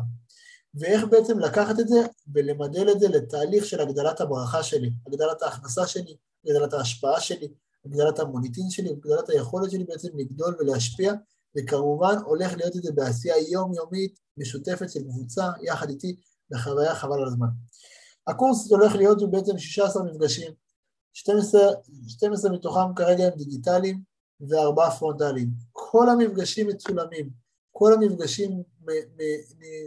[0.75, 2.01] ואיך בעצם לקחת את זה
[2.35, 6.17] ולמדל את זה לתהליך של הגדלת הברכה שלי, הגדלת ההכנסה שלי,
[6.47, 7.49] הגדלת ההשפעה שלי,
[7.85, 11.13] הגדלת המוניטין שלי, הגדלת היכולת שלי בעצם לגדול ולהשפיע,
[11.57, 16.17] וכמובן הולך להיות את זה בעשייה יומיומית, משותפת של קבוצה, יחד איתי,
[16.51, 17.47] בחוויה חבל על הזמן.
[18.27, 20.53] הקורס הולך להיות בעצם 16 מפגשים,
[21.13, 21.61] 12,
[22.09, 24.01] 12 מתוכם כרגע הם דיגיטליים
[24.41, 25.51] וארבעה פרונטליים.
[25.73, 27.31] כל המפגשים מצולמים,
[27.83, 28.63] כל המפגשים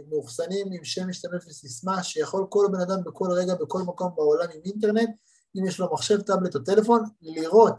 [0.08, 4.60] מאוחסנים עם שם משתמש וסיסמה שיכול כל בן אדם בכל רגע, בכל מקום בעולם עם
[4.64, 5.10] אינטרנט,
[5.56, 7.74] אם יש לו מחשב, טאבלט או טלפון, לראות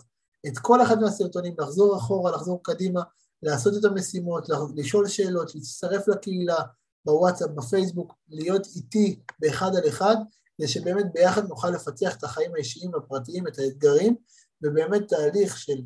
[0.47, 3.01] את כל אחד מהסרטונים, לחזור אחורה, לחזור קדימה,
[3.43, 6.57] לעשות את המשימות, לשאול שאלות, להצטרף לקהילה,
[7.05, 10.15] בוואטסאפ, בפייסבוק, להיות איתי באחד על אחד,
[10.57, 14.15] כדי שבאמת ביחד נוכל לפצח את החיים האישיים והפרטיים, את האתגרים,
[14.61, 15.81] ובאמת תהליך של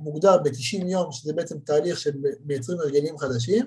[0.00, 3.66] מוגדר ב-90 יום, שזה בעצם תהליך שמייצרים הרגלים חדשים,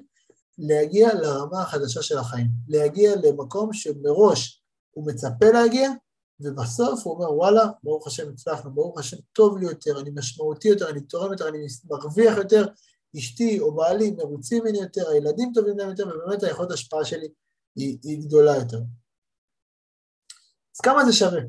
[0.58, 5.90] להגיע לרמה החדשה של החיים, להגיע למקום שמראש הוא מצפה להגיע,
[6.40, 10.90] ובסוף הוא אומר, וואלה, ברוך השם הצלחנו, ברוך השם טוב לי יותר, אני משמעותי יותר,
[10.90, 11.58] אני תורם יותר, אני
[11.90, 12.66] מרוויח יותר,
[13.18, 17.28] אשתי או בעלי מרוצים ממני יותר, הילדים טובים להם יותר, ובאמת היכולת ההשפעה שלי
[17.76, 18.78] היא, היא גדולה יותר.
[20.76, 21.42] אז כמה זה שווה?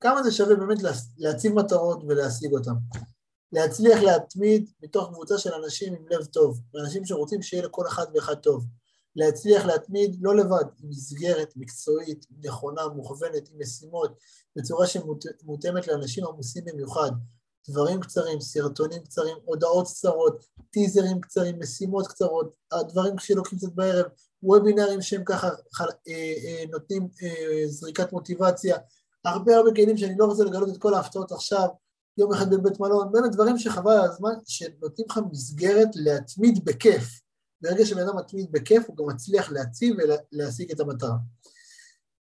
[0.00, 0.78] כמה זה שווה באמת
[1.18, 2.70] להציב מטרות ולהשיג אותן?
[3.52, 8.34] להצליח להתמיד מתוך קבוצה של אנשים עם לב טוב, ואנשים שרוצים שיהיה לכל אחד ואחד
[8.34, 8.64] טוב.
[9.16, 14.18] להצליח להתמיד לא לבד, עם מסגרת מקצועית, נכונה, מוכוונת, עם משימות,
[14.56, 17.10] בצורה שמותאמת לאנשים עמוסים במיוחד.
[17.68, 24.06] דברים קצרים, סרטונים קצרים, הודעות קצרות, טיזרים קצרים, משימות קצרות, הדברים שלוקחים קצת בערב,
[24.42, 25.48] וובינרים שהם ככה
[25.78, 28.76] אה, אה, נותנים אה, זריקת מוטיבציה,
[29.24, 31.68] הרבה הרבה כלים שאני לא רוצה לגלות את כל ההפתעות עכשיו,
[32.18, 37.20] יום אחד בבית מלון, באמת דברים שחבל על הזמן, שנותנים לך מסגרת להתמיד בכיף.
[37.60, 41.16] ברגע שבן אדם מתמיד בכיף, הוא גם מצליח להציב ולהשיג את המטרה.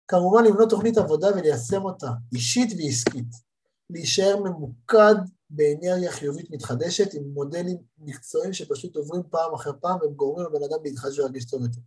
[0.09, 3.49] כמובן לבנות תוכנית עבודה וליישם אותה, אישית ועסקית.
[3.91, 5.15] להישאר ממוקד
[5.51, 10.85] באנרגיה חיובית מתחדשת עם מודלים מקצועיים שפשוט עוברים פעם אחר פעם והם גורמים לבן אדם
[10.85, 11.81] להתחדש ולהרגיש טוב יותר.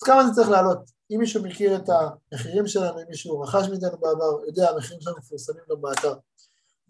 [0.00, 0.78] אז כמה זה צריך לעלות?
[1.10, 5.62] אם מישהו מכיר את המחירים שלנו, אם מישהו רכש מאיתנו בעבר, יודע, המחירים שלנו מפורסמים
[5.70, 6.14] גם באתר.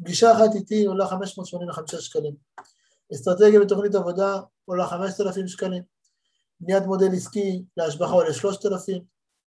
[0.01, 2.35] פגישה אחת איתי עולה 585 שקלים.
[3.15, 5.83] אסטרטגיה ותוכנית עבודה עולה 5,000 שקלים.
[6.61, 9.03] בניית מודל עסקי להשבחה עולה 3,000.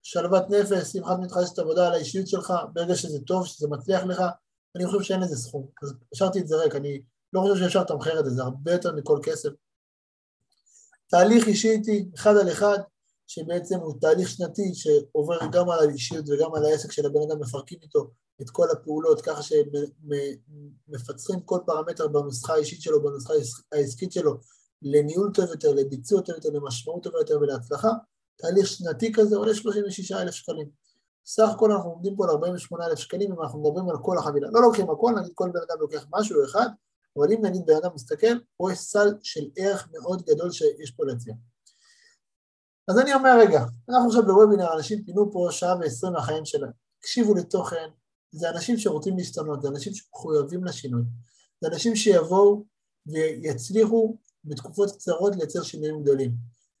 [0.03, 4.23] שלוות נפש, שמחת מתחדשת עבודה על האישיות שלך, ברגע שזה טוב, שזה מצליח לך,
[4.75, 5.67] אני חושב שאין לזה סכום.
[5.83, 7.01] אז השארתי את זה ריק, אני
[7.33, 9.49] לא חושב שאפשר לתמחר את זה, זה הרבה יותר מכל כסף.
[11.07, 12.77] תהליך אישי איתי, אחד על אחד,
[13.27, 17.79] שבעצם הוא תהליך שנתי שעובר גם על האישיות וגם על העסק של הבן אדם, מפרקים
[17.81, 18.09] איתו
[18.41, 19.41] את כל הפעולות, ככה
[20.89, 23.33] שמפצחים כל פרמטר בנוסחה האישית שלו, בנוסחה
[23.71, 24.37] העסקית שלו,
[24.81, 27.89] לניהול טוב יותר, לביצוע טוב יותר, למשמעות טובה יותר ולהצלחה.
[28.35, 30.69] תהליך שנתי כזה עולה 36,000 שקלים.
[31.25, 34.47] סך הכל אנחנו עומדים פה על 48,000 שקלים אם אנחנו מדברים על כל החבילה.
[34.51, 36.67] לא לוקחים הכל, נגיד כל בן אדם לוקח משהו אחד,
[37.17, 41.05] אבל אם נגיד בן אדם מסתכל, פה יש סל של ערך מאוד גדול שיש פה
[41.05, 41.33] להציע.
[42.87, 46.71] אז אני אומר, רגע, אנחנו עכשיו בוובינר, אנשים פינו פה שעה ועשרים מהחיים שלהם.
[46.99, 47.89] תקשיבו לתוכן,
[48.31, 51.03] זה אנשים שרוצים להשתנות, זה אנשים שמחויבים לשינוי.
[51.61, 52.65] זה אנשים שיבואו
[53.07, 56.31] ויצליחו בתקופות קצרות לייצר שינויים גדולים.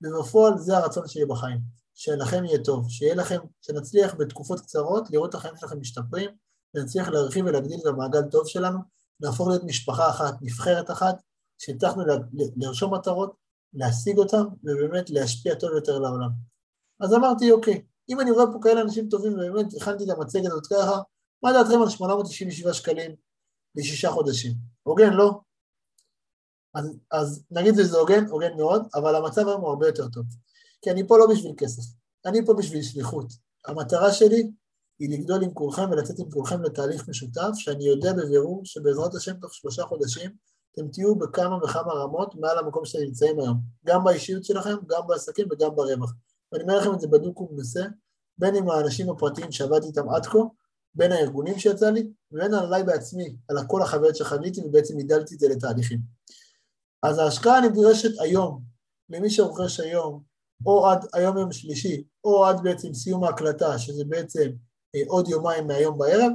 [0.01, 1.59] ובפועל זה הרצון שלי בחיים,
[1.93, 6.29] שלכם יהיה טוב, שיהיה לכם, שנצליח בתקופות קצרות לראות את החיים שלכם משתפרים,
[6.75, 8.79] ונצליח להרחיב ולהגדיל את המעגל טוב שלנו,
[9.19, 11.15] להפוך להיות משפחה אחת, נבחרת אחת,
[11.57, 12.03] שהצלחנו
[12.55, 13.35] לרשום מטרות,
[13.73, 16.29] להשיג אותן, ובאמת להשפיע טוב יותר לעולם.
[16.99, 20.67] אז אמרתי, אוקיי, אם אני רואה פה כאלה אנשים טובים, ובאמת הכנתי את המצגת הזאת
[20.67, 21.01] ככה,
[21.43, 23.15] מה דעתכם על 897 שקלים
[23.75, 24.53] לשישה חודשים?
[24.83, 25.39] הוגן, לא?
[26.73, 30.25] אז, אז נגיד שזה הוגן, הוגן מאוד, אבל המצב היום הוא הרבה יותר טוב.
[30.81, 31.83] כי אני פה לא בשביל כסף,
[32.25, 33.25] אני פה בשביל שליחות.
[33.67, 34.51] המטרה שלי
[34.99, 39.53] היא לגדול עם כולכם ולצאת עם כולכם לתהליך משותף, שאני יודע בבירור שבעזרת השם תוך
[39.53, 40.35] שלושה חודשים
[40.73, 45.47] אתם תהיו בכמה וכמה רמות מעל המקום שאתם נמצאים היום, גם באישיות שלכם, גם בעסקים
[45.51, 46.13] וגם ברווח.
[46.51, 47.83] ואני אומר לכם את זה בדוק ומנסה,
[48.37, 50.39] בין עם האנשים הפרטיים שעבדתי איתם עד כה,
[50.95, 55.47] בין הארגונים שיצא לי, ובין עליי בעצמי, על כל החוויות שחוויתי ובעצם הגדלתי את זה
[55.49, 55.99] לתהליכים.
[57.03, 58.61] אז ההשקעה נדרשת היום,
[59.09, 60.23] למי שרוכש היום,
[60.65, 64.49] או עד היום יום שלישי, או עד בעצם סיום ההקלטה, שזה בעצם
[64.95, 66.31] אה, עוד יומיים מהיום בערב,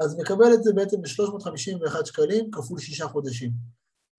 [0.00, 3.50] אז מקבל את זה בעצם ב-351 שקלים כפול שישה חודשים.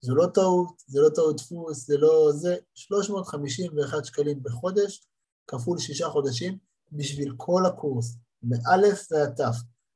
[0.02, 5.08] זו לא טעות, זה לא טעות דפוס, זה לא זה, 351 שקלים בחודש
[5.48, 6.58] כפול שישה חודשים
[6.92, 9.56] בשביל כל הקורס, מאלף ועד תף,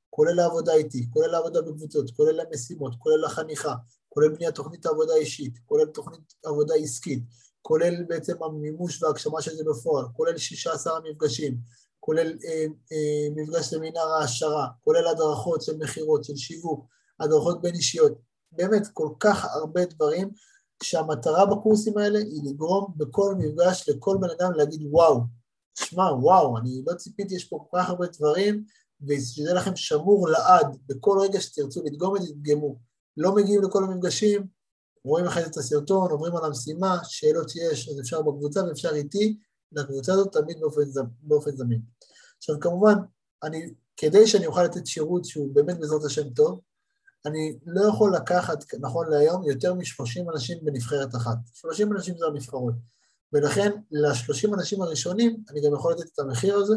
[0.09, 3.75] כולל העבודה איתי, כולל העבודה בקבוצות, כולל המשימות, כולל החניכה,
[4.09, 7.23] כולל בניית תוכנית עבודה אישית, כולל תוכנית עבודה עסקית,
[7.61, 11.57] כולל בעצם המימוש וההגשמה של זה בפועל, כולל 16 מפגשים,
[12.05, 16.85] כולל אה, אה, מפגש סמינר העשרה, כולל הדרכות של מכירות, של שיווק,
[17.19, 18.11] הדרכות בין אישיות,
[18.51, 20.29] באמת כל כך הרבה דברים
[20.83, 25.21] שהמטרה בקורסים האלה היא לגרום בכל מפגש לכל בן אדם להגיד וואו,
[25.79, 28.63] שמע וואו, אני לא ציפיתי, יש פה כל כך הרבה דברים
[29.07, 32.75] ושזה לכם שמור לעד, בכל רגע שתרצו לדגום את זה, תדגמו.
[33.17, 34.47] לא מגיעים לכל המפגשים,
[35.05, 39.37] רואים אחרי זה את הסרטון, עוברים על המשימה, שאלות שיש, אז אפשר בקבוצה ואפשר איתי,
[39.75, 40.81] לקבוצה הזאת תמיד באופן,
[41.21, 41.81] באופן זמין.
[42.37, 42.95] עכשיו כמובן,
[43.43, 46.59] אני, כדי שאני אוכל לתת שירות שהוא באמת בעזרת השם טוב,
[47.25, 51.37] אני לא יכול לקחת, נכון להיום, יותר מ-30 אנשים בנבחרת אחת.
[51.53, 52.73] 30 אנשים זה הנבחרות.
[53.33, 56.75] ולכן, ל-30 אנשים הראשונים, אני גם יכול לתת את המחיר הזה,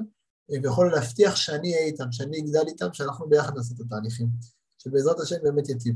[0.48, 4.28] ויכול להבטיח שאני אהיה איתם, שאני אגדל איתם, שאנחנו ביחד נעשה את התהליכים,
[4.78, 5.94] שבעזרת השם באמת יטיב.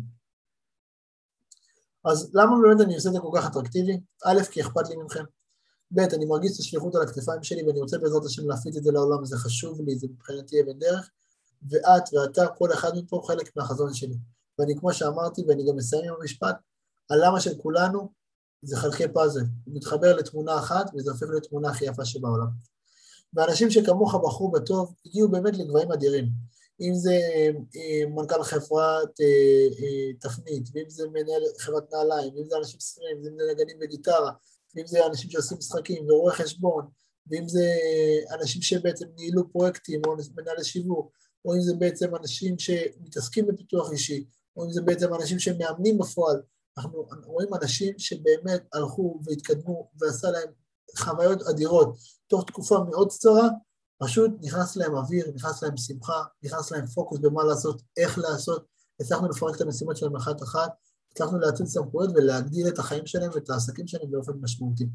[2.05, 4.01] אז למה באמת אני עושה את זה כל כך אטרקטיבי?
[4.25, 5.25] א', כי אכפת לי מכם,
[5.91, 8.93] ב', אני מרגיש את השליחות על הכתפיים שלי ואני רוצה בעזרת השם להפיץ את זה
[8.93, 11.11] לעולם, זה חשוב לי, זה מבחינתי אבן דרך,
[11.71, 14.17] ואת ואתה, כל אחד מפה חלק מהחזון שלי.
[14.59, 16.57] ואני כמו שאמרתי, ואני גם מסיים עם המשפט,
[17.11, 18.09] הלמה של כולנו
[18.63, 22.49] זה חלקי פאזל, הוא מתחבר לתמונה אחת וזה הופך להיות תמונה הכי יפה שבעולם.
[23.35, 26.29] ואנשים שכמוך בחרו בטוב, הגיעו באמת לגבהים אדירים.
[26.81, 27.21] אם זה
[27.77, 33.17] אה, מנכ"ל חברת אה, אה, תפנית, ואם זה מנהל חברת נעליים, ואם זה אנשים שכירים,
[33.25, 34.33] ואם זה נגנים בגיטרה,
[34.75, 36.89] ואם זה אנשים שעושים משחקים ורואי חשבון,
[37.27, 37.73] ואם זה
[38.41, 41.13] אנשים שבעצם ניהלו פרויקטים או מנהלי שיווק,
[41.45, 44.25] או אם זה בעצם אנשים שמתעסקים בפיתוח אישי,
[44.57, 46.43] או אם זה בעצם אנשים שמאמנים בפועל,
[46.79, 50.49] אנחנו רואים אנשים שבאמת הלכו והתקדמו ועשה להם
[50.99, 51.97] חוויות אדירות.
[52.27, 53.49] תוך תקופה מאוד קצרה,
[53.99, 58.67] פשוט נכנס להם אוויר, נכנס להם שמחה, נכנס להם פוקוס במה לעשות, איך לעשות,
[59.01, 60.71] הצלחנו לפרק את המשימות שלהם אחת-אחת,
[61.13, 64.87] הצלחנו להציל סמכויות ולהגדיל את החיים שלהם ואת העסקים שלהם באופן משמעותי.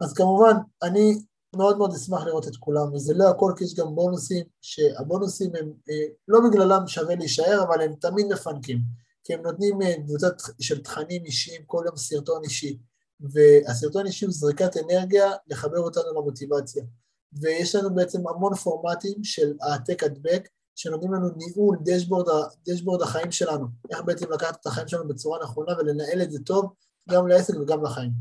[0.00, 1.18] אז כמובן, אני
[1.56, 5.72] מאוד מאוד אשמח לראות את כולם, וזה לא הכל כי יש גם בונוסים, שהבונוסים הם
[5.90, 8.78] אה, לא בגללם שווה להישאר, אבל הם תמיד מפנקים,
[9.24, 12.78] כי הם נותנים אה, קבוצת של תכנים אישיים, כל יום סרטון אישי,
[13.20, 16.84] והסרטון אישי הוא זריקת אנרגיה לחבר אותנו למוטיבציה.
[17.32, 22.26] ויש לנו בעצם המון פורמטים של העתק הדבק, שנותנים לנו ניהול דשבורד,
[22.68, 26.72] דשבורד החיים שלנו, איך בעצם לקחת את החיים שלנו בצורה נכונה ולנהל את זה טוב,
[27.10, 28.12] גם לעסק וגם לחיים.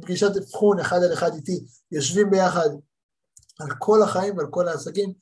[0.00, 2.68] פגישת אבחון אחד על אחד איתי, יושבים ביחד
[3.60, 5.12] על כל החיים ועל כל העסקים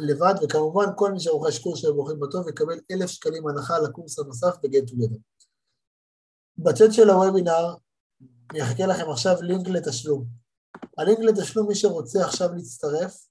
[0.00, 4.56] לבד, וכמובן כל מי שרוכש קורס של ברוכים בטוב יקבל אלף שקלים הנחה לקורס הנוסף
[4.62, 5.16] ב-Get.
[6.58, 7.74] בצ'אט של הוובינר
[8.54, 10.26] יחכה לכם עכשיו לינק לתשלום.
[10.98, 13.26] הלינק לתשלום, מי שרוצה עכשיו להצטרף,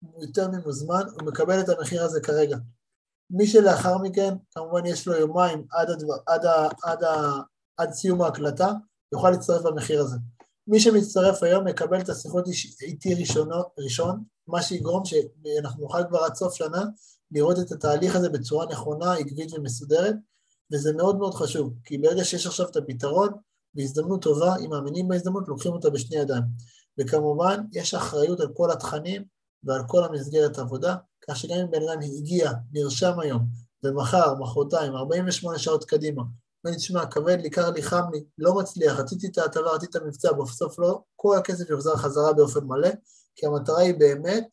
[0.00, 2.56] הוא יותר ממוזמן, הוא מקבל את המחיר הזה כרגע.
[3.30, 7.04] מי שלאחר מכן, כמובן יש לו יומיים עד, הדבר, עד, עד, עד,
[7.76, 8.72] עד סיום ההקלטה,
[9.12, 10.16] יוכל להצטרף במחיר הזה.
[10.66, 12.44] מי שמצטרף היום יקבל את השיחות
[12.82, 16.84] איתי ראשונו, ראשון, מה שיגרום שאנחנו נוכל כבר עד סוף שנה
[17.30, 20.14] לראות את התהליך הזה בצורה נכונה, עקבית ומסודרת,
[20.72, 23.28] וזה מאוד מאוד חשוב, כי ברגע שיש עכשיו את הפתרון,
[23.74, 26.42] בהזדמנות טובה, אם מאמינים בהזדמנות, לוקחים אותה בשני ידיים.
[26.98, 29.24] וכמובן, יש אחריות על כל התכנים
[29.64, 30.96] ועל כל המסגרת העבודה,
[31.28, 33.42] כך שגם אם בן אדם הגיע, נרשם היום,
[33.84, 38.54] ומחר, מחרתיים, 48 שעות קדימה, אומר לי, תשמע, כבד לי, קר לי, חם לי, לא
[38.54, 42.90] מצליח, רציתי את ההטבה, רציתי את המבצע, בסוף לא, כל הכסף יוחזר חזרה באופן מלא,
[43.36, 44.44] כי המטרה היא באמת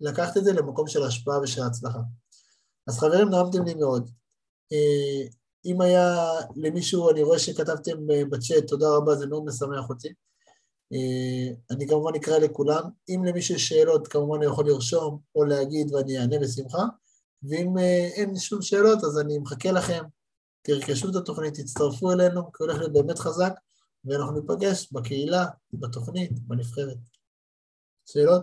[0.00, 2.00] לקחת את זה למקום של השפעה ושל הצלחה.
[2.86, 4.10] אז חברים, נעמתם לי מאוד.
[4.72, 5.28] אה,
[5.64, 6.16] אם היה
[6.56, 10.12] למישהו, אני רואה שכתבתם אה, בצ'אט, תודה רבה, זה מאוד משמח אותי.
[10.92, 12.82] אה, אני כמובן אקרא לכולם.
[13.08, 16.82] אם למישהו יש שאלות, כמובן אני יכול לרשום או להגיד ואני אענה בשמחה.
[17.42, 17.78] ואם
[18.16, 20.02] אין שום שאלות, אז אני מחכה לכם.
[20.62, 23.52] תרכשו את התוכנית, תצטרפו אלינו, כי הולך להיות באמת חזק,
[24.04, 26.96] ואנחנו ניפגש בקהילה, בתוכנית, בנבחרת.
[28.06, 28.42] שאלות?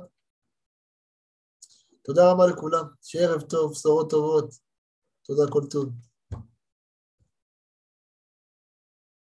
[2.02, 4.54] תודה רבה לכולם, שיהיה ערב טוב, בשורות טובות,
[5.24, 6.09] תודה כל טוב.